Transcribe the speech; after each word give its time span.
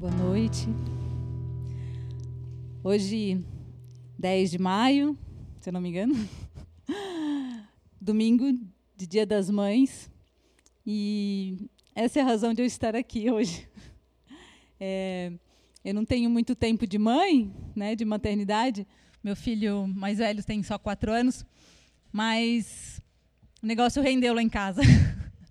Boa 0.00 0.12
noite. 0.14 0.66
Hoje, 2.82 3.44
10 4.18 4.52
de 4.52 4.58
maio, 4.58 5.14
se 5.60 5.68
eu 5.68 5.74
não 5.74 5.80
me 5.82 5.90
engano, 5.90 6.14
domingo 8.00 8.50
de 8.96 9.06
Dia 9.06 9.26
das 9.26 9.50
Mães, 9.50 10.10
e 10.86 11.68
essa 11.94 12.18
é 12.18 12.22
a 12.22 12.24
razão 12.24 12.54
de 12.54 12.62
eu 12.62 12.66
estar 12.66 12.96
aqui 12.96 13.30
hoje. 13.30 13.68
É, 14.82 15.30
eu 15.84 15.92
não 15.92 16.06
tenho 16.06 16.30
muito 16.30 16.54
tempo 16.54 16.86
de 16.86 16.98
mãe, 16.98 17.54
né, 17.76 17.94
de 17.94 18.02
maternidade. 18.02 18.86
Meu 19.22 19.36
filho 19.36 19.86
mais 19.86 20.16
velho 20.16 20.42
tem 20.42 20.62
só 20.62 20.78
quatro 20.78 21.12
anos, 21.12 21.44
mas 22.10 22.98
o 23.62 23.66
negócio 23.66 24.02
rendeu 24.02 24.32
lá 24.32 24.42
em 24.42 24.48
casa. 24.48 24.80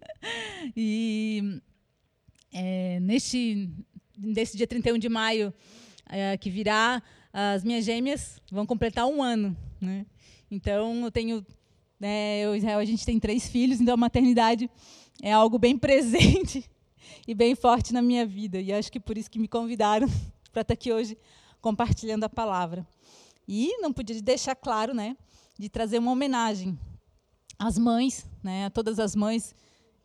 e 0.76 1.62
é, 2.52 3.00
neste, 3.00 3.70
nesse 4.20 4.58
dia 4.58 4.68
31 4.68 4.98
de 4.98 5.10
maio, 5.10 5.54
é, 6.08 6.38
que 6.38 6.50
virá, 6.50 7.02
as 7.32 7.64
minhas 7.64 7.86
gêmeas 7.86 8.42
vão 8.52 8.66
completar 8.66 9.06
um 9.06 9.24
ano. 9.24 9.56
Né? 9.80 10.06
Então, 10.52 11.04
eu 11.06 11.12
tenho. 11.12 11.46
Né, 12.00 12.40
eu, 12.40 12.56
Israel, 12.56 12.80
a 12.80 12.86
gente 12.86 13.06
tem 13.06 13.20
três 13.20 13.50
filhos, 13.50 13.82
então 13.82 13.94
a 13.94 13.98
maternidade 13.98 14.70
é 15.22 15.34
algo 15.34 15.60
bem 15.60 15.76
presente 15.80 16.70
e 17.28 17.34
bem 17.34 17.56
forte 17.56 17.94
na 17.94 18.02
minha 18.02 18.26
vida. 18.26 18.60
E 18.60 18.72
acho 18.72 18.92
que 18.92 19.00
por 19.00 19.18
isso 19.18 19.30
que 19.30 19.40
me 19.40 19.48
convidaram 19.48 20.08
para 20.52 20.62
estar 20.62 20.74
aqui 20.74 20.92
hoje 20.94 21.18
compartilhando 21.62 22.24
a 22.24 22.30
palavra. 22.30 22.88
E 23.48 23.78
não 23.82 23.92
podia 23.92 24.22
deixar 24.22 24.56
claro, 24.56 24.94
né, 24.94 25.18
de 25.58 25.70
trazer 25.70 25.98
uma 25.98 26.12
homenagem 26.12 26.78
às 27.58 27.78
mães, 27.78 28.26
né, 28.42 28.66
a 28.66 28.70
todas 28.70 29.00
as 29.00 29.16
mães, 29.16 29.54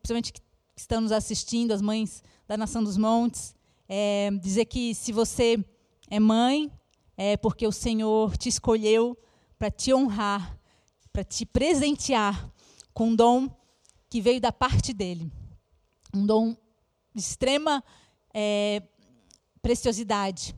principalmente 0.02 0.32
que 0.32 0.40
estão 0.76 1.00
nos 1.00 1.12
assistindo, 1.12 1.72
as 1.72 1.80
mães 1.80 2.22
da 2.48 2.56
Nação 2.56 2.82
dos 2.82 2.96
Montes, 2.96 3.54
é, 3.88 4.30
dizer 4.42 4.64
que 4.66 4.94
se 4.94 5.12
você 5.12 5.62
é 6.10 6.18
mãe, 6.20 6.70
é 7.16 7.36
porque 7.36 7.66
o 7.66 7.72
Senhor 7.72 8.36
te 8.36 8.48
escolheu 8.48 9.16
para 9.58 9.70
te 9.70 9.92
honrar, 9.92 10.58
para 11.12 11.24
te 11.24 11.46
presentear 11.46 12.50
com 12.92 13.08
um 13.08 13.16
dom 13.16 13.48
que 14.10 14.20
veio 14.20 14.40
da 14.40 14.52
parte 14.52 14.92
dele. 14.92 15.30
Um 16.12 16.26
dom 16.26 16.56
de 17.14 17.20
extrema 17.20 17.82
é, 18.32 18.82
preciosidade, 19.62 20.54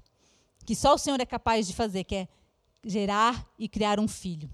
que 0.64 0.74
só 0.74 0.94
o 0.94 0.98
Senhor 0.98 1.20
é 1.20 1.26
capaz 1.26 1.66
de 1.66 1.74
fazer, 1.74 2.04
que 2.04 2.14
é 2.14 2.28
gerar 2.84 3.46
e 3.58 3.68
criar 3.68 4.00
um 4.00 4.08
filho. 4.08 4.50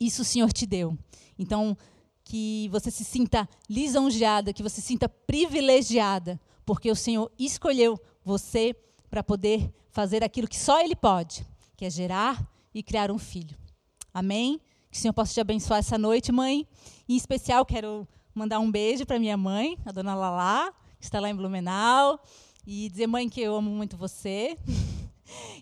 Isso 0.00 0.22
o 0.22 0.24
Senhor 0.24 0.52
te 0.52 0.66
deu. 0.66 0.98
Então, 1.38 1.76
que 2.24 2.68
você 2.70 2.90
se 2.90 3.04
sinta 3.04 3.48
lisonjeada, 3.68 4.52
que 4.52 4.62
você 4.62 4.80
se 4.80 4.88
sinta 4.88 5.08
privilegiada, 5.08 6.40
porque 6.64 6.90
o 6.90 6.96
Senhor 6.96 7.30
escolheu 7.38 8.00
você 8.24 8.74
para 9.10 9.22
poder 9.22 9.72
fazer 9.90 10.24
aquilo 10.24 10.48
que 10.48 10.58
só 10.58 10.80
Ele 10.80 10.96
pode, 10.96 11.46
que 11.76 11.84
é 11.84 11.90
gerar 11.90 12.46
e 12.74 12.82
criar 12.82 13.10
um 13.10 13.18
filho. 13.18 13.56
Amém? 14.12 14.60
Que 14.90 14.98
o 14.98 15.00
Senhor 15.00 15.12
possa 15.12 15.34
te 15.34 15.40
abençoar 15.40 15.78
essa 15.78 15.98
noite, 15.98 16.32
mãe. 16.32 16.66
Em 17.08 17.16
especial, 17.16 17.64
quero 17.64 18.06
mandar 18.34 18.58
um 18.58 18.70
beijo 18.70 19.06
para 19.06 19.18
minha 19.18 19.36
mãe, 19.36 19.78
a 19.84 19.92
dona 19.92 20.14
Lala, 20.14 20.72
que 20.98 21.04
está 21.04 21.20
lá 21.20 21.30
em 21.30 21.34
Blumenau, 21.34 22.20
e 22.66 22.88
dizer, 22.88 23.06
mãe, 23.06 23.28
que 23.28 23.40
eu 23.40 23.54
amo 23.54 23.70
muito 23.70 23.96
você. 23.96 24.58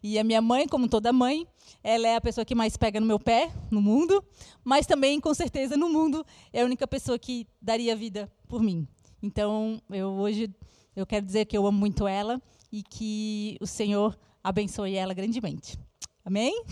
E 0.02 0.18
a 0.18 0.24
minha 0.24 0.42
mãe, 0.42 0.66
como 0.66 0.88
toda 0.88 1.12
mãe, 1.12 1.46
ela 1.84 2.06
é 2.08 2.16
a 2.16 2.20
pessoa 2.20 2.44
que 2.44 2.54
mais 2.54 2.76
pega 2.76 3.00
no 3.00 3.06
meu 3.06 3.18
pé 3.18 3.52
no 3.70 3.80
mundo, 3.80 4.22
mas 4.64 4.86
também, 4.86 5.20
com 5.20 5.32
certeza, 5.32 5.76
no 5.76 5.88
mundo 5.88 6.26
é 6.52 6.62
a 6.62 6.64
única 6.64 6.86
pessoa 6.86 7.16
que 7.18 7.46
daria 7.60 7.94
vida 7.94 8.30
por 8.48 8.60
mim. 8.60 8.86
Então, 9.22 9.80
eu 9.88 10.08
hoje 10.08 10.52
eu 10.94 11.06
quero 11.06 11.24
dizer 11.24 11.46
que 11.46 11.56
eu 11.56 11.66
amo 11.66 11.78
muito 11.78 12.06
ela 12.06 12.40
e 12.70 12.82
que 12.82 13.56
o 13.60 13.66
Senhor 13.66 14.18
abençoe 14.42 14.94
ela 14.94 15.14
grandemente. 15.14 15.78
Amém? 16.24 16.64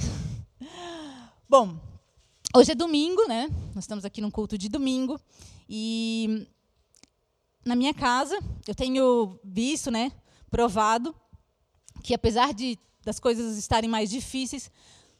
Bom, 1.48 1.78
hoje 2.54 2.72
é 2.72 2.74
domingo, 2.74 3.26
né? 3.26 3.48
Nós 3.74 3.84
estamos 3.84 4.04
aqui 4.04 4.20
num 4.20 4.30
culto 4.30 4.56
de 4.58 4.68
domingo 4.68 5.20
e 5.68 6.46
na 7.64 7.74
minha 7.74 7.94
casa 7.94 8.38
eu 8.66 8.74
tenho 8.74 9.38
visto, 9.44 9.90
né, 9.90 10.12
provado 10.50 11.14
que 12.02 12.14
apesar 12.14 12.54
de 12.54 12.78
das 13.04 13.18
coisas 13.18 13.56
estarem 13.56 13.88
mais 13.88 14.10
difíceis, 14.10 14.70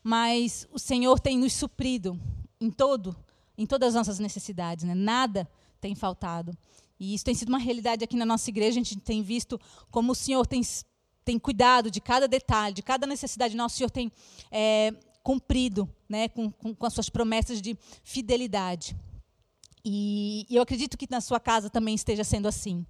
mas 0.03 0.69
o 0.71 0.79
Senhor 0.79 1.19
tem 1.19 1.39
nos 1.39 1.53
suprido 1.53 2.19
em 2.61 2.71
todo, 2.71 3.17
em 3.57 3.67
todas 3.67 3.89
as 3.89 3.95
nossas 3.95 4.19
necessidades, 4.19 4.85
né? 4.85 4.95
Nada 4.95 5.51
tem 5.81 5.95
faltado. 5.95 6.57
E 7.01 7.15
isso 7.15 7.25
tem 7.25 7.35
sido 7.35 7.49
uma 7.49 7.59
realidade 7.59 8.05
aqui 8.05 8.15
na 8.15 8.27
nossa 8.27 8.51
igreja, 8.51 8.79
a 8.79 8.85
gente 8.85 8.99
tem 8.99 9.23
visto 9.23 9.59
como 9.91 10.13
o 10.13 10.15
Senhor 10.15 10.47
tem, 10.47 10.61
tem 11.25 11.39
cuidado 11.39 11.91
de 11.91 11.99
cada 11.99 12.29
detalhe, 12.29 12.75
de 12.75 12.83
cada 12.83 13.07
necessidade 13.07 13.57
nossa, 13.57 13.75
o 13.75 13.79
Senhor 13.79 13.91
tem 13.91 14.13
é, 14.53 14.93
cumprido 15.23 15.89
né, 16.07 16.29
com, 16.29 16.51
com, 16.51 16.75
com, 16.75 16.87
as 16.87 16.93
suas 16.93 17.09
promessas 17.09 17.63
de 17.63 17.75
fidelidade. 18.05 18.95
E, 19.83 20.45
e 20.51 20.57
eu 20.57 20.63
acredito 20.63 20.99
que 20.99 21.07
na 21.11 21.23
sua 21.23 21.41
casa 21.41 21.71
também 21.71 21.95
esteja 21.95 22.23
sendo 22.23 22.47
assim. 22.47 22.85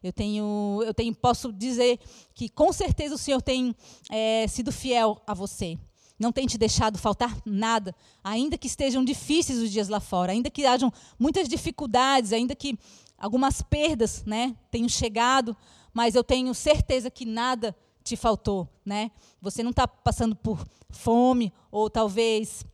Eu 0.00 0.12
tenho, 0.12 0.82
eu 0.86 0.94
tenho, 0.94 1.12
posso 1.12 1.52
dizer 1.52 1.98
que 2.34 2.48
com 2.48 2.72
certeza 2.72 3.16
o 3.16 3.18
Senhor 3.18 3.42
tem 3.42 3.74
é, 4.08 4.46
sido 4.46 4.70
fiel 4.70 5.20
a 5.26 5.34
você. 5.34 5.76
Não 6.18 6.30
tem 6.30 6.46
te 6.46 6.56
deixado 6.56 6.96
faltar 6.98 7.36
nada, 7.44 7.94
ainda 8.22 8.56
que 8.56 8.66
estejam 8.66 9.04
difíceis 9.04 9.58
os 9.58 9.70
dias 9.70 9.88
lá 9.88 10.00
fora, 10.00 10.32
ainda 10.32 10.48
que 10.48 10.64
hajam 10.64 10.90
muitas 11.18 11.48
dificuldades, 11.48 12.32
ainda 12.32 12.54
que 12.54 12.78
algumas 13.18 13.62
perdas, 13.62 14.24
né, 14.24 14.56
tenham 14.70 14.88
chegado, 14.88 15.56
mas 15.92 16.14
eu 16.14 16.22
tenho 16.22 16.54
certeza 16.54 17.10
que 17.10 17.24
nada 17.24 17.74
te 18.02 18.16
faltou, 18.16 18.68
né? 18.84 19.10
Você 19.40 19.62
não 19.62 19.70
está 19.70 19.88
passando 19.88 20.36
por 20.36 20.64
fome 20.90 21.52
ou 21.72 21.90
talvez 21.90 22.64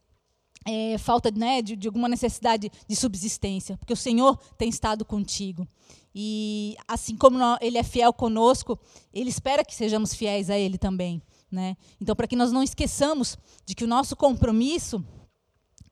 é, 0.67 0.99
falta 0.99 1.31
né, 1.31 1.63
de, 1.63 1.75
de, 1.75 1.89
alguma 1.89 2.09
necessidade 2.09 2.71
de 2.87 2.97
subsistência, 2.97 3.77
porque 3.79 3.93
o 3.93 3.97
Senhor 3.97 4.37
tem 4.59 4.69
estado 4.69 5.05
contigo. 5.05 5.67
E 6.15 6.77
assim 6.87 7.17
como 7.17 7.39
Ele 7.61 7.79
é 7.79 7.83
fiel 7.83 8.13
conosco, 8.13 8.79
Ele 9.13 9.31
espera 9.31 9.65
que 9.65 9.75
sejamos 9.75 10.15
fiéis 10.15 10.51
a 10.51 10.59
Ele 10.59 10.77
também. 10.77 11.23
Né? 11.51 11.77
Então, 12.01 12.15
para 12.15 12.27
que 12.27 12.37
nós 12.37 12.53
não 12.53 12.63
esqueçamos 12.63 13.39
de 13.65 13.75
que 13.75 13.85
o 13.85 13.89
nosso 13.89 14.17
compromisso 14.17 15.05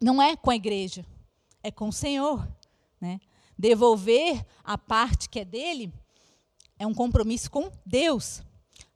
não 0.00 0.20
é 0.20 0.36
com 0.36 0.50
a 0.50 0.56
igreja, 0.56 1.04
é 1.62 1.70
com 1.70 1.88
o 1.88 1.92
Senhor. 1.92 2.46
Né? 3.00 3.20
Devolver 3.60 4.42
a 4.64 4.78
parte 4.78 5.28
que 5.28 5.38
é 5.38 5.44
dele 5.44 5.92
é 6.78 6.86
um 6.86 6.94
compromisso 6.94 7.50
com 7.50 7.70
Deus. 7.84 8.42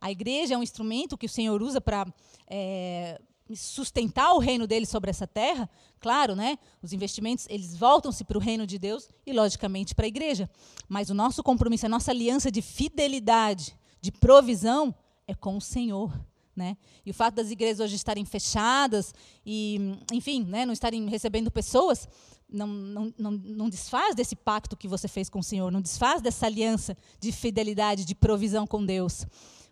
A 0.01 0.11
igreja 0.11 0.55
é 0.55 0.57
um 0.57 0.63
instrumento 0.63 1.19
que 1.19 1.27
o 1.27 1.29
Senhor 1.29 1.63
usa 1.63 1.83
para 1.83 2.07
é, 2.47 3.21
sustentar 3.55 4.33
o 4.33 4.39
reino 4.39 4.67
dele 4.67 4.87
sobre 4.87 5.11
essa 5.11 5.27
terra, 5.27 5.69
claro, 6.01 6.35
né? 6.35 6.59
Os 6.83 6.95
investimentos, 6.95 7.47
eles 7.51 7.77
voltam-se 7.77 8.25
para 8.25 8.39
o 8.39 8.41
reino 8.41 8.67
de 8.67 8.79
Deus 8.79 9.07
e 9.27 9.35
logicamente 9.35 9.95
para 9.95 10.07
a 10.07 10.09
igreja. 10.09 10.49
Mas 10.89 11.11
o 11.11 11.15
nosso 11.15 11.43
compromisso, 11.43 11.85
a 11.85 11.91
nossa 11.91 12.11
aliança 12.11 12.51
de 12.51 12.63
fidelidade, 12.63 13.77
de 14.01 14.11
provisão 14.11 14.95
é 15.29 15.35
com 15.35 15.59
o 15.59 15.61
Senhor. 15.61 16.11
Né? 16.57 16.77
E 17.05 17.11
o 17.11 17.15
fato 17.15 17.35
das 17.35 17.51
igrejas 17.51 17.81
hoje 17.81 17.97
estarem 17.97 18.25
fechadas 18.25 19.13
e, 19.45 19.99
enfim, 20.13 20.45
né, 20.45 20.65
não 20.65 20.73
estarem 20.73 21.07
recebendo 21.09 21.51
pessoas, 21.51 22.09
não, 22.49 22.66
não, 22.66 23.15
não, 23.19 23.31
não 23.32 23.69
desfaz 23.69 24.15
desse 24.15 24.37
pacto 24.37 24.77
que 24.77 24.88
você 24.88 25.09
fez 25.09 25.28
com 25.28 25.38
o 25.38 25.44
Senhor, 25.44 25.71
não 25.71 25.81
desfaz 25.81 26.22
dessa 26.22 26.47
aliança 26.47 26.97
de 27.21 27.32
fidelidade, 27.32 28.05
de 28.05 28.15
provisão 28.15 28.66
com 28.66 28.84
Deus, 28.84 29.27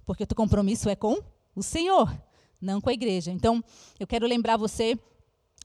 porque 0.04 0.24
o 0.24 0.26
teu 0.26 0.36
compromisso 0.36 0.88
é 0.88 0.96
com 0.96 1.18
o 1.54 1.62
Senhor 1.62 2.10
não 2.62 2.80
com 2.80 2.88
a 2.88 2.92
igreja. 2.92 3.32
Então, 3.32 3.62
eu 3.98 4.06
quero 4.06 4.26
lembrar 4.26 4.56
você 4.56 4.96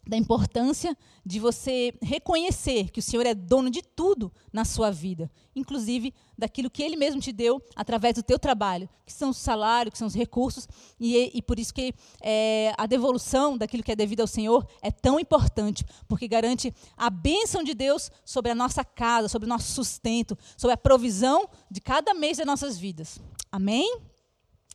da 0.08 0.16
importância 0.16 0.98
de 1.26 1.40
você 1.40 1.94
reconhecer 2.02 2.90
que 2.90 3.00
o 3.00 3.04
Senhor 3.04 3.26
é 3.26 3.34
dono 3.34 3.70
de 3.70 3.82
tudo 3.82 4.32
na 4.52 4.64
sua 4.64 4.90
vida, 4.90 5.30
inclusive 5.56 6.14
daquilo 6.38 6.70
que 6.70 6.82
Ele 6.82 6.96
mesmo 6.96 7.20
te 7.20 7.32
deu 7.32 7.62
através 7.76 8.16
do 8.16 8.24
teu 8.24 8.40
trabalho, 8.40 8.90
que 9.06 9.12
são 9.12 9.32
o 9.32 9.34
salário, 9.34 9.92
que 9.92 9.98
são 9.98 10.08
os 10.08 10.16
recursos, 10.16 10.68
e, 11.00 11.32
e 11.38 11.42
por 11.42 11.60
isso 11.60 11.74
que 11.74 11.94
é, 12.22 12.74
a 12.78 12.86
devolução 12.86 13.58
daquilo 13.58 13.84
que 13.84 13.92
é 13.92 13.96
devido 13.96 14.22
ao 14.22 14.28
Senhor 14.28 14.66
é 14.82 14.92
tão 14.92 15.20
importante, 15.20 15.86
porque 16.08 16.28
garante 16.28 16.74
a 16.96 17.10
bênção 17.10 17.64
de 17.64 17.74
Deus 17.74 18.10
sobre 18.24 18.52
a 18.52 18.56
nossa 18.56 18.86
casa, 18.86 19.28
sobre 19.28 19.46
o 19.46 19.50
nosso 19.50 19.72
sustento, 19.74 20.38
sobre 20.56 20.74
a 20.74 20.78
provisão 20.78 21.50
de 21.70 21.82
cada 21.82 22.14
mês 22.14 22.38
das 22.38 22.48
nossas 22.48 22.78
vidas. 22.78 23.20
Amém? 23.52 24.02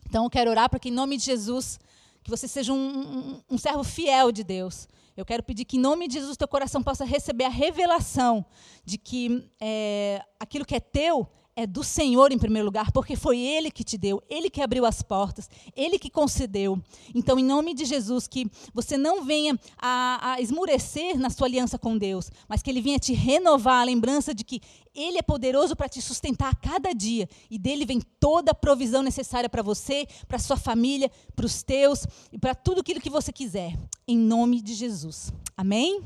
Então 0.06 0.24
eu 0.24 0.30
quero 0.30 0.50
orar 0.50 0.68
para 0.68 0.78
que 0.78 0.90
em 0.90 0.92
nome 0.92 1.16
de 1.16 1.24
Jesus 1.24 1.78
que 2.22 2.30
você 2.30 2.46
seja 2.46 2.72
um, 2.72 2.76
um, 2.76 3.40
um, 3.50 3.58
servo 3.58 3.82
fiel 3.82 4.30
de 4.30 4.44
Deus. 4.44 4.88
Eu 5.16 5.24
quero 5.24 5.42
pedir 5.42 5.64
que, 5.64 5.76
em 5.76 5.80
nome 5.80 6.08
de 6.08 6.14
Jesus, 6.14 6.36
teu 6.36 6.48
coração 6.48 6.82
possa 6.82 7.04
receber 7.04 7.44
a 7.44 7.50
revelação 7.50 8.44
de 8.84 8.96
que 8.96 9.50
é, 9.60 10.24
aquilo 10.40 10.64
que 10.64 10.74
é 10.74 10.80
teu 10.80 11.28
é 11.54 11.66
do 11.66 11.84
Senhor 11.84 12.32
em 12.32 12.38
primeiro 12.38 12.66
lugar, 12.66 12.90
porque 12.93 13.14
foi 13.14 13.38
Ele 13.38 13.70
que 13.70 13.84
te 13.84 13.99
deu, 13.99 14.22
Ele 14.28 14.49
que 14.49 14.62
abriu 14.62 14.87
as 14.87 15.02
portas, 15.02 15.50
Ele 15.76 15.99
que 15.99 16.10
concedeu. 16.10 16.82
Então, 17.14 17.38
em 17.38 17.44
nome 17.44 17.75
de 17.75 17.84
Jesus, 17.84 18.26
que 18.26 18.50
você 18.72 18.96
não 18.96 19.25
venha 19.25 19.58
a, 19.78 20.32
a 20.32 20.40
esmurecer 20.40 21.19
na 21.19 21.28
sua 21.28 21.46
aliança 21.46 21.78
com 21.78 21.96
Deus, 21.99 22.31
mas 22.49 22.62
que 22.62 22.70
Ele 22.70 22.81
venha 22.81 22.99
te 22.99 23.12
renovar 23.12 23.82
a 23.82 23.84
lembrança 23.84 24.34
de 24.34 24.44
que 24.44 24.60
Ele 24.94 25.19
é 25.19 25.22
poderoso 25.22 25.76
para 25.76 25.88
te 25.88 26.00
sustentar 26.00 26.52
a 26.52 26.54
cada 26.54 26.93
dia 26.94 27.28
e 27.50 27.58
dele 27.58 27.84
vem 27.84 28.00
toda 28.19 28.52
a 28.52 28.55
provisão 28.55 29.02
necessária 29.02 29.48
para 29.48 29.62
você, 29.62 30.06
para 30.26 30.38
sua 30.38 30.56
família, 30.56 31.10
para 31.37 31.46
os 31.46 31.62
teus 31.62 32.06
e 32.32 32.38
para 32.38 32.55
tudo 32.55 32.81
aquilo 32.81 33.00
que 33.00 33.10
você 33.10 33.31
quiser. 33.31 33.76
Em 34.08 34.16
nome 34.16 34.62
de 34.62 34.75
Jesus. 34.75 35.32
Amém? 35.56 36.00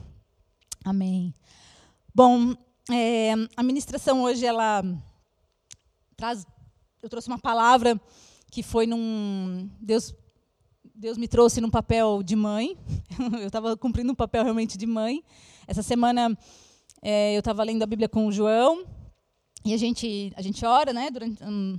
Amém. 0.85 1.33
Bom, 2.13 2.55
é, 2.91 3.33
a 3.57 3.63
ministração 3.63 4.23
hoje 4.23 4.47
ela 4.47 4.83
traz, 6.17 6.47
eu 7.03 7.09
trouxe 7.09 7.29
uma 7.29 7.39
palavra 7.39 8.01
que 8.51 8.63
foi 8.63 8.87
num 8.87 9.69
Deus 9.81 10.15
Deus 10.95 11.19
me 11.19 11.29
trouxe 11.29 11.61
num 11.61 11.69
papel 11.69 12.23
de 12.23 12.35
mãe. 12.35 12.75
eu 13.41 13.49
estava 13.49 13.77
cumprindo 13.77 14.13
um 14.13 14.15
papel 14.15 14.43
realmente 14.43 14.79
de 14.79 14.87
mãe. 14.87 15.23
Essa 15.67 15.83
semana 15.83 16.37
é, 17.03 17.35
eu 17.35 17.41
estava 17.41 17.63
lendo 17.63 17.83
a 17.83 17.87
Bíblia 17.87 18.09
com 18.09 18.27
o 18.27 18.33
João 18.33 18.87
e 19.65 19.75
a 19.75 19.77
gente 19.77 20.33
a 20.35 20.41
gente 20.41 20.65
ora, 20.65 20.93
né, 20.93 21.11
durante 21.11 21.43
um, 21.45 21.79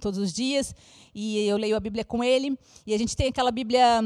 todos 0.00 0.18
os 0.18 0.32
dias 0.32 0.74
e 1.12 1.38
eu 1.40 1.56
leio 1.56 1.76
a 1.76 1.80
Bíblia 1.80 2.04
com 2.04 2.22
ele 2.22 2.56
e 2.86 2.94
a 2.94 2.98
gente 2.98 3.16
tem 3.16 3.28
aquela 3.28 3.50
Bíblia 3.50 4.00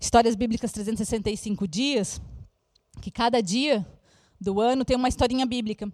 Histórias 0.00 0.36
Bíblicas 0.36 0.70
365 0.70 1.66
dias 1.66 2.20
que 3.02 3.10
cada 3.10 3.40
dia 3.40 3.84
do 4.40 4.60
ano 4.60 4.84
tem 4.84 4.96
uma 4.96 5.08
historinha 5.08 5.44
bíblica. 5.44 5.92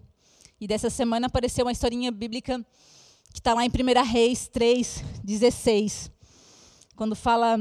E 0.59 0.67
dessa 0.67 0.89
semana 0.89 1.27
apareceu 1.27 1.65
uma 1.65 1.71
historinha 1.71 2.09
bíblica 2.11 2.65
que 3.33 3.39
está 3.39 3.53
lá 3.53 3.65
em 3.65 3.69
1 3.69 4.03
Reis 4.09 4.47
3, 4.47 5.03
16, 5.21 6.09
quando 6.95 7.13
fala 7.13 7.57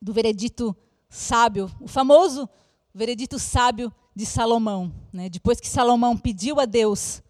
do 0.00 0.10
veredito 0.10 0.74
sábio, 1.10 1.70
o 1.78 1.86
famoso 1.86 2.48
veredito 2.94 3.38
sábio 3.38 3.92
de 4.16 4.24
Salomão. 4.24 4.90
Né? 5.12 5.28
Depois 5.28 5.60
que 5.60 5.68
Salomão 5.68 6.16
pediu 6.16 6.58
a 6.58 6.64
Deus, 6.64 7.22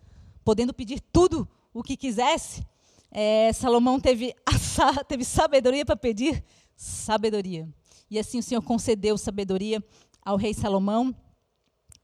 podendo 0.45 0.73
pedir 0.73 1.01
tudo 1.13 1.49
o 1.73 1.83
que 1.83 1.97
quisesse, 1.97 2.65
é, 3.11 3.53
Salomão 3.53 3.99
teve, 3.99 4.35
a, 4.47 5.03
teve 5.03 5.25
sabedoria 5.25 5.85
para 5.85 5.97
pedir 5.97 6.45
sabedoria. 6.77 7.69
E 8.09 8.21
assim 8.21 8.39
o 8.39 8.43
Senhor 8.43 8.63
concedeu 8.63 9.19
sabedoria 9.19 9.83
ao 10.25 10.37
rei 10.37 10.55
Salomão 10.55 11.13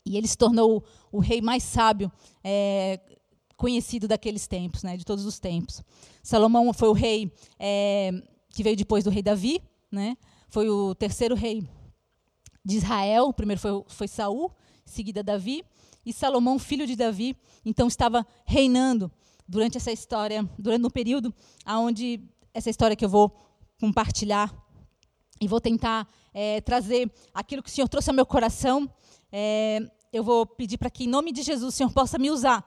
e 0.04 0.16
ele 0.16 0.26
se 0.26 0.36
tornou 0.36 0.84
o, 1.12 1.20
rei 1.20 1.40
mais 1.40 1.62
sábio 1.62 2.10
é, 2.42 3.00
conhecido 3.56 4.08
daqueles 4.08 4.46
tempos, 4.46 4.82
né, 4.82 4.96
de 4.96 5.04
todos 5.04 5.24
os 5.24 5.38
tempos. 5.38 5.82
Salomão 6.22 6.72
foi 6.72 6.88
o 6.88 6.92
rei 6.92 7.32
é, 7.58 8.10
que 8.50 8.62
veio 8.62 8.76
depois 8.76 9.04
do 9.04 9.10
rei 9.10 9.22
Davi, 9.22 9.62
né, 9.90 10.16
foi 10.48 10.68
o 10.68 10.94
terceiro 10.94 11.34
rei 11.34 11.66
de 12.64 12.76
Israel. 12.76 13.26
O 13.26 13.34
primeiro 13.34 13.60
foi, 13.60 13.84
foi 13.88 14.08
Saul, 14.08 14.52
seguida 14.84 15.22
Davi, 15.22 15.64
e 16.04 16.12
Salomão, 16.12 16.58
filho 16.58 16.86
de 16.86 16.96
Davi, 16.96 17.36
então 17.64 17.86
estava 17.86 18.26
reinando 18.44 19.10
durante 19.46 19.76
essa 19.76 19.92
história, 19.92 20.48
durante 20.58 20.86
um 20.86 20.90
período 20.90 21.34
aonde 21.64 22.20
essa 22.54 22.70
história 22.70 22.96
que 22.96 23.04
eu 23.04 23.08
vou 23.08 23.36
compartilhar 23.80 24.54
e 25.40 25.48
vou 25.48 25.60
tentar 25.60 26.08
é, 26.32 26.60
trazer 26.60 27.10
aquilo 27.32 27.62
que 27.62 27.70
o 27.70 27.72
Senhor 27.72 27.88
trouxe 27.88 28.10
ao 28.10 28.16
meu 28.16 28.26
coração 28.26 28.88
é, 29.32 29.80
eu 30.12 30.22
vou 30.24 30.44
pedir 30.44 30.78
para 30.78 30.90
que, 30.90 31.04
em 31.04 31.08
nome 31.08 31.32
de 31.32 31.42
Jesus, 31.42 31.74
o 31.74 31.76
Senhor 31.76 31.92
possa 31.92 32.18
me 32.18 32.30
usar 32.30 32.64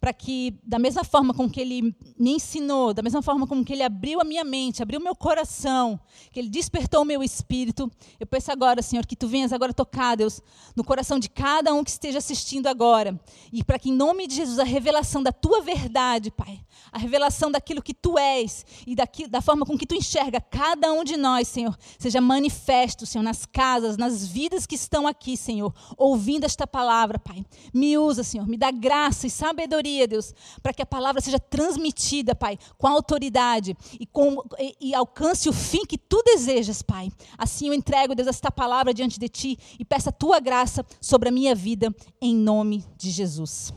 para 0.00 0.12
que, 0.12 0.58
da 0.62 0.78
mesma 0.78 1.02
forma 1.02 1.34
com 1.34 1.48
que 1.50 1.60
Ele 1.60 1.94
me 2.18 2.32
ensinou, 2.32 2.94
da 2.94 3.02
mesma 3.02 3.20
forma 3.20 3.46
com 3.46 3.64
que 3.64 3.72
Ele 3.72 3.82
abriu 3.82 4.20
a 4.20 4.24
minha 4.24 4.44
mente, 4.44 4.82
abriu 4.82 5.00
o 5.00 5.02
meu 5.02 5.14
coração, 5.14 5.98
que 6.30 6.38
Ele 6.38 6.48
despertou 6.48 7.02
o 7.02 7.04
meu 7.04 7.22
espírito, 7.22 7.90
eu 8.18 8.26
peço 8.26 8.52
agora, 8.52 8.80
Senhor, 8.80 9.04
que 9.04 9.16
Tu 9.16 9.26
venhas 9.26 9.52
agora 9.52 9.72
tocar, 9.72 10.16
Deus, 10.16 10.40
no 10.76 10.84
coração 10.84 11.18
de 11.18 11.28
cada 11.28 11.74
um 11.74 11.82
que 11.82 11.90
esteja 11.90 12.18
assistindo 12.18 12.68
agora, 12.68 13.18
e 13.52 13.64
para 13.64 13.78
que, 13.78 13.90
em 13.90 13.94
nome 13.94 14.26
de 14.26 14.36
Jesus, 14.36 14.58
a 14.58 14.64
revelação 14.64 15.22
da 15.22 15.32
Tua 15.32 15.60
verdade, 15.60 16.30
Pai, 16.30 16.60
a 16.92 16.98
revelação 16.98 17.50
daquilo 17.50 17.82
que 17.82 17.92
Tu 17.92 18.16
és 18.18 18.64
e 18.86 18.94
daqui, 18.94 19.26
da 19.26 19.40
forma 19.40 19.66
com 19.66 19.76
que 19.76 19.86
Tu 19.86 19.96
enxerga 19.96 20.40
cada 20.40 20.92
um 20.92 21.02
de 21.02 21.16
nós, 21.16 21.48
Senhor, 21.48 21.76
seja 21.98 22.20
manifesto, 22.20 23.04
Senhor, 23.04 23.24
nas 23.24 23.44
casas, 23.44 23.96
nas 23.96 24.26
vidas 24.26 24.66
que 24.66 24.76
estão 24.76 25.06
aqui, 25.06 25.36
Senhor, 25.36 25.74
ouvindo 25.96 26.44
esta 26.44 26.66
palavra, 26.66 27.18
Pai. 27.18 27.44
Me 27.74 27.98
usa, 27.98 28.22
Senhor, 28.22 28.46
me 28.46 28.56
dá 28.56 28.70
graça 28.70 29.26
e 29.26 29.30
sabedoria, 29.30 29.87
Deus, 30.06 30.34
para 30.62 30.72
que 30.72 30.82
a 30.82 30.86
palavra 30.86 31.20
seja 31.20 31.38
transmitida, 31.38 32.34
Pai, 32.34 32.58
com 32.76 32.86
autoridade 32.86 33.76
e, 33.98 34.06
com, 34.06 34.42
e, 34.58 34.76
e 34.80 34.94
alcance 34.94 35.48
o 35.48 35.52
fim 35.52 35.84
que 35.86 35.98
Tu 35.98 36.22
desejas, 36.24 36.82
Pai. 36.82 37.10
Assim 37.36 37.68
eu 37.68 37.74
entrego, 37.74 38.14
Deus, 38.14 38.28
esta 38.28 38.50
palavra 38.50 38.92
diante 38.92 39.18
de 39.18 39.28
Ti 39.28 39.58
e 39.78 39.84
peço 39.84 40.08
a 40.08 40.12
Tua 40.12 40.40
graça 40.40 40.84
sobre 41.00 41.28
a 41.28 41.32
minha 41.32 41.54
vida, 41.54 41.94
em 42.20 42.34
nome 42.34 42.84
de 42.96 43.10
Jesus. 43.10 43.72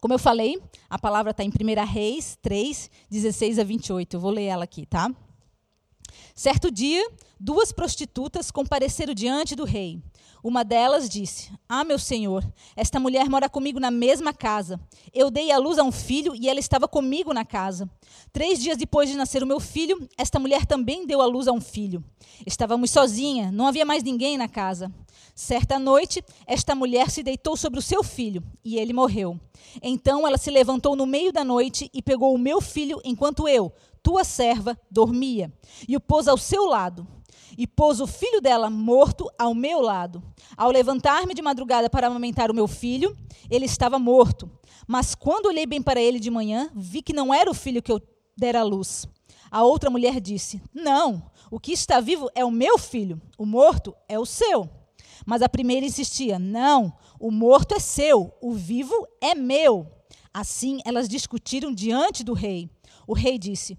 Como 0.00 0.12
eu 0.12 0.18
falei, 0.18 0.60
a 0.88 0.98
palavra 0.98 1.30
está 1.30 1.42
em 1.42 1.48
1 1.48 1.84
Reis 1.84 2.38
3, 2.42 2.90
16 3.10 3.58
a 3.58 3.64
28. 3.64 4.14
Eu 4.14 4.20
vou 4.20 4.30
ler 4.30 4.44
ela 4.44 4.64
aqui, 4.64 4.84
tá? 4.86 5.10
Certo 6.34 6.70
dia, 6.70 7.08
duas 7.38 7.72
prostitutas 7.72 8.50
compareceram 8.50 9.14
diante 9.14 9.54
do 9.54 9.64
rei. 9.64 10.02
Uma 10.42 10.62
delas 10.62 11.08
disse: 11.08 11.50
Ah, 11.68 11.82
meu 11.82 11.98
senhor, 11.98 12.44
esta 12.76 13.00
mulher 13.00 13.28
mora 13.28 13.48
comigo 13.48 13.80
na 13.80 13.90
mesma 13.90 14.32
casa. 14.32 14.78
Eu 15.12 15.30
dei 15.30 15.50
à 15.50 15.58
luz 15.58 15.78
a 15.78 15.82
um 15.82 15.90
filho 15.90 16.34
e 16.36 16.48
ela 16.48 16.60
estava 16.60 16.86
comigo 16.86 17.32
na 17.32 17.44
casa. 17.44 17.90
Três 18.32 18.60
dias 18.60 18.76
depois 18.76 19.08
de 19.08 19.16
nascer 19.16 19.42
o 19.42 19.46
meu 19.46 19.58
filho, 19.58 20.08
esta 20.16 20.38
mulher 20.38 20.64
também 20.64 21.06
deu 21.06 21.20
à 21.20 21.26
luz 21.26 21.48
a 21.48 21.52
um 21.52 21.60
filho. 21.60 22.04
Estávamos 22.46 22.90
sozinha, 22.90 23.50
não 23.50 23.66
havia 23.66 23.84
mais 23.84 24.02
ninguém 24.02 24.38
na 24.38 24.46
casa. 24.46 24.92
Certa 25.34 25.78
noite, 25.78 26.22
esta 26.46 26.74
mulher 26.74 27.10
se 27.10 27.22
deitou 27.22 27.56
sobre 27.56 27.78
o 27.78 27.82
seu 27.82 28.02
filho 28.02 28.42
e 28.64 28.78
ele 28.78 28.92
morreu. 28.92 29.38
Então 29.82 30.26
ela 30.26 30.38
se 30.38 30.50
levantou 30.50 30.94
no 30.94 31.06
meio 31.06 31.32
da 31.32 31.44
noite 31.44 31.90
e 31.92 32.00
pegou 32.00 32.34
o 32.34 32.38
meu 32.38 32.60
filho 32.60 33.00
enquanto 33.04 33.48
eu, 33.48 33.72
tua 34.06 34.22
serva, 34.22 34.78
dormia, 34.88 35.52
e 35.88 35.96
o 35.96 36.00
pôs 36.00 36.28
ao 36.28 36.38
seu 36.38 36.64
lado. 36.64 37.04
E 37.58 37.66
pôs 37.66 38.00
o 38.00 38.06
filho 38.06 38.40
dela 38.40 38.70
morto 38.70 39.28
ao 39.36 39.52
meu 39.52 39.80
lado. 39.80 40.22
Ao 40.56 40.70
levantar-me 40.70 41.34
de 41.34 41.42
madrugada 41.42 41.90
para 41.90 42.06
amamentar 42.06 42.48
o 42.48 42.54
meu 42.54 42.68
filho, 42.68 43.16
ele 43.50 43.64
estava 43.64 43.98
morto. 43.98 44.48
Mas 44.86 45.16
quando 45.16 45.46
olhei 45.46 45.66
bem 45.66 45.82
para 45.82 46.00
ele 46.00 46.20
de 46.20 46.30
manhã, 46.30 46.70
vi 46.72 47.02
que 47.02 47.12
não 47.12 47.34
era 47.34 47.50
o 47.50 47.54
filho 47.54 47.82
que 47.82 47.90
eu 47.90 48.00
dera 48.36 48.60
à 48.60 48.62
luz. 48.62 49.08
A 49.50 49.64
outra 49.64 49.90
mulher 49.90 50.20
disse: 50.20 50.62
Não, 50.72 51.28
o 51.50 51.58
que 51.58 51.72
está 51.72 51.98
vivo 51.98 52.30
é 52.32 52.44
o 52.44 52.50
meu 52.50 52.78
filho, 52.78 53.20
o 53.36 53.44
morto 53.44 53.92
é 54.08 54.16
o 54.16 54.24
seu. 54.24 54.70
Mas 55.26 55.42
a 55.42 55.48
primeira 55.48 55.84
insistia: 55.84 56.38
Não, 56.38 56.92
o 57.18 57.32
morto 57.32 57.74
é 57.74 57.80
seu, 57.80 58.32
o 58.40 58.52
vivo 58.52 58.94
é 59.20 59.34
meu. 59.34 59.90
Assim 60.32 60.78
elas 60.84 61.08
discutiram 61.08 61.74
diante 61.74 62.22
do 62.22 62.34
rei. 62.34 62.70
O 63.04 63.14
rei 63.14 63.36
disse: 63.38 63.76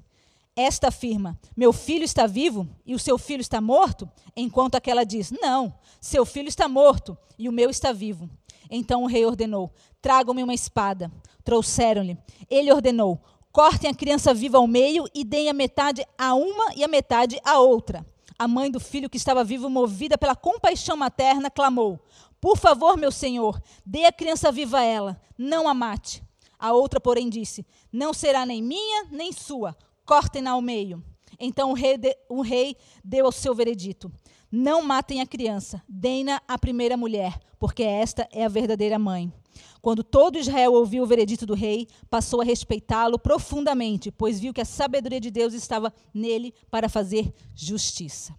Esta 0.57 0.87
afirma: 0.87 1.39
Meu 1.55 1.71
filho 1.71 2.03
está 2.03 2.25
vivo 2.25 2.67
e 2.83 2.95
o 2.95 2.99
seu 2.99 3.19
filho 3.19 3.41
está 3.41 3.61
morto? 3.61 4.09
Enquanto 4.35 4.73
aquela 4.73 5.03
diz: 5.03 5.29
Não, 5.29 5.71
seu 6.01 6.25
filho 6.25 6.49
está 6.49 6.67
morto 6.67 7.15
e 7.37 7.47
o 7.47 7.51
meu 7.51 7.69
está 7.69 7.91
vivo. 7.91 8.27
Então 8.67 9.03
o 9.03 9.07
rei 9.07 9.23
ordenou: 9.23 9.71
Tragam-me 10.01 10.41
uma 10.41 10.55
espada. 10.55 11.11
Trouxeram-lhe. 11.43 12.17
Ele 12.49 12.73
ordenou: 12.73 13.21
Cortem 13.51 13.91
a 13.91 13.93
criança 13.93 14.33
viva 14.33 14.57
ao 14.57 14.65
meio 14.65 15.07
e 15.13 15.23
deem 15.23 15.47
a 15.47 15.53
metade 15.53 16.03
a 16.17 16.33
uma 16.33 16.73
e 16.75 16.83
a 16.83 16.87
metade 16.87 17.39
a 17.45 17.59
outra. 17.59 18.03
A 18.39 18.47
mãe 18.47 18.71
do 18.71 18.79
filho 18.79 19.09
que 19.09 19.17
estava 19.17 19.43
vivo, 19.43 19.69
movida 19.69 20.17
pela 20.17 20.35
compaixão 20.35 20.97
materna, 20.97 21.51
clamou: 21.51 21.99
Por 22.41 22.57
favor, 22.57 22.97
meu 22.97 23.11
senhor, 23.11 23.61
dê 23.85 24.05
a 24.05 24.11
criança 24.11 24.51
viva 24.51 24.79
a 24.79 24.83
ela, 24.83 25.21
não 25.37 25.67
a 25.67 25.73
mate. 25.75 26.23
A 26.57 26.73
outra, 26.73 26.99
porém, 26.99 27.29
disse: 27.29 27.63
Não 27.93 28.11
será 28.11 28.43
nem 28.43 28.59
minha, 28.59 29.05
nem 29.11 29.31
sua. 29.31 29.77
Cortem-na 30.07 30.51
ao 30.51 30.61
meio. 30.61 31.03
Então 31.37 31.69
o 31.69 31.73
rei, 31.73 31.97
de, 31.97 32.17
o 32.29 32.41
rei 32.41 32.75
deu 33.03 33.27
o 33.27 33.31
seu 33.31 33.53
veredito: 33.53 34.11
Não 34.49 34.81
matem 34.81 35.21
a 35.21 35.27
criança, 35.27 35.83
deem-na 35.87 36.41
à 36.47 36.57
primeira 36.57 36.97
mulher, 36.97 37.39
porque 37.59 37.83
esta 37.83 38.27
é 38.31 38.45
a 38.45 38.49
verdadeira 38.49 38.97
mãe. 38.97 39.31
Quando 39.81 40.03
todo 40.03 40.39
Israel 40.39 40.73
ouviu 40.73 41.03
o 41.03 41.07
veredito 41.07 41.45
do 41.45 41.53
rei, 41.53 41.87
passou 42.09 42.41
a 42.41 42.43
respeitá-lo 42.43 43.19
profundamente, 43.19 44.09
pois 44.09 44.39
viu 44.39 44.53
que 44.53 44.61
a 44.61 44.65
sabedoria 44.65 45.19
de 45.19 45.29
Deus 45.29 45.53
estava 45.53 45.93
nele 46.13 46.53
para 46.71 46.87
fazer 46.87 47.33
justiça. 47.53 48.33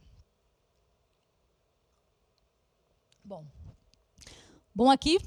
Bom, 3.23 3.45
bom 4.75 4.91
aqui 4.91 5.19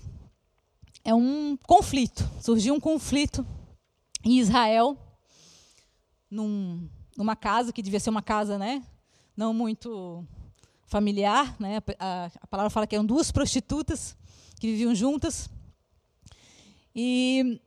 é 1.04 1.14
um 1.14 1.56
conflito. 1.56 2.28
Surgiu 2.42 2.74
um 2.74 2.80
conflito 2.80 3.46
em 4.24 4.40
Israel, 4.40 4.98
num, 6.32 6.90
numa 7.16 7.36
casa 7.36 7.74
que 7.74 7.84
devia 7.84 8.00
ser 8.00 8.10
uma 8.10 8.24
casa, 8.24 8.58
né, 8.58 8.82
não 9.36 9.54
muito 9.54 10.26
familiar, 10.92 11.56
né? 11.58 11.82
A, 11.98 12.30
a 12.42 12.48
palavra 12.48 12.70
fala 12.70 12.86
que 12.86 12.96
eram 12.96 13.06
duas 13.06 13.32
prostitutas 13.32 14.18
que 14.60 14.68
viviam 14.68 14.94
juntas. 14.94 15.50
E 16.94 17.62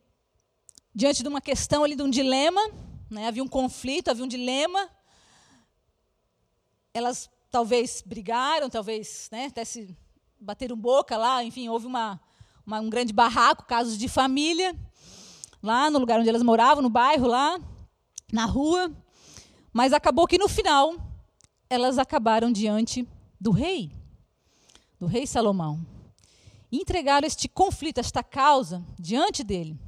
diante 0.95 1.23
de 1.23 1.29
uma 1.29 1.41
questão 1.41 1.83
ali, 1.83 1.97
de 1.97 2.03
um 2.03 2.11
dilema, 2.11 2.61
né? 3.11 3.27
havia 3.27 3.43
um 3.43 3.49
conflito, 3.49 4.11
havia 4.11 4.23
um 4.23 4.29
dilema. 4.29 4.91
Elas 6.93 7.31
talvez 7.51 8.03
brigaram, 8.05 8.69
talvez 8.69 9.29
né, 9.33 9.47
até 9.47 9.65
se 9.65 9.97
bateram 10.39 10.77
boca 10.77 11.17
lá, 11.17 11.43
enfim, 11.43 11.69
houve 11.69 11.87
uma, 11.87 12.21
uma, 12.67 12.81
um 12.81 12.91
grande 12.91 13.13
barraco, 13.13 13.65
casos 13.65 13.97
de 13.97 14.07
família, 14.07 14.77
lá 15.63 15.91
no 15.91 15.99
lugar 15.99 16.21
onde 16.21 16.29
elas 16.29 16.43
moravam, 16.43 16.83
no 16.83 16.91
bairro 16.91 17.27
lá, 17.27 17.59
na 18.33 18.45
rua. 18.45 18.93
Mas 19.73 19.93
acabou 19.93 20.27
que 20.27 20.39
no 20.39 20.49
final 20.49 20.95
elas 21.69 21.99
acabaram 21.99 22.53
diante 22.53 23.09
do 23.41 23.51
rei, 23.51 23.93
do 24.99 25.07
rei 25.07 25.27
Salomão. 25.27 25.85
E 26.71 26.79
entregaram 26.79 27.27
este 27.27 27.49
conflito, 27.49 27.99
esta 27.99 28.23
causa, 28.23 28.85
diante 28.99 29.43
dele. 29.45 29.79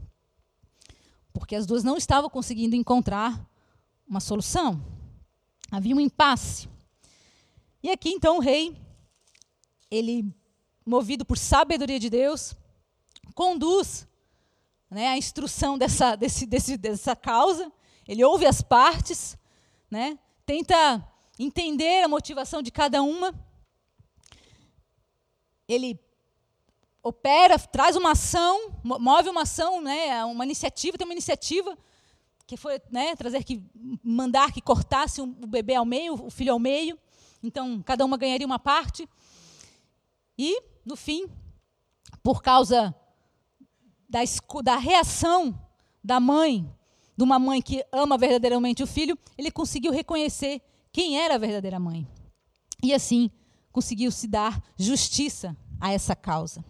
Porque 1.32 1.54
as 1.54 1.66
duas 1.66 1.84
não 1.84 1.96
estavam 1.96 2.30
conseguindo 2.30 2.76
encontrar 2.76 3.44
uma 4.06 4.20
solução. 4.20 4.84
Havia 5.70 5.94
um 5.94 6.00
impasse. 6.00 6.68
E 7.82 7.90
aqui 7.90 8.10
então 8.10 8.38
o 8.38 8.40
rei, 8.40 8.76
ele, 9.90 10.34
movido 10.84 11.24
por 11.24 11.36
sabedoria 11.36 11.98
de 11.98 12.08
Deus, 12.08 12.54
conduz 13.34 14.06
né, 14.90 15.08
a 15.08 15.18
instrução 15.18 15.76
dessa, 15.76 16.16
desse, 16.16 16.46
desse, 16.46 16.76
dessa 16.76 17.14
causa, 17.14 17.70
ele 18.06 18.24
ouve 18.24 18.46
as 18.46 18.62
partes, 18.62 19.36
né, 19.90 20.18
tenta 20.44 21.04
entender 21.38 22.02
a 22.02 22.08
motivação 22.08 22.62
de 22.62 22.70
cada 22.70 23.02
uma. 23.02 23.34
Ele 25.68 25.98
opera, 27.02 27.58
traz 27.58 27.96
uma 27.96 28.12
ação, 28.12 28.70
move 28.82 29.28
uma 29.28 29.42
ação, 29.42 29.80
né, 29.80 30.24
uma 30.24 30.44
iniciativa, 30.44 30.96
tem 30.96 31.06
uma 31.06 31.14
iniciativa 31.14 31.76
que 32.46 32.56
foi 32.56 32.80
né, 32.90 33.16
trazer 33.16 33.42
que 33.42 33.60
mandar 34.02 34.52
que 34.52 34.60
cortasse 34.60 35.20
o 35.20 35.26
bebê 35.26 35.74
ao 35.74 35.84
meio, 35.84 36.14
o 36.14 36.30
filho 36.30 36.52
ao 36.52 36.58
meio. 36.58 36.96
Então, 37.42 37.82
cada 37.82 38.04
uma 38.04 38.16
ganharia 38.16 38.46
uma 38.46 38.58
parte. 38.58 39.08
E, 40.38 40.62
no 40.84 40.94
fim, 40.94 41.28
por 42.22 42.42
causa 42.42 42.94
da, 44.08 44.20
da 44.62 44.76
reação 44.76 45.60
da 46.02 46.20
mãe, 46.20 46.72
de 47.16 47.24
uma 47.24 47.38
mãe 47.38 47.62
que 47.62 47.84
ama 47.90 48.18
verdadeiramente 48.18 48.82
o 48.82 48.86
filho, 48.86 49.18
ele 49.38 49.50
conseguiu 49.50 49.92
reconhecer 49.92 50.60
quem 50.92 51.18
era 51.18 51.34
a 51.36 51.38
verdadeira 51.38 51.80
mãe. 51.80 52.06
E 52.82 52.92
assim 52.92 53.30
conseguiu 53.72 54.10
se 54.10 54.26
dar 54.26 54.62
justiça 54.76 55.56
a 55.80 55.92
essa 55.92 56.14
causa. 56.14 56.64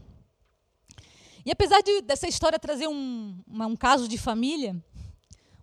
E 1.44 1.50
apesar 1.50 1.80
de, 1.80 2.02
dessa 2.02 2.26
história 2.26 2.58
trazer 2.58 2.88
um, 2.88 3.38
uma, 3.46 3.66
um 3.66 3.76
caso 3.76 4.08
de 4.08 4.18
família, 4.18 4.76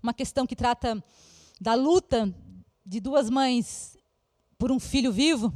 uma 0.01 0.13
questão 0.13 0.45
que 0.45 0.55
trata 0.55 1.03
da 1.59 1.73
luta 1.73 2.33
de 2.85 2.99
duas 2.99 3.29
mães 3.29 3.97
por 4.57 4.71
um 4.71 4.79
filho 4.79 5.11
vivo 5.11 5.53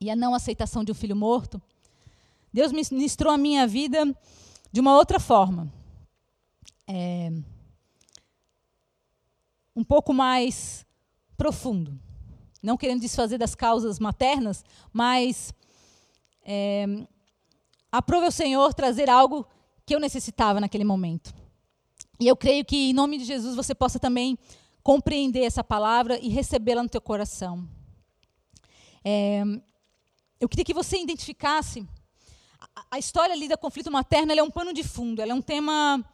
e 0.00 0.10
a 0.10 0.16
não 0.16 0.34
aceitação 0.34 0.82
de 0.82 0.92
um 0.92 0.94
filho 0.94 1.14
morto, 1.14 1.60
Deus 2.52 2.72
ministrou 2.72 3.32
a 3.32 3.38
minha 3.38 3.66
vida 3.66 4.04
de 4.72 4.80
uma 4.80 4.96
outra 4.96 5.20
forma. 5.20 5.70
É, 6.88 7.30
um 9.74 9.84
pouco 9.84 10.12
mais 10.12 10.86
profundo. 11.36 11.98
Não 12.62 12.76
querendo 12.76 13.00
desfazer 13.00 13.38
das 13.38 13.54
causas 13.54 13.98
maternas, 13.98 14.64
mas 14.92 15.54
é, 16.42 16.86
aprove 17.90 18.26
ao 18.26 18.32
Senhor 18.32 18.74
trazer 18.74 19.08
algo 19.08 19.46
que 19.86 19.94
eu 19.94 20.00
necessitava 20.00 20.60
naquele 20.60 20.84
momento. 20.84 21.34
E 22.18 22.28
eu 22.28 22.36
creio 22.36 22.64
que, 22.64 22.90
em 22.90 22.92
nome 22.92 23.16
de 23.18 23.24
Jesus, 23.24 23.56
você 23.56 23.74
possa 23.74 23.98
também 23.98 24.38
compreender 24.82 25.42
essa 25.42 25.64
palavra 25.64 26.18
e 26.18 26.28
recebê-la 26.28 26.82
no 26.82 26.88
teu 26.88 27.00
coração. 27.00 27.66
É, 29.02 29.42
eu 30.38 30.48
queria 30.48 30.64
que 30.64 30.74
você 30.74 30.98
identificasse 30.98 31.86
a, 32.60 32.84
a 32.92 32.98
história 32.98 33.32
ali 33.32 33.48
da 33.48 33.56
conflito 33.56 33.90
materno 33.90 34.32
é 34.32 34.42
um 34.42 34.50
pano 34.50 34.72
de 34.72 34.84
fundo, 34.84 35.22
ela 35.22 35.32
é 35.32 35.34
um 35.34 35.42
tema 35.42 36.04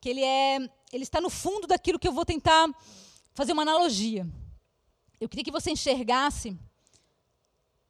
que 0.00 0.08
ele 0.08 0.22
é, 0.22 0.68
ele 0.92 1.04
está 1.04 1.20
no 1.20 1.30
fundo 1.30 1.66
daquilo 1.66 1.98
que 1.98 2.06
eu 2.06 2.12
vou 2.12 2.24
tentar 2.24 2.68
fazer 3.34 3.52
uma 3.52 3.62
analogia. 3.62 4.28
Eu 5.18 5.28
queria 5.28 5.44
que 5.44 5.50
você 5.50 5.70
enxergasse 5.70 6.58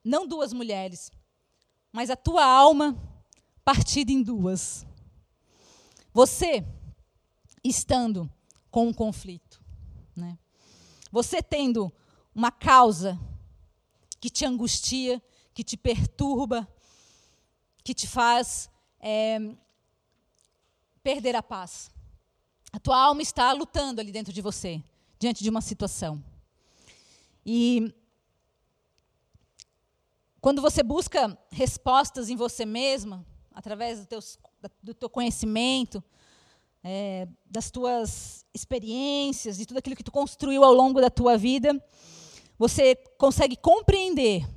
não 0.05 0.27
duas 0.27 0.53
mulheres, 0.53 1.11
mas 1.91 2.11
a 2.11 2.17
tua 2.17 2.45
alma 2.45 2.97
partida 3.65 4.13
em 4.13 4.23
duas. 4.23 4.87
Você 6.13 6.65
estando 7.65 8.31
com 8.71 8.87
um 8.87 8.93
conflito, 8.93 9.63
né? 10.15 10.39
Você 11.11 11.43
tendo 11.43 11.93
uma 12.35 12.51
causa 12.51 13.19
que 14.21 14.31
te 14.31 14.45
angustia, 14.45 15.21
que 15.53 15.65
te 15.65 15.77
perturba, 15.77 16.69
que 17.83 17.93
te 17.93 18.07
faz 18.07 18.71
é, 19.01 19.39
perder 21.03 21.35
a 21.35 21.43
paz. 21.43 21.91
A 22.73 22.81
tua 22.81 22.97
alma 22.97 23.21
está 23.21 23.53
lutando 23.53 24.01
ali 24.01 24.11
dentro 24.11 24.33
de 24.33 24.41
você, 24.41 24.83
diante 25.19 25.43
de 25.43 25.51
uma 25.51 25.61
situação. 25.61 26.25
E 27.45 27.95
quando 30.41 30.63
você 30.63 30.83
busca 30.83 31.39
respostas 31.51 32.31
em 32.31 32.37
você 32.37 32.65
mesma, 32.65 33.25
através 33.53 34.07
do, 34.07 34.19
do 34.83 34.95
teu 34.95 35.11
conhecimento, 35.11 36.03
é, 36.83 37.29
das 37.45 37.71
tuas 37.71 38.45
experiências, 38.55 39.59
de 39.59 39.67
tudo 39.67 39.77
aquilo 39.77 39.95
que 39.95 40.03
tu 40.03 40.11
construiu 40.11 40.65
ao 40.65 40.73
longo 40.73 41.01
da 41.01 41.11
tua 41.11 41.37
vida, 41.37 41.79
você 42.59 42.97
consegue 43.19 43.55
compreender, 43.55 44.49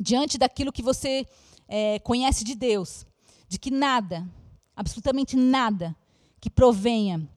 diante 0.00 0.38
daquilo 0.38 0.72
que 0.72 0.82
você 0.82 1.26
é, 1.68 1.98
conhece 1.98 2.42
de 2.42 2.54
Deus, 2.54 3.06
de 3.48 3.58
que 3.58 3.70
nada, 3.70 4.26
absolutamente 4.74 5.36
nada, 5.36 5.94
que 6.40 6.50
provenha 6.50 7.28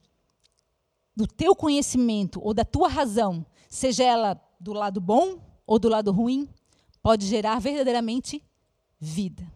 do 1.14 1.26
teu 1.26 1.54
conhecimento 1.54 2.40
ou 2.42 2.54
da 2.54 2.64
tua 2.64 2.88
razão, 2.88 3.44
seja 3.68 4.04
ela 4.04 4.40
do 4.58 4.72
lado 4.72 5.00
bom 5.00 5.38
ou 5.66 5.78
do 5.78 5.88
lado 5.88 6.10
ruim, 6.12 6.48
pode 7.02 7.26
gerar 7.26 7.58
verdadeiramente 7.58 8.42
vida. 8.98 9.50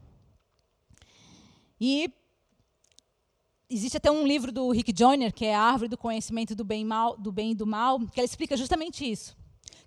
E 1.80 2.10
existe 3.68 3.96
até 3.96 4.10
um 4.10 4.26
livro 4.26 4.50
do 4.50 4.70
Rick 4.70 4.92
Joyner, 4.96 5.32
que 5.32 5.44
é 5.44 5.54
a 5.54 5.60
Árvore 5.60 5.88
do 5.88 5.98
Conhecimento 5.98 6.54
do 6.54 6.64
Bem, 6.64 6.84
mal, 6.84 7.16
do 7.16 7.30
bem 7.30 7.52
e 7.52 7.54
do 7.54 7.66
Mal, 7.66 8.00
que 8.00 8.18
ela 8.20 8.24
explica 8.24 8.56
justamente 8.56 9.08
isso. 9.08 9.36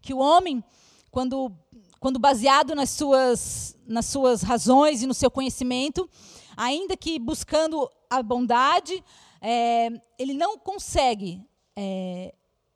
Que 0.01 0.13
o 0.13 0.19
homem, 0.19 0.63
quando, 1.11 1.51
quando 1.99 2.19
baseado 2.19 2.75
nas 2.75 2.89
suas, 2.89 3.75
nas 3.87 4.05
suas 4.05 4.41
razões 4.41 5.01
e 5.01 5.07
no 5.07 5.13
seu 5.13 5.31
conhecimento, 5.31 6.09
ainda 6.55 6.95
que 6.95 7.19
buscando 7.19 7.89
a 8.09 8.21
bondade, 8.21 9.03
é, 9.41 9.89
ele 10.17 10.33
não 10.33 10.57
consegue 10.57 11.43
é, 11.75 12.33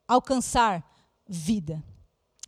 alcançar 0.08 0.84
vida. 1.27 1.84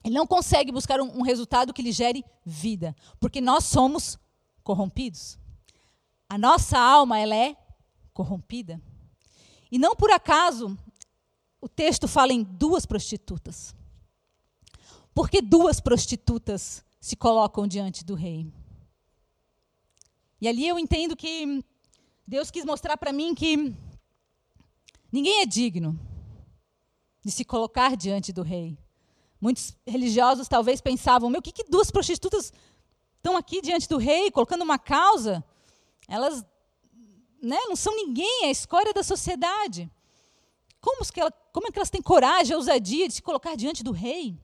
Ele 0.04 0.16
não 0.16 0.28
consegue 0.28 0.72
buscar 0.72 1.02
um, 1.02 1.20
um 1.20 1.22
resultado 1.22 1.74
que 1.74 1.82
lhe 1.82 1.92
gere 1.92 2.24
vida, 2.46 2.96
porque 3.20 3.42
nós 3.42 3.66
somos 3.66 4.20
corrompidos. 4.64 5.38
A 6.30 6.38
nossa 6.38 6.78
alma 6.78 7.20
ela 7.20 7.36
é 7.36 7.56
corrompida. 8.14 8.82
E 9.72 9.78
não 9.78 9.96
por 9.96 10.12
acaso 10.12 10.78
o 11.60 11.68
texto 11.68 12.08
fala 12.08 12.32
em 12.32 12.44
duas 12.44 12.86
prostitutas. 12.86 13.76
Por 15.14 15.30
que 15.30 15.42
duas 15.42 15.80
prostitutas 15.80 16.84
se 17.00 17.16
colocam 17.16 17.68
diante 17.68 18.04
do 18.04 18.16
rei? 18.16 18.52
E 20.40 20.48
ali 20.48 20.68
eu 20.68 20.78
entendo 20.78 21.16
que 21.16 21.64
Deus 22.28 22.52
quis 22.52 22.66
mostrar 22.66 22.98
para 22.98 23.14
mim 23.14 23.34
que 23.34 23.74
ninguém 25.16 25.42
é 25.42 25.46
digno 25.46 25.98
de 27.24 27.32
se 27.32 27.46
colocar 27.46 27.96
diante 27.96 28.34
do 28.34 28.42
rei. 28.42 28.78
Muitos 29.40 29.78
religiosos 29.88 30.50
talvez 30.50 30.82
pensavam: 30.82 31.30
meu, 31.30 31.42
que, 31.42 31.54
que 31.54 31.64
duas 31.64 31.90
prostitutas 31.90 32.52
estão 33.16 33.38
aqui 33.38 33.62
diante 33.62 33.88
do 33.88 33.98
rei, 33.98 34.30
colocando 34.30 34.64
uma 34.64 34.78
causa? 34.78 35.42
Elas 36.08 36.46
né, 37.42 37.58
não 37.68 37.78
são 37.78 37.96
ninguém, 37.96 38.44
é 38.44 38.48
a 38.48 38.52
escória 38.52 38.94
da 38.94 39.04
sociedade. 39.04 39.90
Como, 40.82 41.04
que 41.12 41.20
ela, 41.20 41.32
como 41.54 41.68
é 41.68 41.72
que 41.72 41.80
elas 41.80 41.90
têm 41.90 42.02
coragem, 42.02 42.56
ousadia 42.56 43.08
de 43.08 43.14
se 43.16 43.22
colocar 43.22 43.56
diante 43.56 43.84
do 43.84 43.92
rei? 43.92 44.38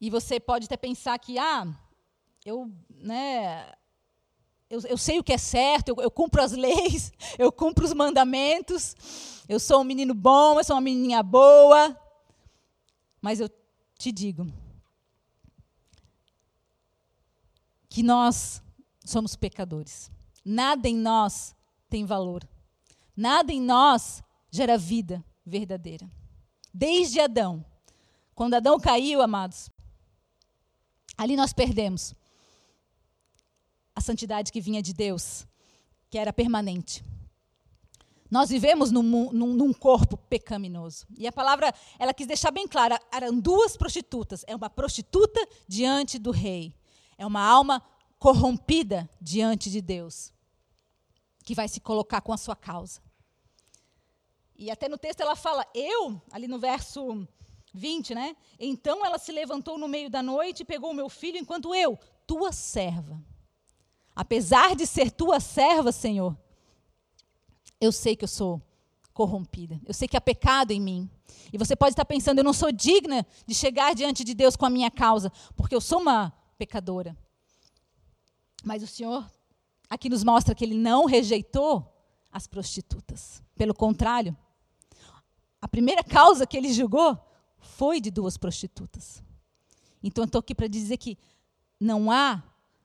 E 0.00 0.10
você 0.10 0.38
pode 0.38 0.66
até 0.66 0.76
pensar 0.76 1.18
que, 1.18 1.38
ah, 1.38 1.66
eu, 2.44 2.70
né, 2.90 3.72
eu, 4.70 4.80
eu 4.82 4.98
sei 4.98 5.18
o 5.18 5.24
que 5.24 5.32
é 5.32 5.38
certo, 5.38 5.88
eu, 5.88 5.96
eu 6.02 6.10
cumpro 6.10 6.42
as 6.42 6.52
leis, 6.52 7.12
eu 7.38 7.50
cumpro 7.50 7.84
os 7.84 7.94
mandamentos, 7.94 8.94
eu 9.48 9.58
sou 9.58 9.80
um 9.80 9.84
menino 9.84 10.14
bom, 10.14 10.58
eu 10.58 10.64
sou 10.64 10.76
uma 10.76 10.82
menininha 10.82 11.22
boa. 11.22 11.98
Mas 13.20 13.40
eu 13.40 13.50
te 13.98 14.12
digo 14.12 14.46
que 17.88 18.02
nós 18.02 18.62
somos 19.04 19.34
pecadores. 19.34 20.10
Nada 20.44 20.88
em 20.88 20.96
nós 20.96 21.56
tem 21.88 22.04
valor. 22.04 22.46
Nada 23.16 23.52
em 23.52 23.60
nós 23.60 24.22
gera 24.50 24.78
vida 24.78 25.24
verdadeira. 25.44 26.08
Desde 26.72 27.18
Adão. 27.18 27.64
Quando 28.34 28.54
Adão 28.54 28.78
caiu, 28.78 29.20
amados, 29.20 29.68
ali 31.16 31.34
nós 31.34 31.52
perdemos 31.52 32.14
a 33.98 34.00
santidade 34.00 34.50
que 34.50 34.60
vinha 34.60 34.80
de 34.80 34.92
Deus, 34.92 35.46
que 36.08 36.18
era 36.18 36.32
permanente. 36.32 37.04
Nós 38.30 38.50
vivemos 38.50 38.90
num, 38.90 39.02
num, 39.02 39.54
num, 39.54 39.72
corpo 39.72 40.16
pecaminoso. 40.16 41.06
E 41.16 41.26
a 41.26 41.32
palavra, 41.32 41.72
ela 41.98 42.12
quis 42.12 42.26
deixar 42.26 42.50
bem 42.50 42.68
clara: 42.68 43.00
eram 43.12 43.38
duas 43.38 43.76
prostitutas. 43.76 44.44
É 44.46 44.54
uma 44.54 44.68
prostituta 44.68 45.40
diante 45.66 46.18
do 46.18 46.30
rei. 46.30 46.74
É 47.16 47.26
uma 47.26 47.40
alma 47.40 47.82
corrompida 48.18 49.08
diante 49.20 49.70
de 49.70 49.80
Deus, 49.80 50.32
que 51.44 51.54
vai 51.54 51.68
se 51.68 51.80
colocar 51.80 52.20
com 52.20 52.32
a 52.32 52.36
sua 52.36 52.54
causa. 52.54 53.00
E 54.56 54.70
até 54.70 54.88
no 54.88 54.98
texto 54.98 55.20
ela 55.20 55.36
fala, 55.36 55.64
eu, 55.74 56.20
ali 56.30 56.48
no 56.48 56.58
verso 56.58 57.26
20, 57.72 58.14
né? 58.14 58.36
Então 58.58 59.06
ela 59.06 59.18
se 59.18 59.32
levantou 59.32 59.78
no 59.78 59.88
meio 59.88 60.10
da 60.10 60.22
noite 60.22 60.60
e 60.60 60.64
pegou 60.64 60.90
o 60.90 60.94
meu 60.94 61.08
filho, 61.08 61.38
enquanto 61.38 61.74
eu, 61.74 61.98
tua 62.26 62.52
serva. 62.52 63.20
Apesar 64.18 64.74
de 64.74 64.84
ser 64.84 65.12
tua 65.12 65.38
serva, 65.38 65.92
Senhor, 65.92 66.36
eu 67.80 67.92
sei 67.92 68.16
que 68.16 68.24
eu 68.24 68.28
sou 68.28 68.60
corrompida. 69.14 69.80
Eu 69.86 69.94
sei 69.94 70.08
que 70.08 70.16
há 70.16 70.20
pecado 70.20 70.72
em 70.72 70.80
mim. 70.80 71.08
E 71.52 71.56
você 71.56 71.76
pode 71.76 71.92
estar 71.92 72.04
pensando, 72.04 72.38
eu 72.38 72.44
não 72.44 72.52
sou 72.52 72.72
digna 72.72 73.24
de 73.46 73.54
chegar 73.54 73.94
diante 73.94 74.24
de 74.24 74.34
Deus 74.34 74.56
com 74.56 74.66
a 74.66 74.70
minha 74.70 74.90
causa, 74.90 75.30
porque 75.54 75.72
eu 75.72 75.80
sou 75.80 76.00
uma 76.00 76.32
pecadora. 76.58 77.16
Mas 78.64 78.82
o 78.82 78.88
Senhor 78.88 79.24
aqui 79.88 80.08
nos 80.08 80.24
mostra 80.24 80.52
que 80.52 80.64
ele 80.64 80.74
não 80.74 81.04
rejeitou 81.04 81.88
as 82.32 82.48
prostitutas. 82.48 83.40
Pelo 83.54 83.72
contrário, 83.72 84.36
a 85.62 85.68
primeira 85.68 86.02
causa 86.02 86.44
que 86.44 86.56
ele 86.56 86.72
julgou 86.72 87.16
foi 87.60 88.00
de 88.00 88.10
duas 88.10 88.36
prostitutas. 88.36 89.22
Então 90.02 90.24
eu 90.24 90.26
estou 90.26 90.40
aqui 90.40 90.56
para 90.56 90.66
dizer 90.66 90.96
que 90.96 91.16
não 91.78 92.10
há, 92.10 92.42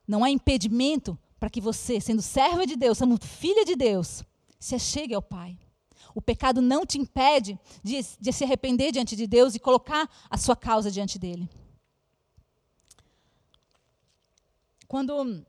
não 0.08 0.24
há 0.24 0.30
impedimento 0.30 1.18
para 1.40 1.50
que 1.50 1.62
você, 1.62 2.00
sendo 2.00 2.22
serva 2.22 2.66
de 2.66 2.76
Deus, 2.76 2.98
sendo 2.98 3.18
filha 3.26 3.66
de 3.66 3.76
Deus, 3.76 4.24
se 4.60 4.76
achegue 4.76 5.14
ao 5.14 5.22
Pai. 5.22 5.58
O 6.16 6.22
pecado 6.22 6.62
não 6.62 6.86
te 6.86 6.98
impede 6.98 7.60
de, 7.84 8.00
de 8.20 8.32
se 8.32 8.44
arrepender 8.44 8.92
diante 8.92 9.16
de 9.16 9.26
Deus 9.26 9.56
e 9.56 9.60
colocar 9.60 10.10
a 10.30 10.38
sua 10.38 10.56
causa 10.56 10.92
diante 10.92 11.18
dele. 11.18 11.50
Quando 14.88 15.44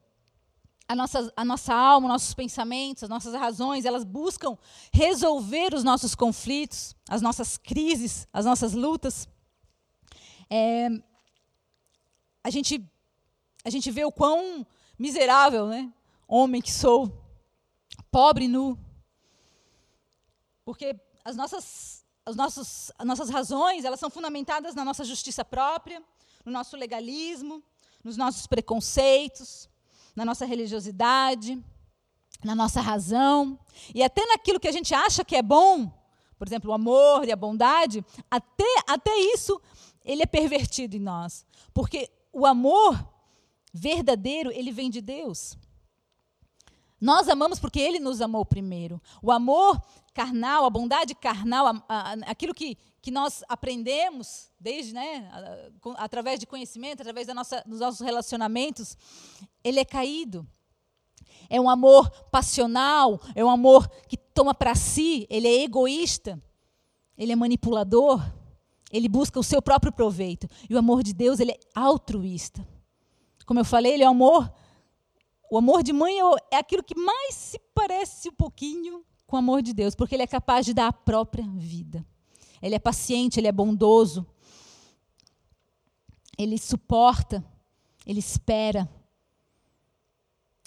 a 0.86 0.94
nossa, 0.94 1.32
a 1.36 1.44
nossa 1.44 1.74
alma, 1.74 2.08
nossos 2.08 2.34
pensamentos, 2.34 3.04
as 3.04 3.10
nossas 3.10 3.34
razões, 3.34 3.84
elas 3.84 4.04
buscam 4.04 4.56
resolver 4.92 5.74
os 5.74 5.84
nossos 5.84 6.14
conflitos, 6.14 6.94
as 7.08 7.22
nossas 7.22 7.56
crises, 7.56 8.26
as 8.32 8.44
nossas 8.44 8.72
lutas. 8.72 9.28
É, 10.50 10.88
a, 12.42 12.50
gente, 12.50 12.90
a 13.64 13.70
gente 13.70 13.90
vê 13.90 14.04
o 14.04 14.12
quão 14.12 14.66
miserável, 14.98 15.66
né? 15.66 15.92
Homem 16.28 16.60
que 16.60 16.70
sou, 16.70 17.10
pobre 18.10 18.46
nu. 18.46 18.78
Porque 20.64 20.94
as 21.24 21.36
nossas, 21.36 22.04
as, 22.24 22.36
nossos, 22.36 22.92
as 22.98 23.06
nossas 23.06 23.30
razões, 23.30 23.84
elas 23.84 23.98
são 23.98 24.10
fundamentadas 24.10 24.74
na 24.74 24.84
nossa 24.84 25.04
justiça 25.04 25.44
própria, 25.44 26.02
no 26.44 26.52
nosso 26.52 26.76
legalismo, 26.76 27.62
nos 28.02 28.16
nossos 28.16 28.46
preconceitos, 28.46 29.68
na 30.14 30.24
nossa 30.24 30.44
religiosidade, 30.44 31.62
na 32.44 32.54
nossa 32.54 32.80
razão, 32.80 33.58
e 33.94 34.02
até 34.02 34.26
naquilo 34.26 34.60
que 34.60 34.68
a 34.68 34.72
gente 34.72 34.94
acha 34.94 35.24
que 35.24 35.34
é 35.34 35.42
bom, 35.42 35.90
por 36.38 36.46
exemplo, 36.46 36.70
o 36.70 36.74
amor 36.74 37.26
e 37.26 37.32
a 37.32 37.36
bondade, 37.36 38.04
até, 38.30 38.82
até 38.86 39.16
isso 39.16 39.60
ele 40.04 40.22
é 40.22 40.26
pervertido 40.26 40.94
em 40.94 41.00
nós. 41.00 41.46
Porque 41.72 42.10
o 42.30 42.44
amor 42.44 43.13
verdadeiro, 43.74 44.52
ele 44.52 44.70
vem 44.70 44.88
de 44.88 45.00
Deus. 45.00 45.58
Nós 47.00 47.28
amamos 47.28 47.58
porque 47.58 47.80
ele 47.80 47.98
nos 47.98 48.20
amou 48.20 48.46
primeiro. 48.46 49.02
O 49.20 49.32
amor 49.32 49.82
carnal, 50.14 50.64
a 50.64 50.70
bondade 50.70 51.12
carnal, 51.14 51.66
a, 51.66 51.84
a, 51.88 52.12
aquilo 52.26 52.54
que, 52.54 52.78
que 53.02 53.10
nós 53.10 53.42
aprendemos 53.48 54.48
desde, 54.60 54.94
né, 54.94 55.28
a, 55.92 56.04
através 56.04 56.38
de 56.38 56.46
conhecimento, 56.46 57.00
através 57.00 57.26
da 57.26 57.34
nossa, 57.34 57.62
dos 57.66 57.80
nossos 57.80 58.00
relacionamentos, 58.00 58.96
ele 59.62 59.80
é 59.80 59.84
caído. 59.84 60.46
É 61.50 61.60
um 61.60 61.68
amor 61.68 62.08
passional, 62.30 63.20
é 63.34 63.44
um 63.44 63.50
amor 63.50 63.88
que 64.08 64.16
toma 64.16 64.54
para 64.54 64.74
si, 64.76 65.26
ele 65.28 65.48
é 65.48 65.64
egoísta, 65.64 66.40
ele 67.18 67.32
é 67.32 67.36
manipulador, 67.36 68.22
ele 68.90 69.08
busca 69.08 69.38
o 69.38 69.44
seu 69.44 69.60
próprio 69.60 69.92
proveito. 69.92 70.48
E 70.70 70.74
o 70.74 70.78
amor 70.78 71.02
de 71.02 71.12
Deus, 71.12 71.40
ele 71.40 71.50
é 71.50 71.58
altruísta. 71.74 72.66
Como 73.44 73.60
eu 73.60 73.64
falei, 73.64 73.94
ele 73.94 74.04
é 74.04 74.06
o 74.06 74.10
amor. 74.10 74.52
O 75.50 75.58
amor 75.58 75.82
de 75.82 75.92
mãe 75.92 76.14
é 76.50 76.56
aquilo 76.56 76.82
que 76.82 76.98
mais 76.98 77.34
se 77.34 77.60
parece 77.74 78.28
um 78.28 78.34
pouquinho 78.34 79.04
com 79.26 79.36
o 79.36 79.38
amor 79.38 79.62
de 79.62 79.72
Deus, 79.72 79.94
porque 79.94 80.14
ele 80.14 80.22
é 80.22 80.26
capaz 80.26 80.66
de 80.66 80.74
dar 80.74 80.88
a 80.88 80.92
própria 80.92 81.46
vida. 81.48 82.04
Ele 82.60 82.74
é 82.74 82.78
paciente, 82.78 83.38
ele 83.38 83.48
é 83.48 83.52
bondoso. 83.52 84.26
Ele 86.36 86.58
suporta, 86.58 87.44
ele 88.06 88.20
espera. 88.20 88.88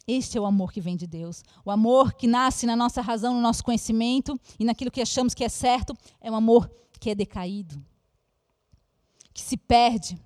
Este 0.08 0.38
é 0.38 0.42
o 0.42 0.46
amor 0.46 0.72
que 0.72 0.80
vem 0.80 0.96
de 0.96 1.06
Deus. 1.06 1.44
O 1.66 1.72
amor 1.72 2.14
que 2.14 2.28
nasce 2.28 2.66
na 2.66 2.76
nossa 2.76 3.02
razão, 3.02 3.34
no 3.34 3.42
nosso 3.42 3.64
conhecimento 3.64 4.40
e 4.58 4.64
naquilo 4.64 4.92
que 4.92 5.02
achamos 5.02 5.34
que 5.34 5.44
é 5.44 5.50
certo, 5.50 5.94
é 6.22 6.32
um 6.32 6.36
amor 6.36 6.72
que 7.00 7.10
é 7.10 7.16
decaído, 7.16 7.84
que 9.34 9.42
se 9.42 9.58
perde, 9.58 10.18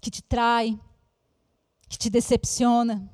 que 0.00 0.10
te 0.10 0.22
trai, 0.22 0.80
que 1.90 1.98
te 1.98 2.08
decepciona. 2.08 3.12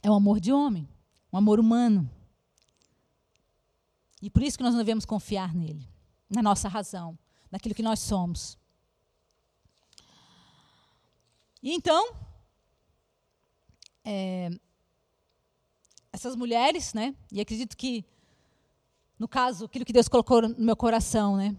É 0.00 0.08
o 0.08 0.14
amor 0.14 0.38
de 0.38 0.52
homem, 0.52 0.88
um 1.32 1.36
amor 1.36 1.58
humano. 1.58 2.08
E 4.22 4.30
por 4.30 4.40
isso 4.42 4.56
que 4.56 4.62
nós 4.62 4.72
não 4.72 4.78
devemos 4.78 5.04
confiar 5.04 5.52
nele, 5.52 5.86
na 6.30 6.40
nossa 6.40 6.68
razão, 6.68 7.18
naquilo 7.50 7.74
que 7.74 7.82
nós 7.82 7.98
somos. 7.98 8.56
E 11.60 11.72
então, 11.74 12.14
é, 14.04 14.50
essas 16.12 16.36
mulheres, 16.36 16.94
né? 16.94 17.12
E 17.32 17.40
acredito 17.40 17.76
que, 17.76 18.04
no 19.18 19.26
caso, 19.26 19.64
aquilo 19.64 19.84
que 19.84 19.92
Deus 19.92 20.06
colocou 20.06 20.42
no 20.42 20.64
meu 20.64 20.76
coração, 20.76 21.36
né? 21.36 21.56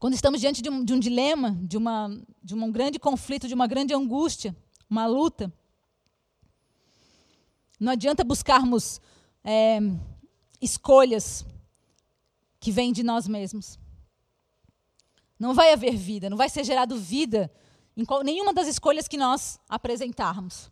Quando 0.00 0.14
estamos 0.14 0.40
diante 0.40 0.62
de 0.62 0.70
um, 0.70 0.82
de 0.82 0.94
um 0.94 0.98
dilema, 0.98 1.54
de, 1.62 1.76
uma, 1.76 2.08
de 2.42 2.54
um 2.54 2.72
grande 2.72 2.98
conflito, 2.98 3.46
de 3.46 3.52
uma 3.52 3.66
grande 3.66 3.92
angústia, 3.92 4.56
uma 4.88 5.06
luta, 5.06 5.52
não 7.78 7.92
adianta 7.92 8.24
buscarmos 8.24 8.98
é, 9.44 9.78
escolhas 10.58 11.44
que 12.58 12.72
vêm 12.72 12.94
de 12.94 13.02
nós 13.02 13.28
mesmos. 13.28 13.78
Não 15.38 15.52
vai 15.52 15.70
haver 15.70 15.94
vida, 15.94 16.30
não 16.30 16.36
vai 16.36 16.48
ser 16.48 16.64
gerado 16.64 16.96
vida 16.96 17.52
em 17.94 18.02
qual, 18.02 18.22
nenhuma 18.22 18.54
das 18.54 18.68
escolhas 18.68 19.06
que 19.06 19.18
nós 19.18 19.60
apresentarmos. 19.68 20.70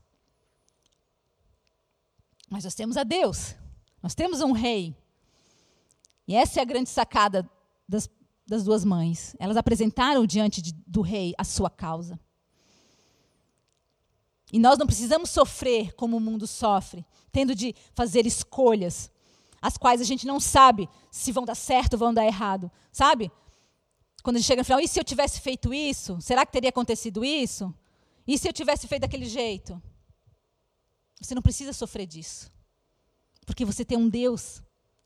Mas 2.49 2.65
nós 2.65 2.75
temos 2.75 2.97
a 2.97 3.05
Deus, 3.05 3.55
nós 4.03 4.15
temos 4.15 4.41
um 4.41 4.53
rei. 4.53 4.97
E 6.27 6.35
essa 6.35 6.61
é 6.61 6.63
a 6.63 6.67
grande 6.67 6.89
sacada 6.89 7.47
das, 7.87 8.09
das 8.49 8.65
duas 8.65 8.85
mães. 8.85 9.37
Elas 9.39 9.57
apresentaram 9.57 10.27
diante 10.27 10.63
de, 10.63 10.73
do 10.87 11.03
rei 11.03 11.35
a 11.37 11.45
sua 11.45 11.69
causa. 11.69 12.19
E 14.51 14.59
nós 14.59 14.79
não 14.79 14.87
precisamos 14.87 15.29
sofrer 15.29 15.95
como 15.95 16.17
o 16.17 16.21
mundo 16.21 16.47
sofre, 16.47 17.05
tendo 17.31 17.55
de 17.55 17.75
fazer 17.95 18.27
escolhas, 18.27 19.11
as 19.61 19.77
quais 19.77 20.01
a 20.01 20.05
gente 20.05 20.27
não 20.27 20.41
sabe 20.41 20.89
se 21.11 21.31
vão 21.31 21.45
dar 21.45 21.55
certo 21.55 21.95
ou 21.95 21.99
vão 21.99 22.15
dar 22.15 22.25
errado, 22.25 22.71
sabe? 22.91 23.31
Quando 24.23 24.37
a 24.37 24.39
gente 24.39 24.47
chega 24.47 24.63
no 24.63 24.65
final, 24.65 24.81
e 24.81 24.89
se 24.89 24.99
eu 24.99 25.05
tivesse 25.05 25.41
feito 25.41 25.75
isso? 25.75 26.19
Será 26.21 26.47
que 26.47 26.53
teria 26.53 26.71
acontecido 26.71 27.25
isso? 27.25 27.73
E 28.27 28.39
se 28.39 28.49
eu 28.49 28.53
tivesse 28.53 28.89
feito 28.89 29.03
daquele 29.03 29.27
jeito? 29.27 29.81
Você 31.21 31.35
não 31.35 31.43
precisa 31.43 31.73
sofrer 31.73 32.07
disso. 32.07 32.51
Porque 33.45 33.65
você 33.65 33.85
tem 33.85 33.99
um 33.99 34.09
Deus 34.09 34.63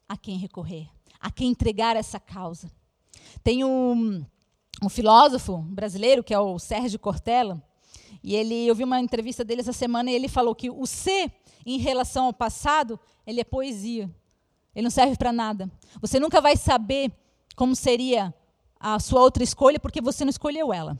a 0.08 0.16
quem 0.16 0.36
recorrer, 0.38 0.88
a 1.18 1.30
quem 1.30 1.50
entregar 1.50 1.96
essa 1.96 2.20
causa. 2.20 2.70
Tem 3.42 3.64
um, 3.64 4.24
um 4.82 4.88
filósofo 4.88 5.58
brasileiro, 5.58 6.22
que 6.22 6.34
é 6.34 6.38
o 6.38 6.58
Sérgio 6.58 6.98
Cortella, 6.98 7.62
e 8.22 8.34
ele, 8.34 8.66
eu 8.66 8.74
vi 8.74 8.84
uma 8.84 9.00
entrevista 9.00 9.44
dele 9.44 9.60
essa 9.60 9.72
semana 9.72 10.10
e 10.10 10.14
ele 10.14 10.28
falou 10.28 10.54
que 10.54 10.70
o 10.70 10.86
ser 10.86 11.32
em 11.66 11.78
relação 11.78 12.26
ao 12.26 12.32
passado, 12.32 12.98
ele 13.26 13.40
é 13.40 13.44
poesia. 13.44 14.10
Ele 14.74 14.84
não 14.84 14.90
serve 14.90 15.16
para 15.16 15.32
nada. 15.32 15.70
Você 16.00 16.18
nunca 16.18 16.40
vai 16.40 16.56
saber 16.56 17.12
como 17.56 17.74
seria 17.74 18.32
a 18.78 18.98
sua 18.98 19.20
outra 19.20 19.42
escolha 19.42 19.78
porque 19.78 20.00
você 20.00 20.24
não 20.24 20.30
escolheu 20.30 20.72
ela. 20.72 20.98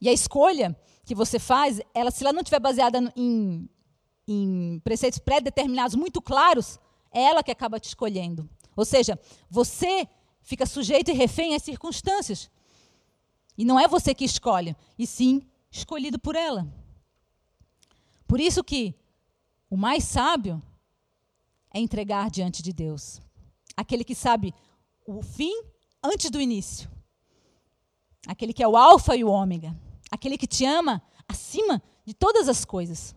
E 0.00 0.08
a 0.08 0.12
escolha 0.12 0.76
que 1.04 1.14
você 1.14 1.38
faz, 1.38 1.80
ela 1.92 2.10
se 2.10 2.24
ela 2.24 2.32
não 2.32 2.40
estiver 2.40 2.60
baseada 2.60 3.12
em, 3.16 3.68
em 4.26 4.80
preceitos 4.82 5.18
pré-determinados 5.18 5.96
muito 5.96 6.22
claros, 6.22 6.78
é 7.12 7.22
ela 7.22 7.42
que 7.42 7.50
acaba 7.50 7.80
te 7.80 7.88
escolhendo. 7.88 8.48
Ou 8.76 8.84
seja, 8.84 9.18
você 9.50 10.08
fica 10.50 10.66
sujeito 10.66 11.12
e 11.12 11.14
refém 11.14 11.54
às 11.54 11.62
circunstâncias. 11.62 12.50
E 13.56 13.64
não 13.64 13.78
é 13.78 13.86
você 13.86 14.12
que 14.12 14.24
escolhe, 14.24 14.74
e 14.98 15.06
sim 15.06 15.46
escolhido 15.70 16.18
por 16.18 16.34
ela. 16.34 16.66
Por 18.26 18.40
isso 18.40 18.64
que 18.64 18.92
o 19.70 19.76
mais 19.76 20.02
sábio 20.02 20.60
é 21.72 21.78
entregar 21.78 22.28
diante 22.30 22.64
de 22.64 22.72
Deus. 22.72 23.22
Aquele 23.76 24.02
que 24.02 24.14
sabe 24.14 24.52
o 25.06 25.22
fim 25.22 25.54
antes 26.02 26.28
do 26.30 26.40
início. 26.40 26.90
Aquele 28.26 28.52
que 28.52 28.62
é 28.62 28.66
o 28.66 28.76
alfa 28.76 29.14
e 29.14 29.22
o 29.22 29.30
ômega. 29.30 29.72
Aquele 30.10 30.36
que 30.36 30.48
te 30.48 30.64
ama 30.64 31.00
acima 31.28 31.80
de 32.04 32.12
todas 32.12 32.48
as 32.48 32.64
coisas. 32.64 33.14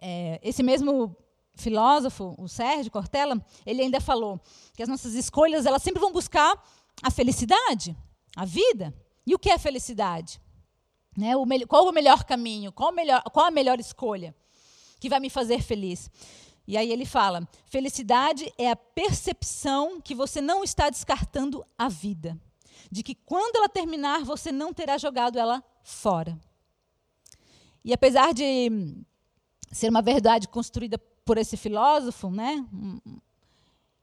É, 0.00 0.38
esse 0.44 0.62
mesmo 0.62 1.16
filósofo, 1.54 2.34
o 2.38 2.48
Sérgio 2.48 2.90
Cortella, 2.90 3.44
ele 3.64 3.82
ainda 3.82 4.00
falou 4.00 4.40
que 4.74 4.82
as 4.82 4.88
nossas 4.88 5.14
escolhas 5.14 5.66
elas 5.66 5.82
sempre 5.82 6.00
vão 6.00 6.12
buscar 6.12 6.60
a 7.02 7.10
felicidade, 7.10 7.96
a 8.36 8.44
vida. 8.44 8.94
E 9.26 9.34
o 9.34 9.38
que 9.38 9.50
é 9.50 9.58
felicidade? 9.58 10.40
Né? 11.16 11.36
O 11.36 11.46
qual 11.66 11.86
o 11.86 11.92
melhor 11.92 12.24
caminho? 12.24 12.72
Qual, 12.72 12.92
melhor, 12.92 13.22
qual 13.24 13.46
a 13.46 13.50
melhor 13.50 13.78
escolha 13.78 14.34
que 14.98 15.08
vai 15.08 15.20
me 15.20 15.30
fazer 15.30 15.62
feliz? 15.62 16.10
E 16.66 16.76
aí 16.76 16.90
ele 16.90 17.04
fala: 17.04 17.48
felicidade 17.66 18.52
é 18.58 18.70
a 18.70 18.76
percepção 18.76 20.00
que 20.00 20.14
você 20.14 20.40
não 20.40 20.64
está 20.64 20.90
descartando 20.90 21.64
a 21.78 21.88
vida, 21.88 22.38
de 22.90 23.02
que 23.02 23.14
quando 23.14 23.56
ela 23.56 23.68
terminar 23.68 24.24
você 24.24 24.50
não 24.50 24.72
terá 24.72 24.98
jogado 24.98 25.38
ela 25.38 25.62
fora. 25.82 26.38
E 27.84 27.92
apesar 27.92 28.32
de 28.32 29.04
ser 29.70 29.90
uma 29.90 30.00
verdade 30.00 30.48
construída 30.48 30.98
por 31.24 31.38
esse 31.38 31.56
filósofo, 31.56 32.30
né, 32.30 32.64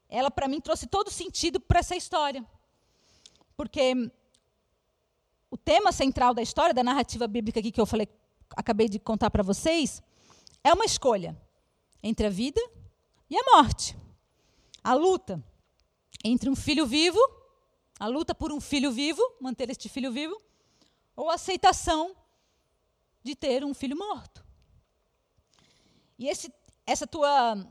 ela 0.08 0.30
para 0.30 0.48
mim 0.48 0.60
trouxe 0.60 0.86
todo 0.86 1.10
sentido 1.10 1.60
para 1.60 1.80
essa 1.80 1.96
história, 1.96 2.44
porque 3.56 4.10
o 5.50 5.56
tema 5.56 5.92
central 5.92 6.34
da 6.34 6.42
história, 6.42 6.74
da 6.74 6.82
narrativa 6.82 7.26
bíblica 7.26 7.60
aqui 7.60 7.70
que 7.70 7.80
eu 7.80 7.86
falei, 7.86 8.08
acabei 8.56 8.88
de 8.88 8.98
contar 8.98 9.30
para 9.30 9.42
vocês, 9.42 10.02
é 10.64 10.72
uma 10.72 10.84
escolha 10.84 11.36
entre 12.02 12.26
a 12.26 12.30
vida 12.30 12.60
e 13.28 13.36
a 13.36 13.42
morte. 13.56 13.96
A 14.82 14.94
luta 14.94 15.42
entre 16.24 16.48
um 16.48 16.56
filho 16.56 16.86
vivo, 16.86 17.18
a 17.98 18.06
luta 18.06 18.34
por 18.34 18.52
um 18.52 18.60
filho 18.60 18.90
vivo, 18.92 19.22
manter 19.40 19.70
este 19.70 19.88
filho 19.88 20.12
vivo, 20.12 20.40
ou 21.16 21.30
a 21.30 21.34
aceitação 21.34 22.16
de 23.22 23.34
ter 23.34 23.64
um 23.64 23.74
filho 23.74 23.96
morto. 23.96 24.44
E 26.18 26.28
esse, 26.28 26.52
essa 26.86 27.06
tua, 27.06 27.66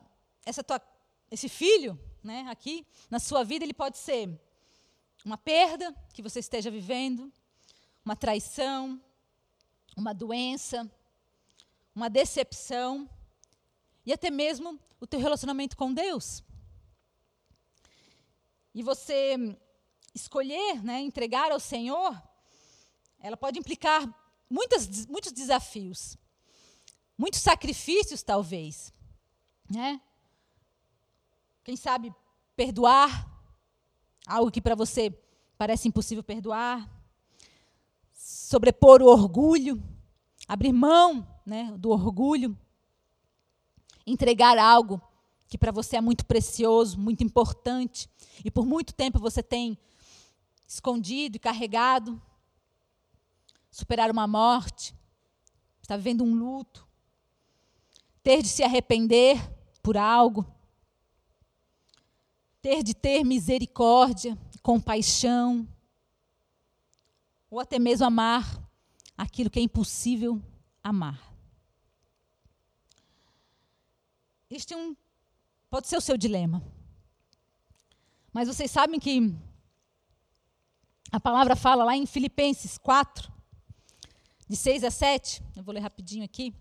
essa 0.46 0.64
tua, 0.64 0.82
esse 1.30 1.50
filho, 1.50 2.00
né, 2.24 2.46
aqui 2.50 2.86
na 3.10 3.20
sua 3.20 3.44
vida, 3.44 3.66
ele 3.66 3.74
pode 3.74 3.98
ser 3.98 4.30
uma 5.24 5.38
perda 5.38 5.94
que 6.14 6.22
você 6.22 6.40
esteja 6.40 6.72
vivendo, 6.72 7.32
uma 8.04 8.16
traição, 8.16 9.02
uma 9.96 10.14
doença, 10.14 10.90
uma 11.96 12.10
decepção 12.10 13.10
e 14.06 14.14
até 14.14 14.30
mesmo 14.30 14.80
o 15.00 15.06
teu 15.06 15.20
relacionamento 15.20 15.78
com 15.78 15.94
Deus. 15.94 16.44
E 18.74 18.82
você 18.82 19.36
escolher, 20.14 20.84
né, 20.84 21.02
entregar 21.02 21.52
ao 21.52 21.60
Senhor, 21.60 22.22
ela 23.20 23.38
pode 23.38 23.60
implicar 23.60 24.02
muitas, 24.50 25.06
muitos 25.06 25.32
desafios, 25.32 26.18
muitos 27.18 27.42
sacrifícios, 27.42 28.24
talvez. 28.24 28.94
Né? 29.72 30.02
Quem 31.64 31.78
sabe 31.78 32.14
perdoar 32.58 33.26
algo 34.28 34.52
que 34.52 34.60
para 34.60 34.76
você 34.76 35.18
parece 35.58 35.88
impossível 35.88 36.22
perdoar 36.22 36.90
sobrepor 38.14 39.02
o 39.02 39.06
orgulho, 39.06 39.82
abrir 40.46 40.74
mão 40.74 41.26
né, 41.46 41.74
do 41.78 41.90
orgulho, 41.90 42.58
entregar 44.06 44.58
algo 44.58 45.02
que 45.48 45.58
para 45.58 45.72
você 45.72 45.96
é 45.96 46.02
muito 46.02 46.26
precioso, 46.26 47.00
muito 47.00 47.24
importante, 47.24 48.10
e 48.44 48.52
por 48.52 48.66
muito 48.66 48.94
tempo 48.94 49.20
você 49.20 49.42
tem 49.42 49.78
escondido 50.68 51.38
e 51.38 51.40
carregado, 51.40 52.22
superar 53.70 54.12
uma 54.12 54.28
morte, 54.28 54.94
está 55.82 55.96
vivendo 55.96 56.26
um 56.26 56.36
luto, 56.36 56.86
ter 58.22 58.42
de 58.42 58.50
se 58.50 58.64
arrepender 58.64 59.61
por 59.82 59.98
algo, 59.98 60.46
ter 62.62 62.84
de 62.84 62.94
ter 62.94 63.24
misericórdia, 63.24 64.38
compaixão, 64.62 65.68
ou 67.50 67.60
até 67.60 67.80
mesmo 67.80 68.06
amar 68.06 68.62
aquilo 69.18 69.50
que 69.50 69.60
é 69.60 69.62
impossível 69.62 70.42
amar. 70.84 71.32
Este 74.50 74.74
é 74.74 74.78
um, 74.78 74.96
pode 75.70 75.88
ser 75.88 75.98
o 75.98 76.02
seu 76.02 76.18
dilema. 76.18 76.64
Mas 78.34 78.48
vocês 78.48 78.72
sabem 78.72 79.00
que 79.00 79.34
a 81.12 81.20
palavra 81.20 81.56
fala 81.56 81.84
lá 81.84 81.96
em 81.96 82.06
Filipenses 82.06 82.78
4, 82.78 83.32
de 84.48 84.56
6 84.56 84.84
a 84.86 84.92
7. 84.92 85.44
Eu 85.56 85.64
vou 85.64 85.74
ler 85.74 85.82
rapidinho 85.82 86.24
aqui. 86.24 86.54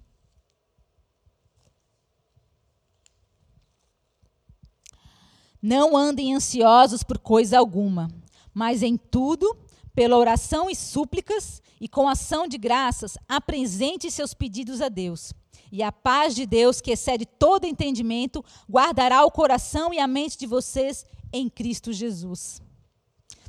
Não 5.63 5.97
andem 5.97 6.35
ansiosos 6.35 7.03
por 7.03 7.19
coisa 7.19 7.59
alguma, 7.59 8.11
mas 8.55 8.83
em 8.83 8.97
tudo, 8.97 9.57
pela 9.95 10.17
oração 10.17 10.71
e 10.71 10.75
súplicas 10.75 11.61
e 11.81 11.89
com 11.89 12.09
ação 12.09 12.47
de 12.47 12.57
graças, 12.57 13.19
apresente 13.29 14.11
seus 14.11 14.33
pedidos 14.33 14.81
a 14.81 14.89
Deus. 14.89 15.33
E 15.73 15.83
a 15.83 15.93
paz 15.93 16.35
de 16.35 16.47
Deus, 16.47 16.81
que 16.81 16.91
excede 16.91 17.25
todo 17.25 17.67
entendimento, 17.67 18.45
guardará 18.69 19.25
o 19.25 19.31
coração 19.31 19.93
e 19.95 19.99
a 19.99 20.07
mente 20.07 20.37
de 20.37 20.47
vocês 20.47 21.05
em 21.33 21.49
Cristo 21.49 21.93
Jesus. 21.93 22.61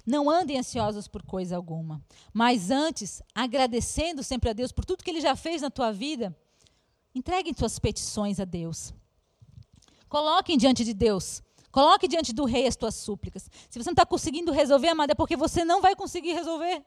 Não 0.05 0.29
andem 0.29 0.57
ansiosos 0.57 1.07
por 1.07 1.23
coisa 1.23 1.55
alguma, 1.55 2.01
mas 2.33 2.69
antes, 2.69 3.21
agradecendo 3.33 4.23
sempre 4.23 4.49
a 4.49 4.53
Deus 4.53 4.71
por 4.71 4.83
tudo 4.83 5.03
que 5.03 5.09
Ele 5.09 5.21
já 5.21 5.35
fez 5.35 5.61
na 5.61 5.69
tua 5.69 5.91
vida, 5.91 6.35
entreguem 7.13 7.53
suas 7.53 7.79
petições 7.79 8.39
a 8.39 8.45
Deus. 8.45 8.93
Coloquem 10.09 10.57
diante 10.57 10.83
de 10.83 10.93
Deus 10.93 11.41
Coloque 11.71 12.07
diante 12.07 12.33
do 12.33 12.43
rei 12.45 12.67
as 12.67 12.75
tuas 12.75 12.95
súplicas. 12.95 13.49
Se 13.69 13.79
você 13.79 13.89
não 13.89 13.93
está 13.93 14.05
conseguindo 14.05 14.51
resolver, 14.51 14.89
amada, 14.89 15.13
é 15.13 15.15
porque 15.15 15.37
você 15.37 15.63
não 15.63 15.81
vai 15.81 15.95
conseguir 15.95 16.33
resolver. 16.33 16.83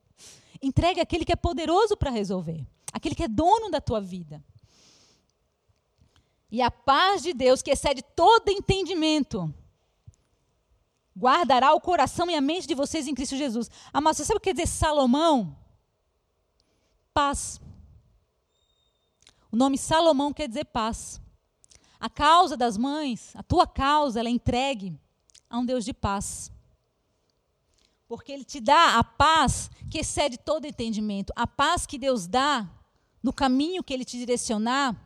Entregue 0.60 1.00
aquele 1.00 1.24
que 1.24 1.32
é 1.32 1.36
poderoso 1.36 1.96
para 1.96 2.10
resolver, 2.10 2.66
aquele 2.92 3.14
que 3.14 3.22
é 3.22 3.28
dono 3.28 3.70
da 3.70 3.80
tua 3.80 4.00
vida. 4.00 4.42
E 6.50 6.60
a 6.60 6.70
paz 6.70 7.22
de 7.22 7.32
Deus, 7.32 7.62
que 7.62 7.70
excede 7.70 8.02
todo 8.02 8.50
entendimento, 8.50 9.52
guardará 11.16 11.72
o 11.74 11.80
coração 11.80 12.30
e 12.30 12.34
a 12.34 12.40
mente 12.40 12.66
de 12.66 12.74
vocês 12.74 13.06
em 13.06 13.14
Cristo 13.14 13.36
Jesus. 13.36 13.70
Amado, 13.92 14.16
você 14.16 14.24
sabe 14.24 14.38
o 14.38 14.40
que 14.40 14.50
quer 14.50 14.54
dizer 14.54 14.68
Salomão? 14.68 15.56
Paz. 17.12 17.60
O 19.50 19.56
nome 19.56 19.78
Salomão 19.78 20.32
quer 20.32 20.48
dizer 20.48 20.64
paz. 20.66 21.20
A 22.00 22.08
causa 22.08 22.56
das 22.56 22.76
mães, 22.76 23.34
a 23.34 23.42
tua 23.42 23.66
causa, 23.66 24.20
ela 24.20 24.28
é 24.28 24.32
entregue 24.32 24.98
a 25.50 25.58
um 25.58 25.64
Deus 25.64 25.84
de 25.84 25.92
paz. 25.92 26.52
Porque 28.06 28.32
Ele 28.32 28.44
te 28.44 28.60
dá 28.60 28.98
a 28.98 29.04
paz 29.04 29.70
que 29.90 29.98
excede 29.98 30.38
todo 30.38 30.66
entendimento. 30.66 31.32
A 31.36 31.46
paz 31.46 31.86
que 31.86 31.98
Deus 31.98 32.26
dá 32.26 32.68
no 33.22 33.32
caminho 33.32 33.82
que 33.82 33.92
Ele 33.92 34.04
te 34.04 34.16
direcionar, 34.16 34.96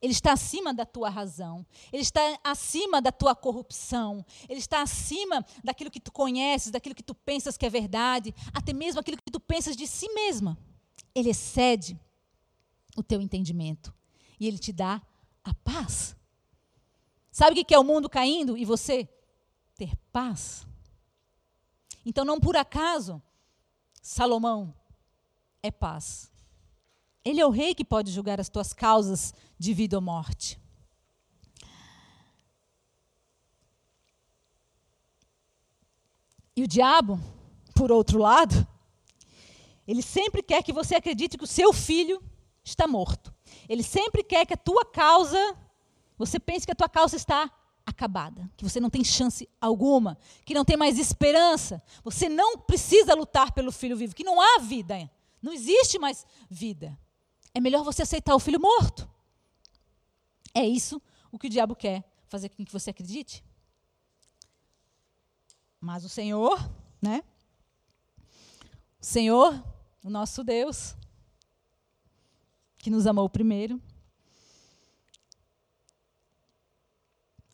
Ele 0.00 0.12
está 0.12 0.32
acima 0.32 0.72
da 0.72 0.86
tua 0.86 1.10
razão. 1.10 1.64
Ele 1.92 2.02
está 2.02 2.20
acima 2.42 3.02
da 3.02 3.12
tua 3.12 3.34
corrupção. 3.34 4.24
Ele 4.48 4.58
está 4.58 4.82
acima 4.82 5.44
daquilo 5.62 5.90
que 5.90 6.00
tu 6.00 6.10
conheces, 6.10 6.72
daquilo 6.72 6.94
que 6.94 7.02
tu 7.02 7.14
pensas 7.14 7.56
que 7.56 7.66
é 7.66 7.70
verdade, 7.70 8.34
até 8.52 8.72
mesmo 8.72 8.98
aquilo 8.98 9.18
que 9.18 9.30
tu 9.30 9.38
pensas 9.40 9.76
de 9.76 9.86
si 9.86 10.08
mesma. 10.12 10.58
Ele 11.14 11.30
excede 11.30 12.00
o 12.96 13.02
teu 13.02 13.20
entendimento. 13.20 13.94
E 14.40 14.48
Ele 14.48 14.58
te 14.58 14.72
dá 14.72 15.02
a 15.44 15.54
paz. 15.54 16.16
Sabe 17.30 17.60
o 17.60 17.64
que 17.64 17.74
é 17.74 17.78
o 17.78 17.84
mundo 17.84 18.08
caindo 18.08 18.56
e 18.56 18.64
você 18.64 19.08
ter 19.76 19.96
paz? 20.12 20.66
Então, 22.04 22.24
não 22.24 22.40
por 22.40 22.56
acaso, 22.56 23.22
Salomão 24.02 24.74
é 25.62 25.70
paz. 25.70 26.30
Ele 27.24 27.40
é 27.40 27.46
o 27.46 27.50
rei 27.50 27.74
que 27.74 27.84
pode 27.84 28.10
julgar 28.10 28.40
as 28.40 28.48
tuas 28.48 28.72
causas 28.72 29.34
de 29.58 29.74
vida 29.74 29.96
ou 29.96 30.02
morte. 30.02 30.58
E 36.56 36.62
o 36.62 36.68
diabo, 36.68 37.18
por 37.74 37.92
outro 37.92 38.18
lado, 38.18 38.66
ele 39.86 40.02
sempre 40.02 40.42
quer 40.42 40.62
que 40.62 40.72
você 40.72 40.94
acredite 40.94 41.38
que 41.38 41.44
o 41.44 41.46
seu 41.46 41.72
filho 41.72 42.22
está 42.62 42.86
morto. 42.86 43.34
Ele 43.68 43.82
sempre 43.82 44.22
quer 44.22 44.46
que 44.46 44.54
a 44.54 44.56
tua 44.56 44.84
causa, 44.84 45.56
você 46.20 46.38
pense 46.38 46.66
que 46.66 46.72
a 46.72 46.74
tua 46.74 46.88
causa 46.88 47.16
está 47.16 47.50
acabada, 47.86 48.50
que 48.54 48.62
você 48.62 48.78
não 48.78 48.90
tem 48.90 49.02
chance 49.02 49.48
alguma, 49.58 50.18
que 50.44 50.52
não 50.52 50.66
tem 50.66 50.76
mais 50.76 50.98
esperança. 50.98 51.82
Você 52.04 52.28
não 52.28 52.58
precisa 52.58 53.14
lutar 53.14 53.52
pelo 53.52 53.72
filho 53.72 53.96
vivo, 53.96 54.14
que 54.14 54.22
não 54.22 54.38
há 54.38 54.58
vida, 54.60 55.10
não 55.40 55.50
existe 55.50 55.98
mais 55.98 56.26
vida. 56.50 56.94
É 57.54 57.60
melhor 57.60 57.82
você 57.82 58.02
aceitar 58.02 58.34
o 58.34 58.38
filho 58.38 58.60
morto. 58.60 59.08
É 60.52 60.62
isso 60.62 61.00
o 61.32 61.38
que 61.38 61.46
o 61.46 61.50
diabo 61.50 61.74
quer 61.74 62.04
fazer 62.28 62.50
com 62.50 62.66
que 62.66 62.72
você 62.72 62.90
acredite. 62.90 63.42
Mas 65.80 66.04
o 66.04 66.08
Senhor, 66.10 66.70
né? 67.00 67.24
O 69.00 69.06
Senhor, 69.06 69.64
o 70.04 70.10
nosso 70.10 70.44
Deus, 70.44 70.94
que 72.76 72.90
nos 72.90 73.06
amou 73.06 73.26
primeiro, 73.26 73.80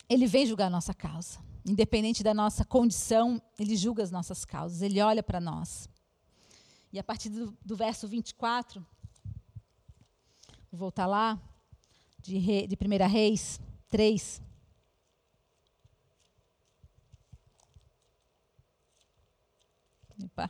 ele 0.09 0.25
vem 0.25 0.45
julgar 0.45 0.67
a 0.67 0.69
nossa 0.69 0.93
causa. 0.93 1.39
Independente 1.65 2.23
da 2.23 2.33
nossa 2.33 2.63
condição, 2.63 3.41
ele 3.59 3.75
julga 3.75 4.01
as 4.01 4.11
nossas 4.11 4.45
causas, 4.45 4.81
ele 4.81 5.01
olha 5.01 5.21
para 5.21 5.39
nós. 5.39 5.89
E 6.93 6.97
a 6.99 7.03
partir 7.03 7.29
do, 7.29 7.55
do, 7.63 7.75
verso 7.75 8.07
24, 8.07 8.85
vou 10.71 10.79
voltar 10.79 11.05
lá, 11.05 11.37
de, 12.21 12.39
de 12.67 12.75
1 12.75 13.07
Reis 13.09 13.59
3. 13.89 14.41
Opa. 20.23 20.49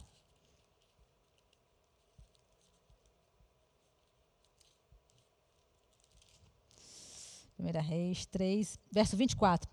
Primeira 7.67 7.85
Reis 7.85 8.25
3, 8.27 8.79
verso 8.89 9.17
24. 9.17 9.69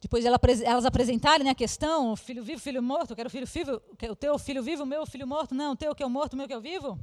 Depois 0.00 0.24
de 0.24 0.28
elas 0.64 0.84
apresentarem 0.84 1.44
né, 1.44 1.50
a 1.50 1.54
questão, 1.54 2.16
filho 2.16 2.42
vivo, 2.42 2.60
filho 2.60 2.82
morto, 2.82 3.14
quero 3.14 3.30
filho 3.30 3.46
vivo, 3.46 3.80
o 4.10 4.16
teu 4.16 4.36
filho 4.40 4.60
vivo, 4.60 4.82
o 4.82 4.86
meu 4.86 5.06
filho 5.06 5.24
morto, 5.24 5.54
não, 5.54 5.70
o 5.70 5.76
teu 5.76 5.94
que 5.94 6.02
é 6.02 6.08
morto, 6.08 6.32
o 6.32 6.36
meu 6.36 6.48
que 6.48 6.52
é 6.52 6.58
vivo. 6.58 6.98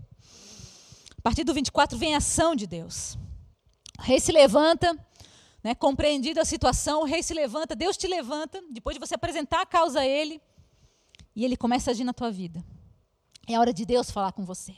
A 1.18 1.22
partir 1.22 1.46
do 1.46 1.54
24 1.54 1.98
vem 1.98 2.16
a 2.16 2.18
ação 2.18 2.54
de 2.54 2.68
Deus. 2.68 3.18
O 3.98 4.02
rei 4.02 4.20
se 4.20 4.34
levanta, 4.34 4.94
né, 5.64 5.74
compreendido 5.74 6.42
a 6.42 6.44
situação, 6.44 7.00
o 7.04 7.06
rei 7.06 7.24
se 7.24 7.34
levanta, 7.34 7.74
Deus 7.74 7.96
te 7.96 8.06
levanta, 8.06 8.62
depois 8.70 8.96
de 8.96 9.00
você 9.00 9.16
apresentar 9.16 9.62
a 9.62 9.66
causa 9.66 10.02
a 10.02 10.06
ele, 10.06 10.42
e 11.34 11.46
ele 11.46 11.56
começa 11.56 11.90
a 11.90 11.94
agir 11.94 12.04
na 12.04 12.12
tua 12.12 12.30
vida. 12.30 12.62
É 13.48 13.58
hora 13.58 13.72
de 13.72 13.86
Deus 13.86 14.12
falar 14.12 14.34
com 14.34 14.44
você. 14.44 14.76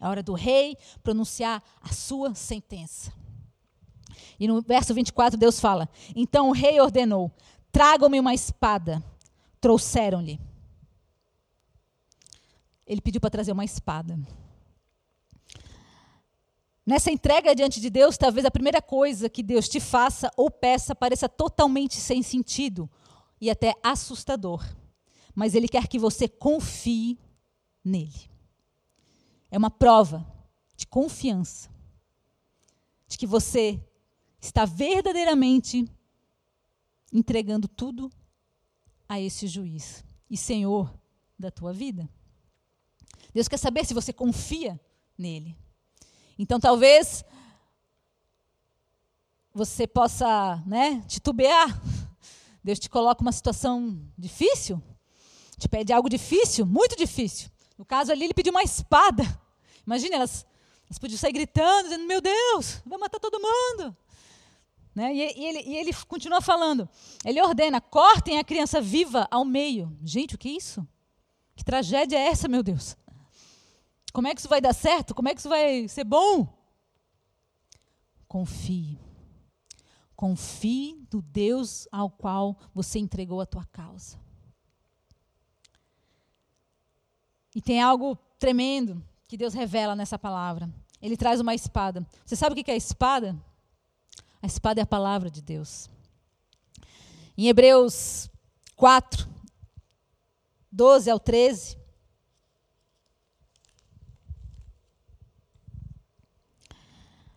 É 0.00 0.08
hora 0.08 0.22
do 0.22 0.32
rei 0.32 0.78
pronunciar 1.02 1.62
a 1.82 1.92
sua 1.92 2.34
sentença. 2.34 3.12
E 4.38 4.48
no 4.48 4.60
verso 4.62 4.94
24, 4.94 5.38
Deus 5.38 5.60
fala: 5.60 5.88
Então 6.14 6.48
o 6.48 6.52
rei 6.52 6.80
ordenou: 6.80 7.30
Tragam-me 7.72 8.20
uma 8.20 8.34
espada. 8.34 9.02
Trouxeram-lhe. 9.60 10.40
Ele 12.86 13.00
pediu 13.00 13.20
para 13.20 13.30
trazer 13.30 13.52
uma 13.52 13.64
espada. 13.64 14.18
Nessa 16.86 17.10
entrega 17.10 17.54
diante 17.54 17.80
de 17.80 17.88
Deus, 17.88 18.18
talvez 18.18 18.44
a 18.44 18.50
primeira 18.50 18.82
coisa 18.82 19.28
que 19.28 19.42
Deus 19.42 19.68
te 19.68 19.80
faça 19.80 20.30
ou 20.36 20.50
peça 20.50 20.94
pareça 20.94 21.28
totalmente 21.28 21.96
sem 21.96 22.22
sentido 22.22 22.90
e 23.40 23.48
até 23.48 23.74
assustador. 23.82 24.62
Mas 25.34 25.54
Ele 25.54 25.66
quer 25.66 25.88
que 25.88 25.98
você 25.98 26.28
confie 26.28 27.18
nele. 27.82 28.30
É 29.50 29.56
uma 29.56 29.70
prova 29.70 30.26
de 30.76 30.86
confiança, 30.86 31.70
de 33.08 33.16
que 33.16 33.26
você 33.26 33.80
está 34.46 34.64
verdadeiramente 34.66 35.84
entregando 37.12 37.66
tudo 37.66 38.10
a 39.08 39.18
esse 39.20 39.46
juiz 39.46 40.04
e 40.28 40.36
senhor 40.36 40.92
da 41.38 41.50
tua 41.50 41.72
vida. 41.72 42.08
Deus 43.32 43.48
quer 43.48 43.56
saber 43.56 43.84
se 43.84 43.94
você 43.94 44.12
confia 44.12 44.78
nele. 45.16 45.56
Então, 46.38 46.60
talvez 46.60 47.24
você 49.52 49.86
possa 49.86 50.62
né, 50.66 51.02
titubear. 51.08 51.80
Deus 52.62 52.78
te 52.78 52.90
coloca 52.90 53.22
uma 53.22 53.32
situação 53.32 53.98
difícil, 54.16 54.82
te 55.58 55.68
pede 55.68 55.92
algo 55.92 56.08
difícil, 56.08 56.66
muito 56.66 56.96
difícil. 56.96 57.50
No 57.78 57.84
caso 57.84 58.12
ali, 58.12 58.24
ele 58.24 58.34
pediu 58.34 58.52
uma 58.52 58.62
espada. 58.62 59.22
Imagina, 59.86 60.16
elas, 60.16 60.46
elas 60.86 60.98
podiam 60.98 61.18
sair 61.18 61.32
gritando, 61.32 61.84
dizendo: 61.84 62.06
Meu 62.06 62.20
Deus, 62.20 62.82
vai 62.86 62.98
matar 62.98 63.18
todo 63.18 63.40
mundo. 63.40 63.96
Né? 64.94 65.12
E, 65.14 65.18
e, 65.18 65.44
ele, 65.44 65.58
e 65.60 65.76
ele 65.76 65.92
continua 66.06 66.40
falando. 66.40 66.88
Ele 67.24 67.42
ordena: 67.42 67.80
cortem 67.80 68.38
a 68.38 68.44
criança 68.44 68.80
viva 68.80 69.26
ao 69.30 69.44
meio. 69.44 69.96
Gente, 70.02 70.34
o 70.34 70.38
que 70.38 70.48
é 70.48 70.52
isso? 70.52 70.86
Que 71.56 71.64
tragédia 71.64 72.16
é 72.16 72.28
essa, 72.28 72.48
meu 72.48 72.62
Deus? 72.62 72.96
Como 74.12 74.28
é 74.28 74.34
que 74.34 74.40
isso 74.40 74.48
vai 74.48 74.60
dar 74.60 74.72
certo? 74.72 75.14
Como 75.14 75.28
é 75.28 75.34
que 75.34 75.40
isso 75.40 75.48
vai 75.48 75.88
ser 75.88 76.04
bom? 76.04 76.48
Confie. 78.28 78.98
Confie 80.14 81.04
no 81.12 81.20
Deus 81.20 81.88
ao 81.90 82.08
qual 82.08 82.56
você 82.72 82.98
entregou 82.98 83.40
a 83.40 83.46
tua 83.46 83.64
causa. 83.66 84.18
E 87.54 87.60
tem 87.60 87.80
algo 87.80 88.16
tremendo 88.38 89.02
que 89.28 89.36
Deus 89.36 89.54
revela 89.54 89.96
nessa 89.96 90.18
palavra. 90.18 90.68
Ele 91.00 91.16
traz 91.16 91.40
uma 91.40 91.54
espada. 91.54 92.06
Você 92.24 92.36
sabe 92.36 92.52
o 92.52 92.64
que 92.64 92.70
é 92.70 92.74
a 92.74 92.76
espada? 92.76 93.36
A 94.44 94.46
espada 94.46 94.78
é 94.78 94.82
a 94.82 94.86
palavra 94.86 95.30
de 95.30 95.40
Deus. 95.40 95.88
Em 97.34 97.48
Hebreus 97.48 98.28
4, 98.76 99.26
12 100.70 101.10
ao 101.10 101.18
13. 101.18 101.78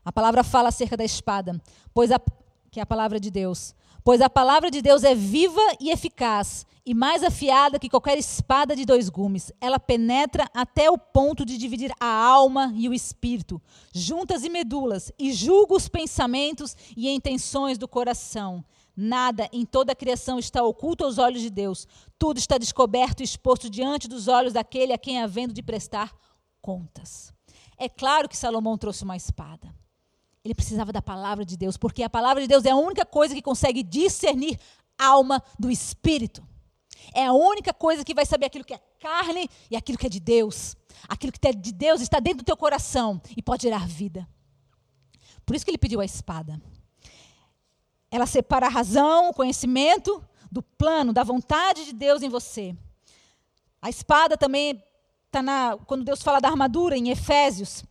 A 0.04 0.12
palavra 0.12 0.43
fala 0.43 0.67
acerca 0.67 0.98
da 0.98 1.06
espada, 1.06 1.58
pois 1.93 2.12
a, 2.12 2.20
que 2.70 2.82
é 2.82 2.84
a 2.84 2.86
palavra 2.86 3.22
de 3.22 3.32
Deus. 3.32 3.74
Pois 4.04 4.20
a 4.20 4.30
palavra 4.30 4.70
de 4.70 4.82
Deus 4.82 5.06
é 5.06 5.15
viva 5.15 5.62
e 5.80 5.91
eficaz, 5.91 6.65
e 6.88 6.93
mais 6.93 7.21
afiada 7.21 7.78
que 7.78 7.89
qualquer 7.89 8.17
espada 8.17 8.73
de 8.73 8.86
dois 8.86 9.10
gumes. 9.10 9.52
Ela 9.60 9.78
penetra 9.78 10.50
até 10.54 10.89
o 10.89 10.97
ponto 10.97 11.45
de 11.45 11.58
dividir 11.58 11.91
a 12.00 12.08
alma 12.08 12.71
e 12.73 12.88
o 12.88 12.93
espírito, 12.93 13.62
juntas 13.93 14.45
e 14.45 14.50
medulas, 14.50 15.12
e 15.19 15.34
julga 15.34 15.76
os 15.76 15.89
pensamentos 15.89 16.78
e 16.95 17.10
intenções 17.10 17.78
do 17.78 17.89
coração. 17.89 18.63
Nada 18.95 19.50
em 19.52 19.65
toda 19.65 19.91
a 19.91 19.95
criação 19.95 20.39
está 20.39 20.63
oculto 20.63 21.04
aos 21.04 21.17
olhos 21.17 21.41
de 21.41 21.50
Deus. 21.50 21.86
Tudo 22.17 22.38
está 22.38 22.58
descoberto 22.58 23.19
e 23.19 23.26
exposto 23.26 23.69
diante 23.69 24.08
dos 24.08 24.30
olhos 24.30 24.54
daquele 24.54 24.93
a 24.93 24.97
quem 24.97 25.21
havendo 25.21 25.54
de 25.54 25.62
prestar 25.62 26.15
contas. 26.62 27.34
É 27.78 27.89
claro 27.89 28.30
que 28.30 28.38
Salomão 28.38 28.78
trouxe 28.78 29.04
uma 29.04 29.17
espada. 29.17 29.76
Ele 30.41 30.56
precisava 30.56 30.93
da 30.93 31.02
palavra 31.02 31.43
de 31.43 31.58
Deus, 31.58 31.76
porque 31.76 32.02
a 32.02 32.10
palavra 32.10 32.41
de 32.41 32.47
Deus 32.47 32.63
é 32.63 32.69
a 32.69 32.78
única 32.78 33.06
coisa 33.06 33.36
que 33.36 33.41
consegue 33.41 33.84
discernir 33.84 34.58
alma 34.97 35.43
do 35.60 35.69
espírito. 35.69 36.41
É 37.14 37.26
a 37.26 37.34
única 37.34 37.74
coisa 37.74 38.04
que 38.04 38.14
vai 38.14 38.26
saber 38.26 38.46
aquilo 38.46 38.66
que 38.66 38.74
é 38.74 38.80
carne 39.00 39.50
e 39.70 39.76
aquilo 39.76 39.98
que 39.98 40.08
é 40.08 40.10
de 40.10 40.20
Deus. 40.20 40.76
Aquilo 41.08 41.32
que 41.32 41.48
é 41.48 41.54
de 41.54 41.72
Deus 41.72 42.02
está 42.02 42.20
dentro 42.20 42.40
do 42.40 42.46
teu 42.46 42.58
coração 42.58 43.22
e 43.36 43.42
pode 43.42 43.64
gerar 43.64 43.88
vida. 43.88 44.28
Por 45.46 45.56
isso 45.56 45.64
que 45.64 45.72
ele 45.72 45.78
pediu 45.78 46.02
a 46.02 46.06
espada. 46.06 46.62
Ela 48.12 48.26
separa 48.26 48.68
a 48.68 48.70
razão, 48.70 49.30
o 49.30 49.34
conhecimento 49.34 50.24
do 50.52 50.62
plano, 50.62 51.14
da 51.14 51.24
vontade 51.24 51.86
de 51.86 51.94
Deus 51.94 52.22
em 52.22 52.30
você. 52.30 52.76
A 53.82 53.90
espada 53.90 54.38
também 54.38 54.84
está 55.26 55.42
na. 55.42 55.78
Quando 55.86 56.04
Deus 56.04 56.22
fala 56.22 56.40
da 56.40 56.50
armadura 56.50 56.98
em 56.98 57.10
Efésios, 57.10 57.84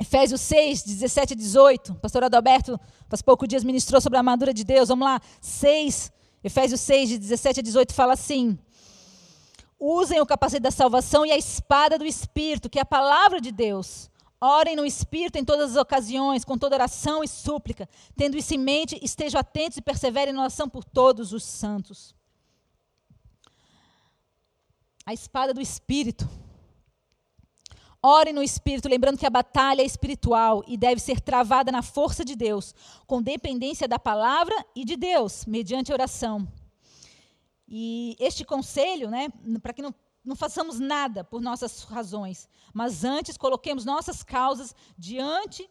Efésios 0.00 0.40
6, 0.40 0.82
17 0.82 1.34
a 1.34 1.36
18. 1.36 1.92
O 1.92 1.94
pastor 1.96 2.24
Adalberto, 2.24 2.80
faz 3.06 3.20
poucos 3.20 3.46
dias, 3.46 3.62
ministrou 3.62 4.00
sobre 4.00 4.16
a 4.16 4.20
armadura 4.20 4.54
de 4.54 4.64
Deus. 4.64 4.88
Vamos 4.88 5.06
lá. 5.06 5.20
6, 5.42 6.10
Efésios 6.42 6.80
6, 6.80 7.10
de 7.10 7.18
17 7.18 7.60
a 7.60 7.62
18, 7.62 7.92
fala 7.92 8.14
assim: 8.14 8.58
Usem 9.78 10.18
o 10.18 10.24
capacete 10.24 10.62
da 10.62 10.70
salvação 10.70 11.26
e 11.26 11.30
a 11.30 11.36
espada 11.36 11.98
do 11.98 12.06
Espírito, 12.06 12.70
que 12.70 12.78
é 12.78 12.82
a 12.82 12.86
palavra 12.86 13.42
de 13.42 13.52
Deus. 13.52 14.10
Orem 14.40 14.74
no 14.74 14.86
Espírito 14.86 15.36
em 15.36 15.44
todas 15.44 15.72
as 15.72 15.76
ocasiões, 15.76 16.46
com 16.46 16.56
toda 16.56 16.76
oração 16.76 17.22
e 17.22 17.28
súplica. 17.28 17.86
Tendo 18.16 18.38
isso 18.38 18.54
em 18.54 18.58
mente, 18.58 18.98
estejam 19.02 19.38
atentos 19.38 19.76
e 19.76 19.82
perseverem 19.82 20.32
na 20.32 20.40
oração 20.40 20.66
por 20.66 20.82
todos 20.82 21.34
os 21.34 21.44
santos. 21.44 22.14
A 25.04 25.12
espada 25.12 25.52
do 25.52 25.60
Espírito. 25.60 26.26
Ore 28.02 28.32
no 28.32 28.42
Espírito, 28.42 28.88
lembrando 28.88 29.18
que 29.18 29.26
a 29.26 29.30
batalha 29.30 29.82
é 29.82 29.84
espiritual 29.84 30.64
e 30.66 30.76
deve 30.76 31.00
ser 31.00 31.20
travada 31.20 31.70
na 31.70 31.82
força 31.82 32.24
de 32.24 32.34
Deus, 32.34 32.74
com 33.06 33.20
dependência 33.20 33.86
da 33.86 33.98
palavra 33.98 34.54
e 34.74 34.84
de 34.84 34.96
Deus, 34.96 35.44
mediante 35.44 35.92
oração. 35.92 36.50
E 37.68 38.16
este 38.18 38.44
conselho, 38.44 39.10
né, 39.10 39.28
para 39.62 39.72
que 39.72 39.82
não 39.82 39.94
não 40.22 40.36
façamos 40.36 40.78
nada 40.78 41.24
por 41.24 41.40
nossas 41.40 41.82
razões, 41.84 42.46
mas 42.74 43.04
antes 43.04 43.38
coloquemos 43.38 43.86
nossas 43.86 44.22
causas 44.22 44.74
diante 44.96 45.68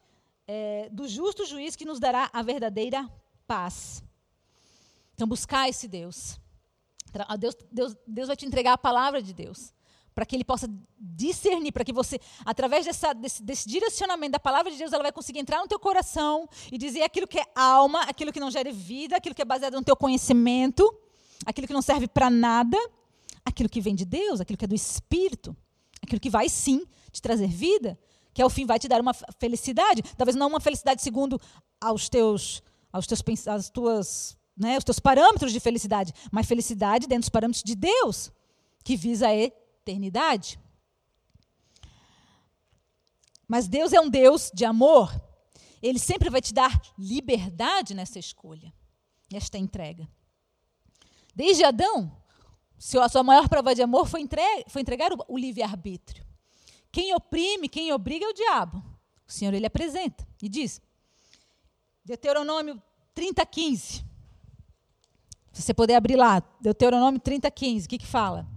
é, 0.48 0.90
do 0.92 1.08
justo 1.08 1.46
juiz 1.46 1.76
que 1.76 1.86
nos 1.86 2.00
dará 2.00 2.30
a 2.34 2.42
verdadeira 2.42 3.08
paz. 3.46 4.04
Então, 5.14 5.28
buscar 5.28 5.70
esse 5.70 5.88
Deus. 5.88 6.40
Deus, 7.40 7.56
Deus, 7.72 7.96
Deus 8.08 8.28
vai 8.28 8.36
te 8.36 8.46
entregar 8.46 8.74
a 8.74 8.78
palavra 8.78 9.22
de 9.22 9.34
Deus 9.34 9.72
para 10.20 10.26
que 10.26 10.36
ele 10.36 10.44
possa 10.44 10.70
discernir, 11.00 11.72
para 11.72 11.86
que 11.86 11.94
você, 11.94 12.20
através 12.46 12.86
dessa, 12.86 13.14
desse, 13.14 13.42
desse, 13.42 13.70
direcionamento 13.70 14.34
da 14.34 14.40
palavra 14.40 14.70
de 14.70 14.78
Deus, 14.78 14.92
ela 14.92 15.02
vai 15.02 15.14
conseguir 15.14 15.40
entrar 15.40 15.62
no 15.62 15.68
teu 15.68 15.80
coração 15.80 16.46
e 16.70 16.78
dizer 16.78 17.04
aquilo 17.04 17.26
que 17.26 17.40
é 17.40 17.46
alma, 17.56 18.02
aquilo 18.02 18.34
que 18.34 18.40
não 18.40 18.52
gera 18.52 18.70
vida, 18.70 19.16
aquilo 19.16 19.34
que 19.34 19.42
é 19.42 19.46
baseado 19.46 19.76
no 19.76 19.82
teu 19.82 19.96
conhecimento, 19.96 20.94
aquilo 21.46 21.66
que 21.66 21.72
não 21.72 21.82
serve 21.82 22.06
para 22.06 22.30
nada, 22.30 22.78
aquilo 23.46 23.70
que 23.70 23.80
vem 23.80 23.96
de 23.96 24.04
Deus, 24.04 24.42
aquilo 24.42 24.58
que 24.58 24.66
é 24.66 24.68
do 24.68 24.76
Espírito, 24.76 25.56
aquilo 26.04 26.20
que 26.20 26.30
vai 26.30 26.50
sim 26.50 26.86
te 27.14 27.22
trazer 27.22 27.48
vida, 27.48 27.98
que 28.34 28.42
ao 28.42 28.50
fim 28.50 28.66
vai 28.66 28.78
te 28.78 28.90
dar 28.90 29.00
uma 29.00 29.14
felicidade, 29.14 30.04
talvez 30.18 30.36
não 30.36 30.50
uma 30.50 30.60
felicidade 30.60 31.02
segundo 31.02 31.40
aos 31.80 32.10
teus, 32.10 32.62
aos 32.92 33.08
teus, 33.08 33.48
as 33.48 33.70
tuas, 33.70 34.38
né, 34.58 34.78
os 34.78 34.84
teus 34.84 35.00
parâmetros 35.00 35.54
de 35.54 35.62
felicidade, 35.62 36.12
mas 36.30 36.46
felicidade 36.46 37.08
dentro 37.08 37.22
dos 37.22 37.30
parâmetros 37.30 37.64
de 37.64 37.74
Deus, 37.74 38.34
que 38.84 38.98
visa 38.98 39.30
a 39.30 39.34
eternidade. 39.90 40.60
Mas 43.48 43.68
Deus 43.68 43.92
é 43.94 44.00
um 44.00 44.10
Deus 44.10 44.52
de 44.54 44.64
amor. 44.64 45.10
Ele 45.82 45.98
sempre 45.98 46.30
vai 46.30 46.42
te 46.42 46.54
dar 46.54 46.80
liberdade 46.98 47.96
nessa 47.96 48.20
escolha, 48.20 48.72
nesta 49.32 49.58
entrega. 49.58 50.08
Desde 51.34 51.64
Adão, 51.64 52.16
a 53.02 53.10
sua 53.10 53.24
maior 53.24 53.50
prova 53.50 53.74
de 53.74 53.82
amor 53.82 54.08
foi, 54.08 54.22
entregar, 54.22 54.64
foi 54.68 54.82
entregar 54.82 55.12
o, 55.28 55.38
livre-arbítrio. 55.38 56.24
Quem 56.92 57.14
oprime, 57.16 57.70
quem 57.70 57.92
obriga 57.92 58.26
é 58.26 58.30
o 58.30 58.34
diabo. 58.34 58.84
O 59.28 59.32
Senhor 59.32 59.54
ele 59.54 59.66
apresenta 59.66 60.28
e 60.42 60.50
diz, 60.50 60.82
Deuteronômio 62.04 62.82
30, 63.14 63.46
15. 63.46 64.06
Se 65.52 65.62
você 65.62 65.74
puder 65.74 65.96
abrir 65.96 66.16
lá, 66.16 66.44
Deuteronômio 66.60 67.20
30, 67.20 67.50
15, 67.50 67.86
o 67.86 67.90
que, 67.90 67.98
que 67.98 68.08
fala? 68.08 68.48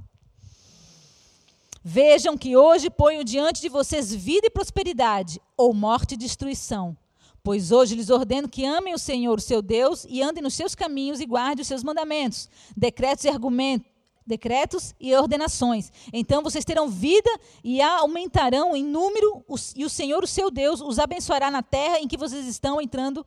Vejam 1.84 2.38
que 2.38 2.56
hoje 2.56 2.88
ponho 2.88 3.24
diante 3.24 3.60
de 3.60 3.68
vocês 3.68 4.14
vida 4.14 4.46
e 4.46 4.50
prosperidade, 4.50 5.40
ou 5.56 5.74
morte 5.74 6.14
e 6.14 6.16
destruição. 6.16 6.96
Pois 7.42 7.72
hoje 7.72 7.96
lhes 7.96 8.08
ordeno 8.08 8.48
que 8.48 8.64
amem 8.64 8.94
o 8.94 8.98
Senhor, 8.98 9.36
o 9.36 9.42
seu 9.42 9.60
Deus, 9.60 10.06
e 10.08 10.22
andem 10.22 10.42
nos 10.42 10.54
seus 10.54 10.76
caminhos 10.76 11.20
e 11.20 11.26
guardem 11.26 11.62
os 11.62 11.66
seus 11.66 11.82
mandamentos, 11.82 12.48
decretos 12.76 13.24
e 13.24 13.28
argumentos, 13.28 13.90
decretos 14.24 14.94
e 15.00 15.12
ordenações. 15.12 15.90
Então 16.12 16.40
vocês 16.40 16.64
terão 16.64 16.88
vida 16.88 17.30
e 17.64 17.82
aumentarão 17.82 18.76
em 18.76 18.84
número, 18.84 19.44
e 19.74 19.84
o 19.84 19.90
Senhor, 19.90 20.22
o 20.22 20.28
seu 20.28 20.52
Deus, 20.52 20.80
os 20.80 21.00
abençoará 21.00 21.50
na 21.50 21.64
terra 21.64 21.98
em 21.98 22.06
que 22.06 22.16
vocês 22.16 22.46
estão 22.46 22.80
entrando 22.80 23.26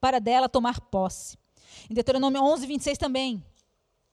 para 0.00 0.20
dela 0.20 0.48
tomar 0.48 0.80
posse. 0.80 1.36
Em 1.90 1.94
Deuteronômio 1.94 2.40
11, 2.40 2.64
26 2.64 2.96
também. 2.96 3.42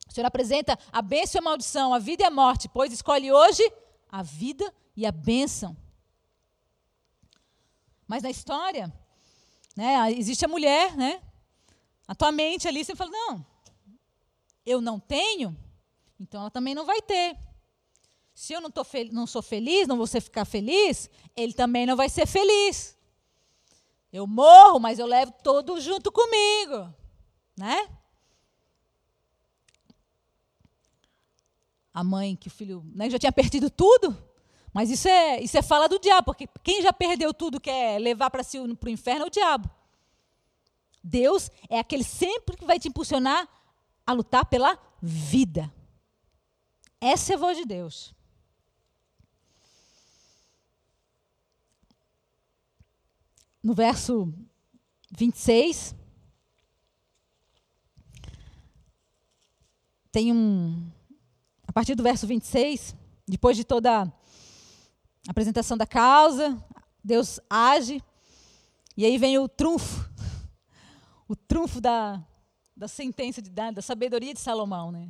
O 0.09 0.11
Senhor 0.11 0.25
apresenta 0.25 0.77
a 0.91 1.03
bênção 1.03 1.37
e 1.37 1.39
a 1.39 1.43
maldição, 1.43 1.93
a 1.93 1.99
vida 1.99 2.23
e 2.23 2.25
a 2.25 2.31
morte, 2.31 2.67
pois 2.67 2.91
escolhe 2.91 3.31
hoje 3.31 3.61
a 4.11 4.23
vida 4.23 4.73
e 4.95 5.05
a 5.05 5.11
bênção. 5.11 5.77
Mas 8.07 8.23
na 8.23 8.31
história, 8.31 8.91
né, 9.77 10.11
existe 10.11 10.43
a 10.43 10.47
mulher, 10.47 10.97
né? 10.97 11.21
A 12.07 12.15
tua 12.15 12.31
mente 12.31 12.67
ali, 12.67 12.83
você 12.83 12.95
fala, 12.95 13.11
não, 13.11 13.45
eu 14.65 14.81
não 14.81 14.99
tenho, 14.99 15.55
então 16.19 16.41
ela 16.41 16.49
também 16.49 16.73
não 16.73 16.87
vai 16.87 17.03
ter. 17.03 17.37
Se 18.33 18.51
eu 18.53 18.61
não, 18.61 18.71
tô 18.71 18.83
não 19.11 19.27
sou 19.27 19.43
feliz, 19.43 19.87
não 19.87 19.97
vou 19.97 20.07
ficar 20.07 20.43
feliz, 20.43 21.07
ele 21.35 21.53
também 21.53 21.85
não 21.85 21.95
vai 21.95 22.09
ser 22.09 22.25
feliz. 22.25 22.97
Eu 24.11 24.25
morro, 24.25 24.79
mas 24.79 24.97
eu 24.97 25.05
levo 25.05 25.31
todo 25.43 25.79
junto 25.79 26.11
comigo, 26.11 26.91
né? 27.55 27.98
A 31.99 32.03
mãe 32.03 32.35
que 32.35 32.47
o 32.47 32.51
filho 32.51 32.83
né, 32.95 33.09
já 33.09 33.19
tinha 33.19 33.31
perdido 33.31 33.69
tudo. 33.69 34.17
Mas 34.73 34.89
isso 34.89 35.07
é, 35.07 35.41
isso 35.41 35.57
é 35.57 35.61
fala 35.61 35.89
do 35.89 35.99
diabo, 35.99 36.25
porque 36.25 36.47
quem 36.63 36.81
já 36.81 36.93
perdeu 36.93 37.33
tudo 37.33 37.59
quer 37.59 37.99
levar 37.99 38.29
para 38.29 38.43
si 38.43 38.57
para 38.75 38.87
o 38.87 38.91
inferno 38.91 39.25
é 39.25 39.27
o 39.27 39.31
diabo. 39.31 39.69
Deus 41.03 41.51
é 41.69 41.79
aquele 41.79 42.03
sempre 42.03 42.55
que 42.55 42.65
vai 42.65 42.79
te 42.79 42.87
impulsionar 42.87 43.47
a 44.05 44.13
lutar 44.13 44.45
pela 44.45 44.77
vida. 45.01 45.73
Essa 47.01 47.33
é 47.33 47.35
a 47.35 47.39
voz 47.39 47.57
de 47.57 47.65
Deus. 47.65 48.13
No 53.61 53.73
verso 53.73 54.33
26, 55.11 55.95
tem 60.11 60.31
um, 60.31 60.89
partir 61.79 61.95
do 61.95 62.03
verso 62.03 62.27
26, 62.27 62.93
depois 63.25 63.55
de 63.55 63.63
toda 63.63 64.01
a 64.01 64.11
apresentação 65.29 65.77
da 65.77 65.87
causa, 65.87 66.61
Deus 67.01 67.39
age, 67.49 68.03
e 68.97 69.05
aí 69.05 69.17
vem 69.17 69.37
o 69.37 69.47
trunfo, 69.47 70.11
o 71.25 71.37
trunfo 71.37 71.79
da, 71.79 72.21
da 72.75 72.85
sentença, 72.89 73.41
de, 73.41 73.49
da, 73.49 73.71
da 73.71 73.81
sabedoria 73.81 74.33
de 74.33 74.41
Salomão. 74.41 74.91
Né? 74.91 75.07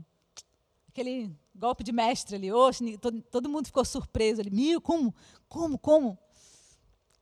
Aquele 0.90 1.36
golpe 1.56 1.84
de 1.84 1.92
mestre 1.92 2.36
ali, 2.36 2.54
hoje, 2.54 3.00
todo, 3.00 3.20
todo 3.20 3.50
mundo 3.50 3.66
ficou 3.66 3.84
surpreso 3.84 4.42
ali, 4.42 4.52
mil, 4.52 4.80
como, 4.80 5.12
como, 5.48 5.76
como? 5.80 6.20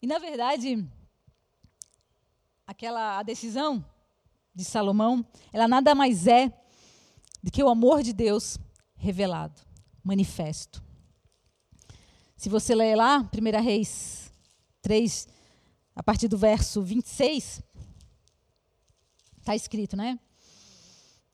E, 0.01 0.07
na 0.07 0.19
verdade, 0.19 0.86
aquela 2.67 3.17
a 3.17 3.23
decisão 3.23 3.86
de 4.53 4.65
Salomão, 4.65 5.25
ela 5.53 5.69
nada 5.69 5.95
mais 5.95 6.27
é 6.27 6.51
do 7.41 7.49
que 7.49 7.63
o 7.63 7.69
amor 7.69 8.03
de 8.03 8.12
Deus 8.12 8.60
revelado, 9.08 9.62
manifesto. 10.04 10.84
Se 12.36 12.50
você 12.50 12.76
ler 12.76 12.96
lá, 12.98 13.20
1 13.20 13.63
Reis 13.63 14.30
3, 14.82 15.30
a 15.96 16.04
partir 16.04 16.28
do 16.28 16.38
verso 16.38 16.82
26, 16.82 17.63
está 19.39 19.56
escrito, 19.56 19.96
né? 19.96 20.20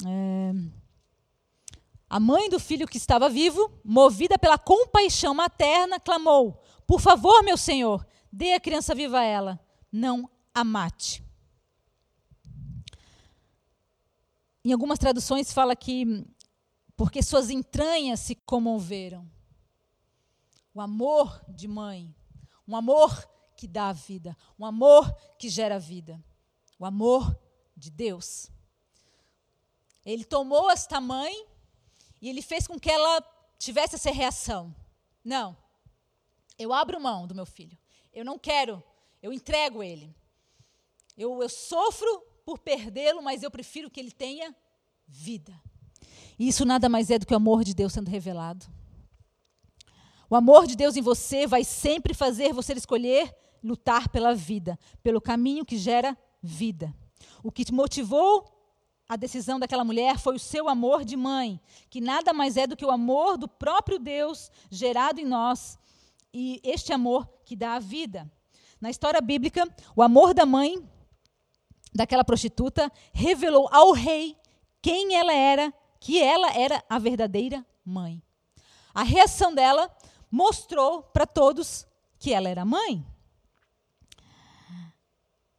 É, 0.06 0.54
a 2.08 2.20
mãe 2.20 2.48
do 2.48 2.60
filho 2.60 2.88
que 2.88 2.98
estava 2.98 3.28
vivo, 3.28 3.72
movida 3.84 4.38
pela 4.38 4.60
compaixão 4.60 5.34
materna, 5.34 6.00
clamou: 6.00 6.62
Por 6.86 7.02
favor, 7.02 7.42
meu 7.44 7.58
senhor, 7.58 8.06
dê 8.32 8.54
a 8.54 8.60
criança 8.60 8.94
viva 8.94 9.18
a 9.18 9.24
ela, 9.24 9.60
não 9.92 10.30
a 10.54 10.64
mate. 10.64 11.24
Em 14.64 14.72
algumas 14.72 15.00
traduções 15.00 15.52
fala 15.52 15.76
que 15.76 16.24
porque 16.96 17.22
suas 17.24 17.50
entranhas 17.50 18.20
se 18.20 18.36
comoveram. 18.36 19.30
O 20.74 20.82
amor 20.82 21.44
de 21.48 21.68
mãe, 21.68 22.16
um 22.68 22.76
amor 22.76 23.30
que 23.56 23.68
dá 23.68 23.92
vida, 23.92 24.36
um 24.58 24.66
amor 24.66 25.14
que 25.38 25.50
gera 25.50 25.80
vida, 25.80 26.24
o 26.80 26.86
amor 26.86 27.38
de 27.76 27.90
Deus. 27.90 28.50
Ele 30.06 30.26
tomou 30.26 30.70
esta 30.70 31.00
mãe 31.00 31.48
e 32.22 32.30
ele 32.30 32.42
fez 32.42 32.68
com 32.68 32.80
que 32.80 32.90
ela 32.90 33.22
tivesse 33.58 33.96
essa 33.96 34.12
reação. 34.12 34.76
Não, 35.24 35.56
eu 36.58 36.74
abro 36.74 37.00
mão 37.00 37.28
do 37.28 37.36
meu 37.36 37.46
filho. 37.46 37.78
Eu 38.12 38.26
não 38.26 38.38
quero, 38.38 38.84
eu 39.22 39.32
entrego 39.32 39.82
ele. 39.82 40.16
Eu, 41.18 41.42
eu 41.42 41.50
sofro 41.50 42.22
por 42.46 42.60
perdê-lo, 42.60 43.22
mas 43.22 43.44
eu 43.44 43.52
prefiro 43.52 43.90
que 43.90 44.00
ele 44.00 44.12
tenha 44.12 44.56
vida. 45.08 45.54
E 46.38 46.48
isso 46.48 46.66
nada 46.66 46.90
mais 46.90 47.10
é 47.10 47.20
do 47.20 47.26
que 47.26 47.34
o 47.34 47.38
amor 47.38 47.64
de 47.64 47.74
Deus 47.74 47.94
sendo 47.94 48.10
revelado. 48.10 48.66
O 50.30 50.36
amor 50.36 50.66
de 50.66 50.76
Deus 50.76 50.96
em 50.96 51.02
você 51.02 51.46
vai 51.46 51.64
sempre 51.64 52.14
fazer 52.14 52.54
você 52.54 52.74
escolher 52.74 53.34
lutar 53.64 54.10
pela 54.10 54.34
vida, 54.34 54.78
pelo 55.02 55.22
caminho 55.22 55.66
que 55.66 55.78
gera 55.78 56.18
vida. 56.42 56.94
O 57.44 57.52
que 57.52 57.72
motivou 57.72 58.50
a 59.08 59.16
decisão 59.16 59.60
daquela 59.60 59.84
mulher 59.84 60.18
foi 60.18 60.36
o 60.36 60.40
seu 60.40 60.68
amor 60.68 61.06
de 61.06 61.16
mãe, 61.16 61.60
que 61.90 62.02
nada 62.02 62.34
mais 62.34 62.58
é 62.58 62.66
do 62.66 62.76
que 62.76 62.86
o 62.86 62.92
amor 62.92 63.38
do 63.38 63.48
próprio 63.48 64.00
Deus 64.00 64.50
gerado 64.72 65.20
em 65.20 65.26
nós 65.26 65.78
e 66.34 66.60
este 66.64 66.92
amor 66.92 67.30
que 67.46 67.56
dá 67.56 67.76
a 67.76 67.80
vida. 67.80 68.30
Na 68.82 68.90
história 68.90 69.22
bíblica, 69.22 69.68
o 69.96 70.02
amor 70.02 70.34
da 70.34 70.46
mãe 70.46 70.84
daquela 71.94 72.24
prostituta 72.24 72.92
revelou 73.14 73.70
ao 73.72 73.92
rei 73.92 74.36
quem 74.82 75.16
ela 75.16 75.34
era 75.34 75.74
que 76.04 76.22
ela 76.22 76.52
era 76.54 76.84
a 76.90 77.00
verdadeira 77.00 77.66
mãe. 77.86 78.22
A 78.94 79.04
reação 79.04 79.56
dela 79.56 79.90
mostrou 80.30 81.02
para 81.02 81.26
todos 81.26 81.88
que 82.20 82.34
ela 82.34 82.50
era 82.50 82.66
mãe. 82.66 83.06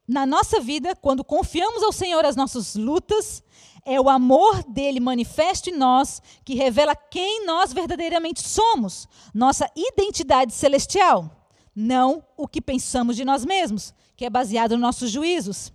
na 0.07 0.23
nossa 0.23 0.61
vida, 0.61 0.95
quando 0.95 1.23
confiamos 1.23 1.81
ao 1.81 1.91
Senhor 1.91 2.23
as 2.23 2.35
nossas 2.35 2.75
lutas, 2.75 3.43
é 3.83 3.99
o 3.99 4.07
amor 4.07 4.63
dele 4.65 4.99
manifesto 4.99 5.71
em 5.71 5.75
nós 5.75 6.21
que 6.43 6.53
revela 6.53 6.95
quem 6.95 7.43
nós 7.43 7.73
verdadeiramente 7.73 8.47
somos, 8.47 9.09
nossa 9.33 9.67
identidade 9.75 10.53
celestial, 10.53 11.49
não 11.75 12.23
o 12.37 12.47
que 12.47 12.61
pensamos 12.61 13.15
de 13.15 13.25
nós 13.25 13.43
mesmos, 13.43 13.95
que 14.15 14.25
é 14.25 14.29
baseado 14.29 14.73
nos 14.73 14.81
nossos 14.81 15.09
juízos. 15.09 15.73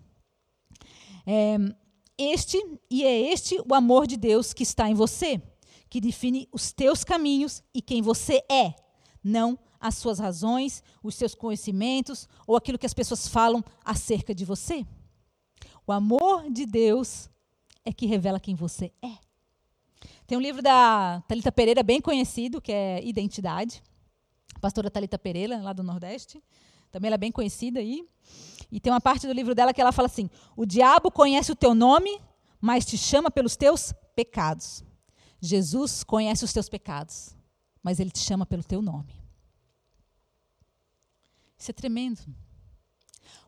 É, 1.27 1.59
este 2.21 2.63
e 2.91 3.05
é 3.05 3.33
este 3.33 3.59
o 3.67 3.75
amor 3.75 4.07
de 4.07 4.17
Deus 4.17 4.53
que 4.53 4.63
está 4.63 4.89
em 4.89 4.95
você, 4.95 5.41
que 5.89 6.01
define 6.01 6.49
os 6.53 6.73
teus 6.73 7.03
caminhos 7.03 7.63
e 7.75 7.81
quem 7.81 8.03
você 8.03 8.43
é, 8.51 8.75
não 9.25 9.59
as 9.81 9.95
suas 9.95 10.19
razões, 10.19 10.83
os 11.03 11.15
seus 11.15 11.35
conhecimentos 11.35 12.29
ou 12.47 12.55
aquilo 12.55 12.79
que 12.79 12.85
as 12.85 12.93
pessoas 12.93 13.27
falam 13.27 13.65
acerca 13.83 14.35
de 14.35 14.45
você. 14.45 14.85
O 15.87 15.93
amor 15.93 16.51
de 16.51 16.67
Deus 16.67 17.31
é 17.85 17.93
que 17.93 18.07
revela 18.07 18.39
quem 18.39 18.55
você 18.55 18.93
é. 19.03 19.17
Tem 20.27 20.37
um 20.37 20.41
livro 20.41 20.63
da 20.63 21.23
Talita 21.27 21.51
Pereira 21.51 21.83
bem 21.83 22.01
conhecido, 22.01 22.61
que 22.61 22.71
é 22.71 23.03
Identidade. 23.03 23.83
A 24.55 24.61
pastora 24.61 24.91
Talita 24.91 25.19
Pereira, 25.19 25.61
lá 25.61 25.73
do 25.73 25.83
Nordeste. 25.83 26.43
Também 26.93 27.09
ela 27.09 27.15
é 27.15 27.19
bem 27.19 27.33
conhecida 27.33 27.81
aí. 27.81 28.07
Tem 28.79 28.93
uma 28.93 29.01
parte 29.01 29.27
do 29.27 29.33
livro 29.33 29.55
dela 29.55 29.73
que 29.75 29.81
ela 29.81 29.91
fala 29.91 30.07
assim: 30.07 30.31
O 30.55 30.65
diabo 30.65 31.11
conhece 31.11 31.51
o 31.51 31.57
teu 31.57 31.75
nome, 31.75 32.21
mas 32.61 32.85
te 32.85 32.97
chama 32.97 33.31
pelos 33.31 33.57
teus 33.57 33.93
pecados. 34.15 34.85
Jesus 35.41 36.05
conhece 36.05 36.45
os 36.45 36.53
teus 36.53 36.69
pecados, 36.69 37.35
mas 37.83 37.99
ele 37.99 38.11
te 38.11 38.21
chama 38.21 38.45
pelo 38.47 38.63
teu 38.63 38.81
nome. 38.83 39.15
Isso 41.59 41.71
é 41.71 41.75
tremendo. 41.75 42.21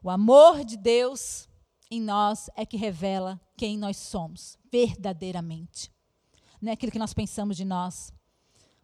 O 0.03 0.11
amor 0.11 0.65
de 0.65 0.77
Deus 0.77 1.49
em 1.91 2.01
nós 2.01 2.51
é 2.57 2.67
que 2.67 2.77
revela 2.77 3.41
quem 3.57 3.79
nós 3.79 3.97
somos, 3.97 4.59
verdadeiramente. 4.71 5.93
Não 6.61 6.71
é 6.71 6.73
aquilo 6.73 6.91
que 6.91 6.99
nós 6.99 7.13
pensamos 7.13 7.57
de 7.57 7.65
nós. 7.65 8.13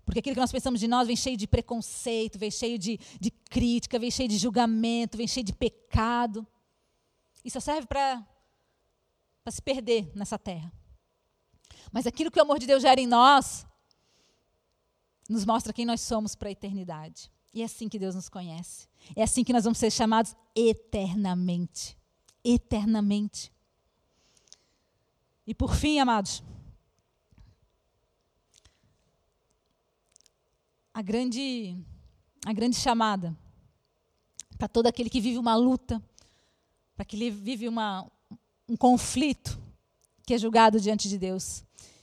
Porque 0.09 0.21
aquilo 0.21 0.35
que 0.35 0.41
nós 0.41 0.51
pensamos 0.51 0.81
de 0.81 0.89
nós 0.89 1.07
vem 1.07 1.15
cheio 1.15 1.37
de 1.37 1.47
preconceito, 1.47 2.39
vem 2.39 2.51
cheio 2.51 2.79
de, 2.79 2.99
de 3.21 3.31
crítica, 3.31 3.99
vem 3.99 4.11
cheio 4.11 4.27
de 4.27 4.39
julgamento, 4.39 5.19
vem 5.19 5.29
cheio 5.29 5.45
de 5.45 5.53
pecado. 5.53 6.47
Isso 7.45 7.61
serve 7.61 7.87
para 7.87 8.27
se 9.51 9.61
perder 9.61 10.11
nessa 10.15 10.39
terra. 10.39 10.73
Mas 11.93 12.07
aquilo 12.07 12.31
que 12.31 12.39
o 12.39 12.43
amor 12.43 12.59
de 12.59 12.67
Deus 12.67 12.81
gera 12.81 12.99
em 12.99 13.07
nós, 13.07 13.67
nos 15.29 15.45
mostra 15.45 15.75
quem 15.75 15.85
nós 15.85 16.01
somos 16.01 16.35
para 16.35 16.49
a 16.49 16.53
eternidade. 16.53 17.31
E 17.53 17.61
é 17.61 17.67
assim 17.67 17.87
que 17.87 17.99
Deus 17.99 18.15
nos 18.15 18.31
conhece. 18.31 18.89
É 19.15 19.23
assim 19.23 19.45
que 19.45 19.53
nós 19.53 19.65
vamos 19.65 19.77
ser 19.77 19.91
chamados 19.91 20.35
eternamente. 20.57 21.99
Eternamente. 22.43 23.53
E 25.47 25.53
por 25.53 25.75
fim, 25.75 25.99
amados, 25.99 26.43
a 30.99 31.03
grande, 31.03 31.79
a 32.45 32.53
grande 32.53 32.75
chamada 32.75 33.33
para 34.59 34.67
todo 34.67 34.89
aquele 34.89 35.09
que 35.09 35.21
vive 35.21 35.39
uma 35.39 35.55
luta, 35.55 36.03
para 36.97 37.05
aquele 37.05 37.27
que 37.27 37.37
vive 37.37 37.69
uma, 37.69 38.11
um 38.69 38.77
conflito, 38.77 39.63
que 40.27 40.35
é 40.35 40.39
julgado 40.39 40.81
diante 40.81 41.09
de 41.09 41.17
Deus, 41.17 41.63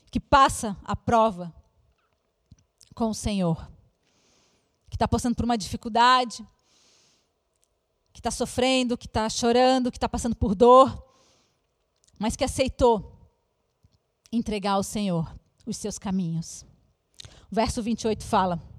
que 0.10 0.18
passa 0.18 0.78
a 0.82 0.96
prova 0.96 1.54
com 2.94 3.10
o 3.10 3.14
Senhor 3.14 3.70
que 4.88 4.96
está 4.96 5.10
passando 5.10 5.36
por 5.36 5.44
uma 5.44 5.58
dificuldade, 5.58 6.38
que 8.14 8.22
está 8.22 8.32
sofrendo, 8.32 8.98
que 8.98 9.08
está 9.08 9.28
chorando, 9.28 9.92
que 9.92 9.98
está 9.98 10.08
passando 10.08 10.38
por 10.38 10.56
dor, 10.56 11.06
mas 12.18 12.38
que 12.38 12.46
aceitou 12.46 13.30
entregar 14.32 14.72
ao 14.72 14.84
Senhor 14.84 15.38
os 15.66 15.76
seus 15.76 16.00
caminhos. 16.00 16.66
O 17.52 17.56
verso 17.56 17.84
28 17.84 18.24
fala: 18.24 18.75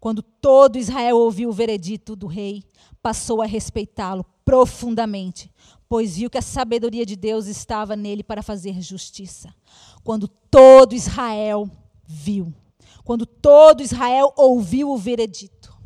Quando 0.00 0.22
todo 0.22 0.78
Israel 0.78 1.18
ouviu 1.18 1.50
o 1.50 1.52
veredito 1.52 2.16
do 2.16 2.26
rei, 2.26 2.64
passou 3.02 3.42
a 3.42 3.46
respeitá-lo 3.46 4.24
profundamente, 4.44 5.52
pois 5.88 6.16
viu 6.16 6.30
que 6.30 6.38
a 6.38 6.42
sabedoria 6.42 7.04
de 7.04 7.14
Deus 7.14 7.46
estava 7.46 7.94
nele 7.94 8.24
para 8.24 8.42
fazer 8.42 8.80
justiça. 8.80 9.54
Quando 10.02 10.26
todo 10.26 10.94
Israel 10.94 11.70
viu 12.04 12.52
quando 13.04 13.26
todo 13.26 13.82
Israel 13.82 14.32
ouviu 14.36 14.90
o 14.90 14.96
veredito, 14.96 15.76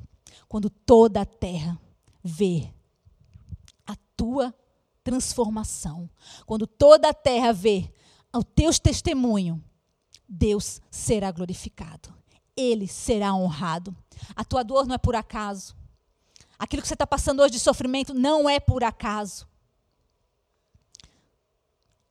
quando 0.48 0.68
toda 0.68 1.22
a 1.22 1.24
terra 1.24 1.80
vê 2.22 2.70
a 3.86 3.96
tua 4.16 4.54
transformação, 5.02 6.08
quando 6.44 6.66
toda 6.66 7.08
a 7.08 7.14
terra 7.14 7.52
vê 7.52 7.90
o 8.30 8.42
teu 8.42 8.70
testemunho, 8.78 9.62
Deus 10.28 10.80
será 10.90 11.30
glorificado. 11.30 12.12
Ele 12.56 12.86
será 12.86 13.34
honrado. 13.34 13.96
A 14.34 14.44
tua 14.44 14.62
dor 14.62 14.86
não 14.86 14.94
é 14.94 14.98
por 14.98 15.14
acaso. 15.14 15.76
Aquilo 16.58 16.82
que 16.82 16.88
você 16.88 16.94
está 16.94 17.06
passando 17.06 17.40
hoje 17.40 17.52
de 17.52 17.60
sofrimento 17.60 18.14
não 18.14 18.48
é 18.48 18.60
por 18.60 18.84
acaso. 18.84 19.46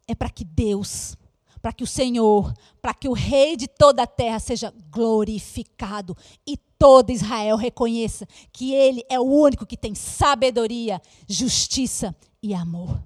É 0.07 0.13
para 0.13 0.29
que 0.29 0.43
Deus 0.43 1.15
para 1.63 1.71
que 1.71 1.83
o 1.85 1.87
Senhor, 1.87 2.53
para 2.81 2.93
que 2.93 3.07
o 3.07 3.13
Rei 3.13 3.55
de 3.55 3.69
toda 3.69 4.03
a 4.03 4.07
terra 4.07 4.37
seja 4.37 4.73
glorificado 4.91 6.15
e 6.45 6.57
todo 6.57 7.09
Israel 7.09 7.55
reconheça 7.55 8.27
que 8.51 8.73
Ele 8.73 9.01
é 9.09 9.17
o 9.17 9.23
único 9.23 9.65
que 9.65 9.77
tem 9.77 9.95
sabedoria, 9.95 11.01
justiça 11.25 12.13
e 12.41 12.53
amor. 12.53 13.01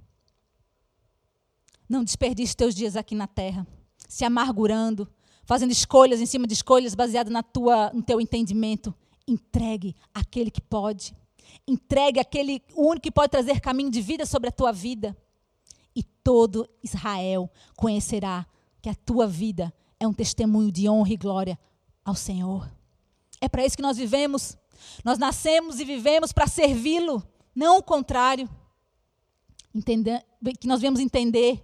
Não 1.87 2.03
desperdice 2.03 2.57
teus 2.57 2.73
dias 2.73 2.95
aqui 2.95 3.13
na 3.13 3.27
terra, 3.27 3.65
se 4.09 4.25
amargurando, 4.25 5.07
fazendo 5.47 5.71
escolhas 5.71 6.19
em 6.19 6.25
cima 6.25 6.45
de 6.45 6.53
escolhas 6.53 6.93
baseadas 6.93 7.31
na 7.31 7.41
tua, 7.41 7.89
no 7.93 8.03
teu 8.03 8.19
entendimento. 8.19 8.93
Entregue 9.25 9.95
aquele 10.13 10.51
que 10.51 10.59
pode. 10.59 11.15
Entregue 11.65 12.19
aquele 12.19 12.61
único 12.75 13.03
que 13.03 13.11
pode 13.11 13.31
trazer 13.31 13.61
caminho 13.61 13.89
de 13.89 14.01
vida 14.01 14.25
sobre 14.25 14.49
a 14.49 14.51
tua 14.51 14.73
vida 14.73 15.15
e 15.95 16.03
todo 16.03 16.69
Israel 16.83 17.49
conhecerá 17.77 18.45
que 18.81 18.89
a 18.89 18.93
tua 18.93 19.25
vida 19.25 19.73
é 19.97 20.05
um 20.05 20.13
testemunho 20.13 20.69
de 20.69 20.89
honra 20.89 21.13
e 21.13 21.17
glória 21.17 21.57
ao 22.03 22.13
Senhor. 22.13 22.69
É 23.39 23.47
para 23.47 23.65
isso 23.65 23.77
que 23.77 23.81
nós 23.81 23.95
vivemos. 23.95 24.57
Nós 25.01 25.17
nascemos 25.17 25.79
e 25.79 25.85
vivemos 25.85 26.33
para 26.33 26.45
servi-lo, 26.45 27.25
não 27.55 27.77
o 27.77 27.83
contrário. 27.83 28.49
Entender, 29.73 30.25
que 30.59 30.67
nós 30.67 30.81
vemos 30.81 30.99
entender 30.99 31.63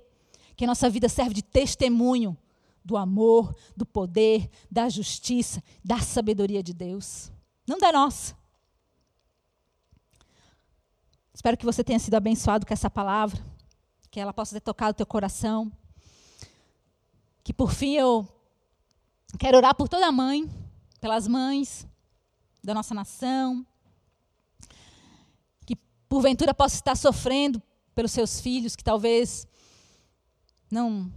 que 0.56 0.64
a 0.64 0.68
nossa 0.68 0.90
vida 0.90 1.10
serve 1.10 1.34
de 1.34 1.42
testemunho 1.42 2.38
do 2.84 2.98
amor, 2.98 3.56
do 3.76 3.86
poder, 3.86 4.50
da 4.70 4.90
justiça, 4.90 5.64
da 5.84 6.00
sabedoria 6.00 6.62
de 6.62 6.74
Deus, 6.74 7.32
não 7.68 7.78
da 7.78 7.92
nossa. 7.92 8.36
Espero 11.34 11.58
que 11.58 11.66
você 11.66 11.84
tenha 11.84 12.00
sido 12.00 12.16
abençoado 12.16 12.66
com 12.66 12.74
essa 12.74 12.90
palavra 12.90 13.44
que 14.12 14.20
ela 14.20 14.32
possa 14.32 14.54
ter 14.54 14.62
tocado 14.62 14.92
o 14.92 14.94
teu 14.94 15.06
coração. 15.08 15.72
Que 17.44 17.52
por 17.52 17.72
fim 17.72 17.96
eu 17.96 18.28
quero 19.40 19.58
orar 19.58 19.74
por 19.74 19.90
toda 19.90 20.12
mãe, 20.12 20.48
pelas 21.02 21.28
mães 21.28 21.88
da 22.64 22.74
nossa 22.74 22.94
nação, 22.94 23.66
que 25.66 25.76
porventura 26.08 26.54
possa 26.54 26.76
estar 26.76 26.96
sofrendo 26.96 27.62
pelos 27.96 28.12
seus 28.12 28.40
filhos, 28.40 28.76
que 28.76 28.84
talvez 28.84 29.48
não 30.70 31.12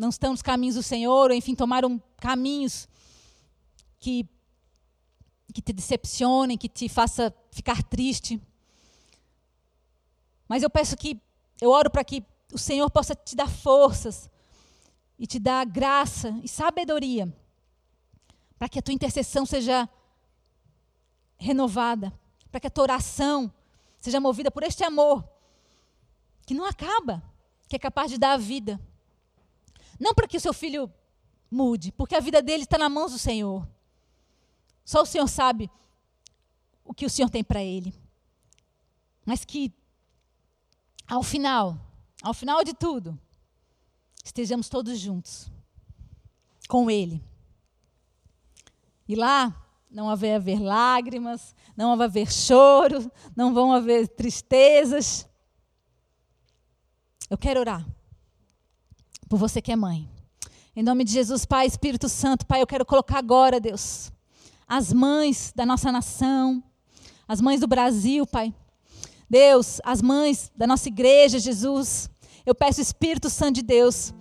não 0.00 0.08
estão 0.08 0.30
nos 0.30 0.40
caminhos 0.40 0.76
do 0.76 0.82
Senhor, 0.82 1.30
ou 1.30 1.36
enfim, 1.36 1.54
tomaram 1.54 2.02
caminhos 2.16 2.88
que 3.98 4.26
que 5.52 5.60
te 5.60 5.72
decepcionem, 5.72 6.56
que 6.56 6.68
te 6.68 6.88
faça 6.88 7.34
ficar 7.50 7.82
triste. 7.82 8.40
Mas 10.48 10.62
eu 10.62 10.70
peço 10.70 10.96
que 10.96 11.20
eu 11.60 11.70
oro 11.70 11.90
para 11.90 12.04
que 12.04 12.24
o 12.52 12.58
Senhor 12.58 12.88
possa 12.88 13.16
te 13.16 13.34
dar 13.34 13.50
forças 13.50 14.30
e 15.18 15.26
te 15.26 15.40
dar 15.40 15.66
graça 15.66 16.38
e 16.42 16.48
sabedoria 16.48 17.32
para 18.56 18.68
que 18.68 18.78
a 18.78 18.82
tua 18.82 18.94
intercessão 18.94 19.44
seja 19.44 19.88
renovada, 21.36 22.12
para 22.50 22.60
que 22.60 22.68
a 22.68 22.70
tua 22.70 22.84
oração 22.84 23.52
seja 23.98 24.20
movida 24.20 24.50
por 24.52 24.62
este 24.62 24.84
amor 24.84 25.28
que 26.46 26.54
não 26.54 26.64
acaba, 26.64 27.22
que 27.68 27.74
é 27.74 27.78
capaz 27.78 28.10
de 28.10 28.18
dar 28.18 28.32
a 28.32 28.36
vida. 28.36 28.80
Não 30.00 30.14
para 30.14 30.26
que 30.26 30.38
o 30.38 30.40
seu 30.40 30.54
filho 30.54 30.90
mude, 31.50 31.92
porque 31.92 32.14
a 32.14 32.20
vida 32.20 32.40
dele 32.40 32.62
está 32.62 32.78
nas 32.78 32.90
mãos 32.90 33.12
do 33.12 33.18
Senhor. 33.18 33.68
Só 34.84 35.02
o 35.02 35.06
Senhor 35.06 35.28
sabe 35.28 35.70
o 36.82 36.94
que 36.94 37.04
o 37.04 37.10
Senhor 37.10 37.28
tem 37.28 37.44
para 37.44 37.62
ele. 37.62 37.94
Mas 39.26 39.44
que, 39.44 39.72
ao 41.06 41.22
final, 41.22 41.78
ao 42.22 42.32
final 42.32 42.64
de 42.64 42.72
tudo, 42.72 43.18
estejamos 44.24 44.68
todos 44.68 44.98
juntos 44.98 45.50
com 46.68 46.90
Ele. 46.90 47.22
E 49.06 49.14
lá 49.14 49.54
não 49.90 50.14
vai 50.16 50.34
haver 50.34 50.60
lágrimas, 50.60 51.54
não 51.76 51.96
vai 51.96 52.06
haver 52.06 52.32
choro, 52.32 53.10
não 53.34 53.52
vão 53.52 53.72
haver 53.72 54.08
tristezas, 54.08 55.28
Eu 57.28 57.38
quero 57.38 57.60
orar 57.60 57.86
por 59.30 59.38
você 59.38 59.62
que 59.62 59.70
é 59.70 59.76
mãe. 59.76 60.08
Em 60.74 60.82
nome 60.82 61.04
de 61.04 61.12
Jesus, 61.12 61.44
Pai, 61.44 61.64
Espírito 61.64 62.08
Santo, 62.08 62.44
Pai, 62.44 62.60
eu 62.60 62.66
quero 62.66 62.84
colocar 62.84 63.18
agora, 63.18 63.60
Deus, 63.60 64.10
as 64.66 64.92
mães 64.92 65.52
da 65.54 65.64
nossa 65.64 65.92
nação, 65.92 66.60
as 67.28 67.40
mães 67.40 67.60
do 67.60 67.68
Brasil, 67.68 68.26
Pai. 68.26 68.52
Deus, 69.30 69.80
as 69.84 70.02
mães 70.02 70.50
da 70.56 70.66
nossa 70.66 70.88
igreja, 70.88 71.38
Jesus. 71.38 72.10
Eu 72.44 72.56
peço, 72.56 72.80
Espírito 72.80 73.30
Santo 73.30 73.54
de 73.56 73.62
Deus, 73.62 74.12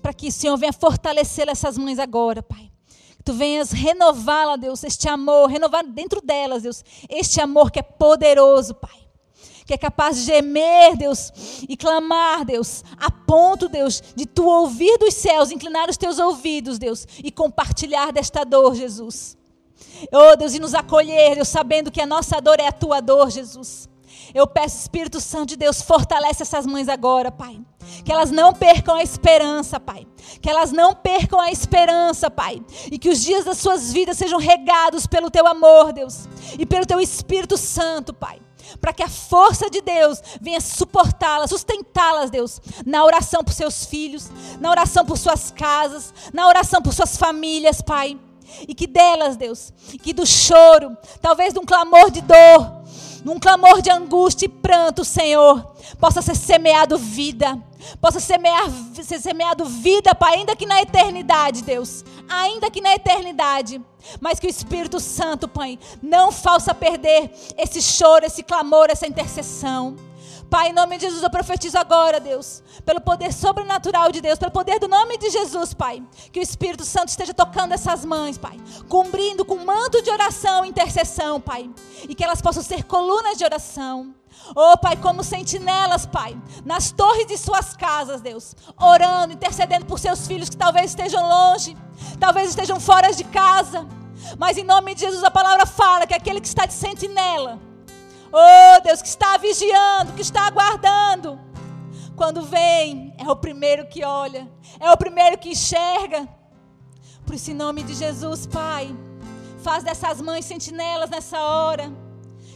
para 0.00 0.14
que 0.14 0.28
o 0.28 0.32
Senhor 0.32 0.56
venha 0.56 0.72
fortalecer 0.72 1.46
essas 1.46 1.76
mães 1.76 1.98
agora, 1.98 2.42
Pai. 2.42 2.72
Que 3.18 3.22
tu 3.22 3.34
venhas 3.34 3.70
renová-la, 3.70 4.56
Deus, 4.56 4.82
este 4.82 5.10
amor, 5.10 5.50
renovar 5.50 5.86
dentro 5.86 6.22
delas, 6.22 6.62
Deus, 6.62 6.82
este 7.10 7.38
amor 7.38 7.70
que 7.70 7.80
é 7.80 7.82
poderoso, 7.82 8.74
Pai 8.76 9.03
que 9.66 9.72
é 9.72 9.78
capaz 9.78 10.16
de 10.16 10.24
gemer, 10.24 10.96
Deus, 10.96 11.32
e 11.68 11.76
clamar, 11.76 12.44
Deus, 12.44 12.84
a 12.98 13.10
ponto, 13.10 13.68
Deus, 13.68 14.02
de 14.14 14.26
tu 14.26 14.46
ouvir 14.46 14.98
dos 14.98 15.14
céus, 15.14 15.50
inclinar 15.50 15.88
os 15.88 15.96
teus 15.96 16.18
ouvidos, 16.18 16.78
Deus, 16.78 17.06
e 17.22 17.30
compartilhar 17.30 18.12
desta 18.12 18.44
dor, 18.44 18.74
Jesus. 18.74 19.36
Oh, 20.12 20.36
Deus, 20.36 20.54
e 20.54 20.60
nos 20.60 20.74
acolher, 20.74 21.36
Deus, 21.36 21.48
sabendo 21.48 21.90
que 21.90 22.00
a 22.00 22.06
nossa 22.06 22.40
dor 22.40 22.60
é 22.60 22.66
a 22.66 22.72
tua 22.72 23.00
dor, 23.00 23.30
Jesus. 23.30 23.88
Eu 24.34 24.46
peço, 24.46 24.78
Espírito 24.78 25.20
Santo 25.20 25.50
de 25.50 25.56
Deus, 25.56 25.80
fortalece 25.80 26.42
essas 26.42 26.66
mães 26.66 26.88
agora, 26.88 27.30
Pai. 27.30 27.58
Que 28.04 28.12
elas 28.12 28.30
não 28.30 28.52
percam 28.52 28.94
a 28.94 29.02
esperança, 29.02 29.78
Pai. 29.78 30.06
Que 30.40 30.50
elas 30.50 30.72
não 30.72 30.94
percam 30.94 31.40
a 31.40 31.50
esperança, 31.50 32.30
Pai. 32.30 32.60
E 32.90 32.98
que 32.98 33.08
os 33.08 33.22
dias 33.22 33.44
das 33.44 33.58
suas 33.58 33.92
vidas 33.92 34.16
sejam 34.16 34.38
regados 34.38 35.06
pelo 35.06 35.30
Teu 35.30 35.46
amor, 35.46 35.92
Deus. 35.92 36.28
E 36.58 36.66
pelo 36.66 36.86
Teu 36.86 37.00
Espírito 37.00 37.56
Santo, 37.56 38.12
Pai 38.12 38.43
para 38.80 38.92
que 38.92 39.02
a 39.02 39.08
força 39.08 39.70
de 39.70 39.80
Deus 39.80 40.22
venha 40.40 40.60
suportá-las, 40.60 41.50
sustentá-las, 41.50 42.30
Deus, 42.30 42.60
na 42.84 43.04
oração 43.04 43.42
por 43.44 43.52
seus 43.52 43.84
filhos, 43.84 44.30
na 44.60 44.70
oração 44.70 45.04
por 45.04 45.18
suas 45.18 45.50
casas, 45.50 46.12
na 46.32 46.46
oração 46.46 46.82
por 46.82 46.92
suas 46.92 47.16
famílias, 47.16 47.80
Pai. 47.80 48.18
E 48.68 48.74
que 48.74 48.86
delas, 48.86 49.36
Deus, 49.36 49.72
que 50.02 50.12
do 50.12 50.26
choro, 50.26 50.96
talvez 51.20 51.52
de 51.52 51.58
um 51.58 51.64
clamor 51.64 52.10
de 52.10 52.20
dor, 52.20 52.73
num 53.24 53.38
clamor 53.38 53.80
de 53.80 53.90
angústia 53.90 54.46
e 54.46 54.48
pranto, 54.48 55.04
Senhor, 55.04 55.74
possa 55.98 56.20
ser 56.20 56.36
semeado 56.36 56.98
vida, 56.98 57.58
possa 58.00 58.20
semear, 58.20 58.70
ser 58.92 59.18
semeado 59.18 59.64
vida, 59.64 60.14
Pai, 60.14 60.36
ainda 60.36 60.54
que 60.54 60.66
na 60.66 60.82
eternidade, 60.82 61.64
Deus, 61.64 62.04
ainda 62.28 62.70
que 62.70 62.82
na 62.82 62.94
eternidade, 62.94 63.80
mas 64.20 64.38
que 64.38 64.46
o 64.46 64.50
Espírito 64.50 65.00
Santo, 65.00 65.48
Pai, 65.48 65.78
não 66.02 66.30
faça 66.30 66.74
perder 66.74 67.30
esse 67.56 67.80
choro, 67.80 68.26
esse 68.26 68.42
clamor, 68.42 68.88
essa 68.90 69.06
intercessão. 69.06 69.96
Pai, 70.54 70.68
em 70.68 70.72
nome 70.72 70.98
de 70.98 71.06
Jesus, 71.06 71.20
eu 71.20 71.30
profetizo 71.30 71.76
agora, 71.76 72.20
Deus, 72.20 72.62
pelo 72.84 73.00
poder 73.00 73.32
sobrenatural 73.32 74.12
de 74.12 74.20
Deus, 74.20 74.38
pelo 74.38 74.52
poder 74.52 74.78
do 74.78 74.86
nome 74.86 75.18
de 75.18 75.28
Jesus, 75.28 75.74
Pai, 75.74 76.00
que 76.30 76.38
o 76.38 76.42
Espírito 76.44 76.84
Santo 76.84 77.08
esteja 77.08 77.34
tocando 77.34 77.72
essas 77.72 78.04
mães, 78.04 78.38
Pai, 78.38 78.56
cobrindo 78.88 79.44
com 79.44 79.56
manto 79.64 80.00
de 80.00 80.10
oração 80.10 80.64
e 80.64 80.68
intercessão, 80.68 81.40
Pai, 81.40 81.68
e 82.08 82.14
que 82.14 82.22
elas 82.22 82.40
possam 82.40 82.62
ser 82.62 82.84
colunas 82.84 83.36
de 83.36 83.44
oração. 83.44 84.14
Oh, 84.54 84.78
Pai, 84.78 84.96
como 84.96 85.24
sentinelas, 85.24 86.06
Pai, 86.06 86.40
nas 86.64 86.92
torres 86.92 87.26
de 87.26 87.36
suas 87.36 87.76
casas, 87.76 88.20
Deus, 88.20 88.54
orando, 88.80 89.34
intercedendo 89.34 89.86
por 89.86 89.98
seus 89.98 90.24
filhos 90.24 90.48
que 90.48 90.56
talvez 90.56 90.92
estejam 90.92 91.28
longe, 91.28 91.76
talvez 92.20 92.50
estejam 92.50 92.78
fora 92.78 93.12
de 93.12 93.24
casa, 93.24 93.88
mas 94.38 94.56
em 94.56 94.62
nome 94.62 94.94
de 94.94 95.00
Jesus 95.00 95.24
a 95.24 95.32
palavra 95.32 95.66
fala 95.66 96.06
que 96.06 96.14
aquele 96.14 96.40
que 96.40 96.46
está 96.46 96.64
de 96.64 96.74
sentinela, 96.74 97.73
Oh, 98.36 98.80
Deus, 98.82 99.00
que 99.00 99.06
está 99.06 99.36
vigiando, 99.36 100.12
que 100.14 100.22
está 100.22 100.48
aguardando. 100.48 101.38
Quando 102.16 102.42
vem, 102.42 103.14
é 103.16 103.30
o 103.30 103.36
primeiro 103.36 103.86
que 103.86 104.04
olha, 104.04 104.50
é 104.80 104.90
o 104.90 104.96
primeiro 104.96 105.38
que 105.38 105.50
enxerga. 105.50 106.28
Por 107.24 107.36
isso, 107.36 107.52
em 107.52 107.54
nome 107.54 107.84
de 107.84 107.94
Jesus, 107.94 108.44
Pai, 108.44 108.92
faz 109.62 109.84
dessas 109.84 110.20
mães 110.20 110.44
sentinelas 110.46 111.10
nessa 111.10 111.40
hora. 111.40 111.92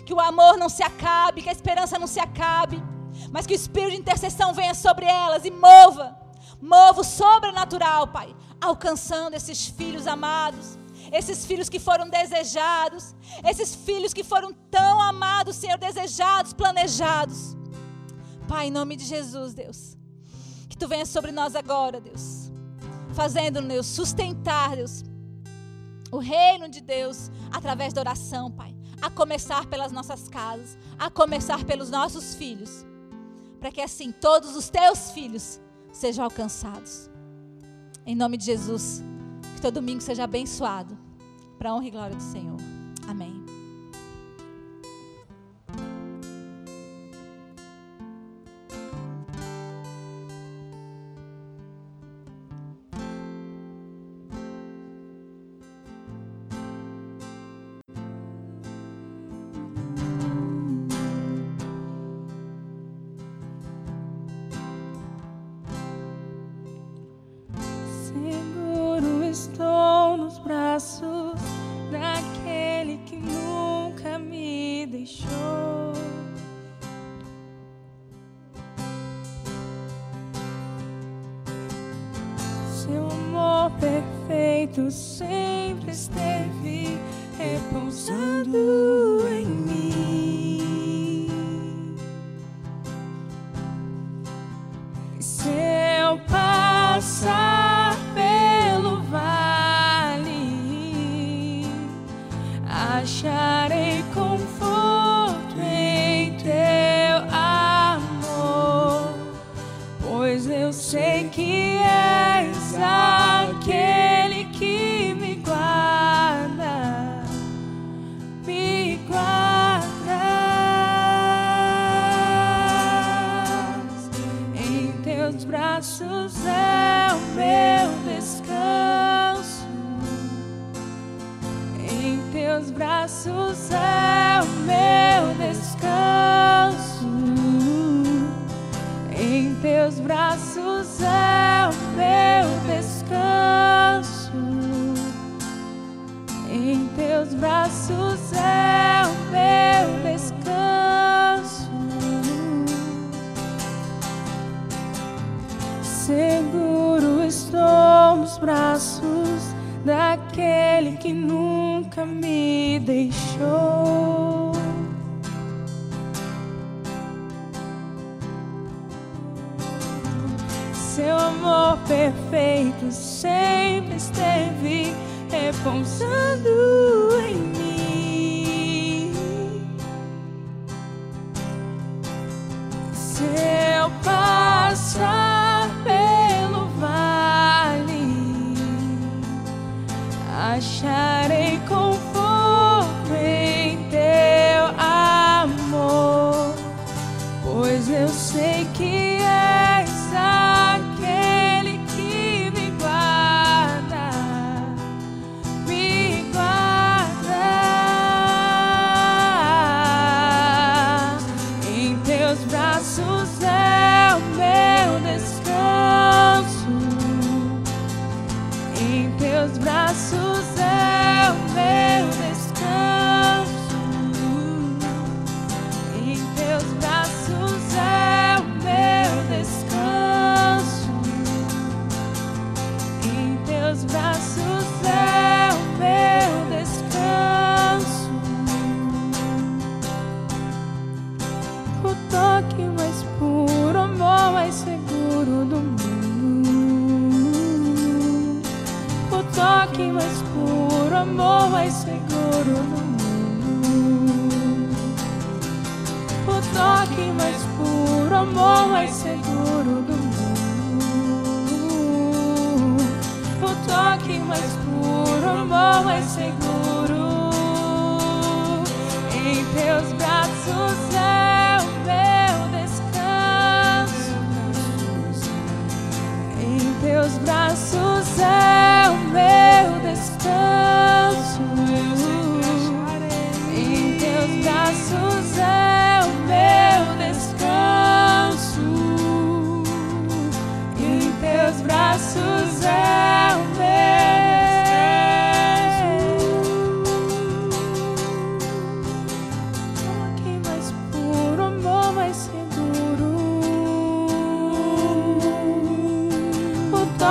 Que 0.04 0.12
o 0.12 0.18
amor 0.18 0.56
não 0.56 0.68
se 0.68 0.82
acabe, 0.82 1.42
que 1.42 1.48
a 1.48 1.52
esperança 1.52 1.96
não 1.96 2.08
se 2.08 2.18
acabe, 2.18 2.82
mas 3.30 3.46
que 3.46 3.52
o 3.52 3.60
espírito 3.62 3.92
de 3.92 4.00
intercessão 4.00 4.52
venha 4.52 4.74
sobre 4.74 5.06
elas 5.06 5.44
e 5.44 5.50
mova, 5.52 6.18
mova 6.60 7.02
o 7.02 7.04
sobrenatural, 7.04 8.08
Pai, 8.08 8.34
alcançando 8.60 9.34
esses 9.34 9.68
filhos 9.68 10.08
amados 10.08 10.76
esses 11.12 11.46
filhos 11.46 11.68
que 11.68 11.78
foram 11.78 12.08
desejados, 12.08 13.14
esses 13.44 13.74
filhos 13.74 14.12
que 14.12 14.24
foram 14.24 14.52
tão 14.70 15.00
amados, 15.00 15.56
Senhor, 15.56 15.78
desejados, 15.78 16.52
planejados. 16.52 17.56
Pai, 18.46 18.68
em 18.68 18.70
nome 18.70 18.96
de 18.96 19.04
Jesus, 19.04 19.54
Deus, 19.54 19.96
que 20.68 20.76
tu 20.76 20.88
venha 20.88 21.04
sobre 21.06 21.32
nós 21.32 21.54
agora, 21.54 22.00
Deus, 22.00 22.50
fazendo, 23.12 23.60
Deus, 23.60 23.86
sustentar, 23.86 24.76
Deus, 24.76 25.04
o 26.10 26.18
reino 26.18 26.68
de 26.68 26.80
Deus 26.80 27.30
através 27.50 27.92
da 27.92 28.00
oração, 28.00 28.50
Pai, 28.50 28.74
a 29.00 29.10
começar 29.10 29.66
pelas 29.66 29.92
nossas 29.92 30.28
casas, 30.28 30.78
a 30.98 31.10
começar 31.10 31.64
pelos 31.64 31.90
nossos 31.90 32.34
filhos, 32.34 32.86
para 33.60 33.70
que 33.70 33.80
assim 33.80 34.12
todos 34.12 34.56
os 34.56 34.68
teus 34.68 35.10
filhos 35.10 35.60
sejam 35.92 36.24
alcançados. 36.24 37.10
Em 38.06 38.14
nome 38.14 38.36
de 38.36 38.46
Jesus. 38.46 39.02
Que 39.58 39.62
teu 39.62 39.72
domingo 39.72 40.00
seja 40.00 40.22
abençoado. 40.22 40.96
Para 41.58 41.74
honra 41.74 41.88
e 41.88 41.90
glória 41.90 42.14
do 42.14 42.22
Senhor. 42.22 42.58
Amém. 43.08 43.47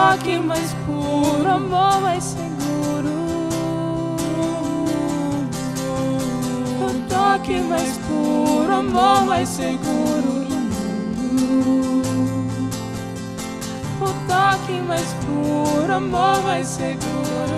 Toque 0.08 0.40
mais 0.40 0.74
puro, 0.86 1.50
amor 1.50 2.02
mais 2.02 2.24
seguro. 2.24 3.10
O 6.82 7.10
toque 7.10 7.60
mais 7.62 7.98
puro, 8.08 8.72
amor 8.74 9.26
mais 9.26 9.50
seguro. 9.50 10.48
O 14.00 14.06
toque 14.30 14.82
mais 14.88 15.14
puro, 15.26 15.94
amor 15.94 16.42
mais 16.44 16.68
seguro. 16.68 17.57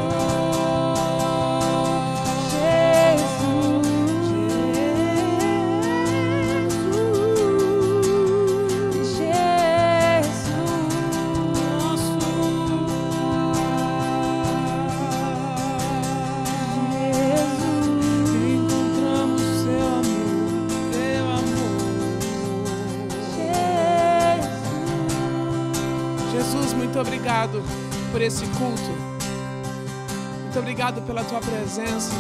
Obrigado 30.90 31.02
pela 31.06 31.24
tua 31.24 31.40
presença. 31.40 32.12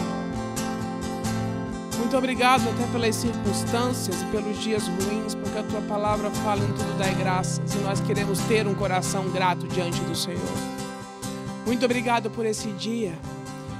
Muito 1.97 2.15
obrigado 2.15 2.69
até 2.69 2.85
pelas 2.91 3.15
circunstâncias 3.15 4.21
e 4.21 4.25
pelos 4.25 4.59
dias 4.59 4.87
ruins, 4.87 5.35
porque 5.35 5.57
a 5.57 5.63
tua 5.63 5.81
palavra 5.81 6.29
fala 6.29 6.63
em 6.63 6.71
tudo 6.73 6.97
dai 6.97 7.13
graças 7.15 7.73
e 7.73 7.77
nós 7.79 7.99
queremos 7.99 8.39
ter 8.41 8.67
um 8.67 8.75
coração 8.75 9.29
grato 9.29 9.67
diante 9.67 9.99
do 10.01 10.15
Senhor. 10.15 10.39
Muito 11.65 11.83
obrigado 11.83 12.29
por 12.29 12.45
esse 12.45 12.69
dia. 12.73 13.13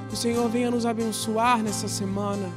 Que 0.08 0.16
o 0.16 0.18
Senhor 0.18 0.50
venha 0.50 0.72
nos 0.72 0.88
abençoar 0.88 1.62
nessa 1.62 1.88
semana. 1.88 2.50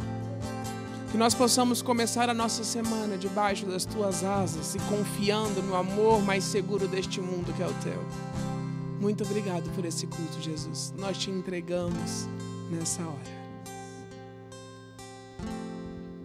Que 1.11 1.19
nós 1.19 1.35
possamos 1.35 1.83
começar 1.83 2.31
a 2.31 2.35
nossa 2.35 2.65
semana 2.65 3.19
debaixo 3.19 3.67
das 3.67 3.85
tuas 3.85 4.25
asas 4.25 4.75
e 4.75 4.79
confiando 4.79 5.63
no 5.63 5.77
amor 5.77 6.23
mais 6.23 6.45
seguro 6.45 6.89
deste 6.89 7.21
mundo 7.21 7.53
que 7.55 7.63
é 7.63 7.67
o 7.67 7.75
teu. 7.85 8.32
Muito 9.03 9.25
obrigado 9.25 9.69
por 9.75 9.85
esse 9.85 10.07
culto, 10.07 10.41
Jesus. 10.41 10.95
Nós 10.97 11.19
te 11.19 11.29
entregamos 11.29 12.29
nessa 12.71 13.03
hora. 13.03 13.42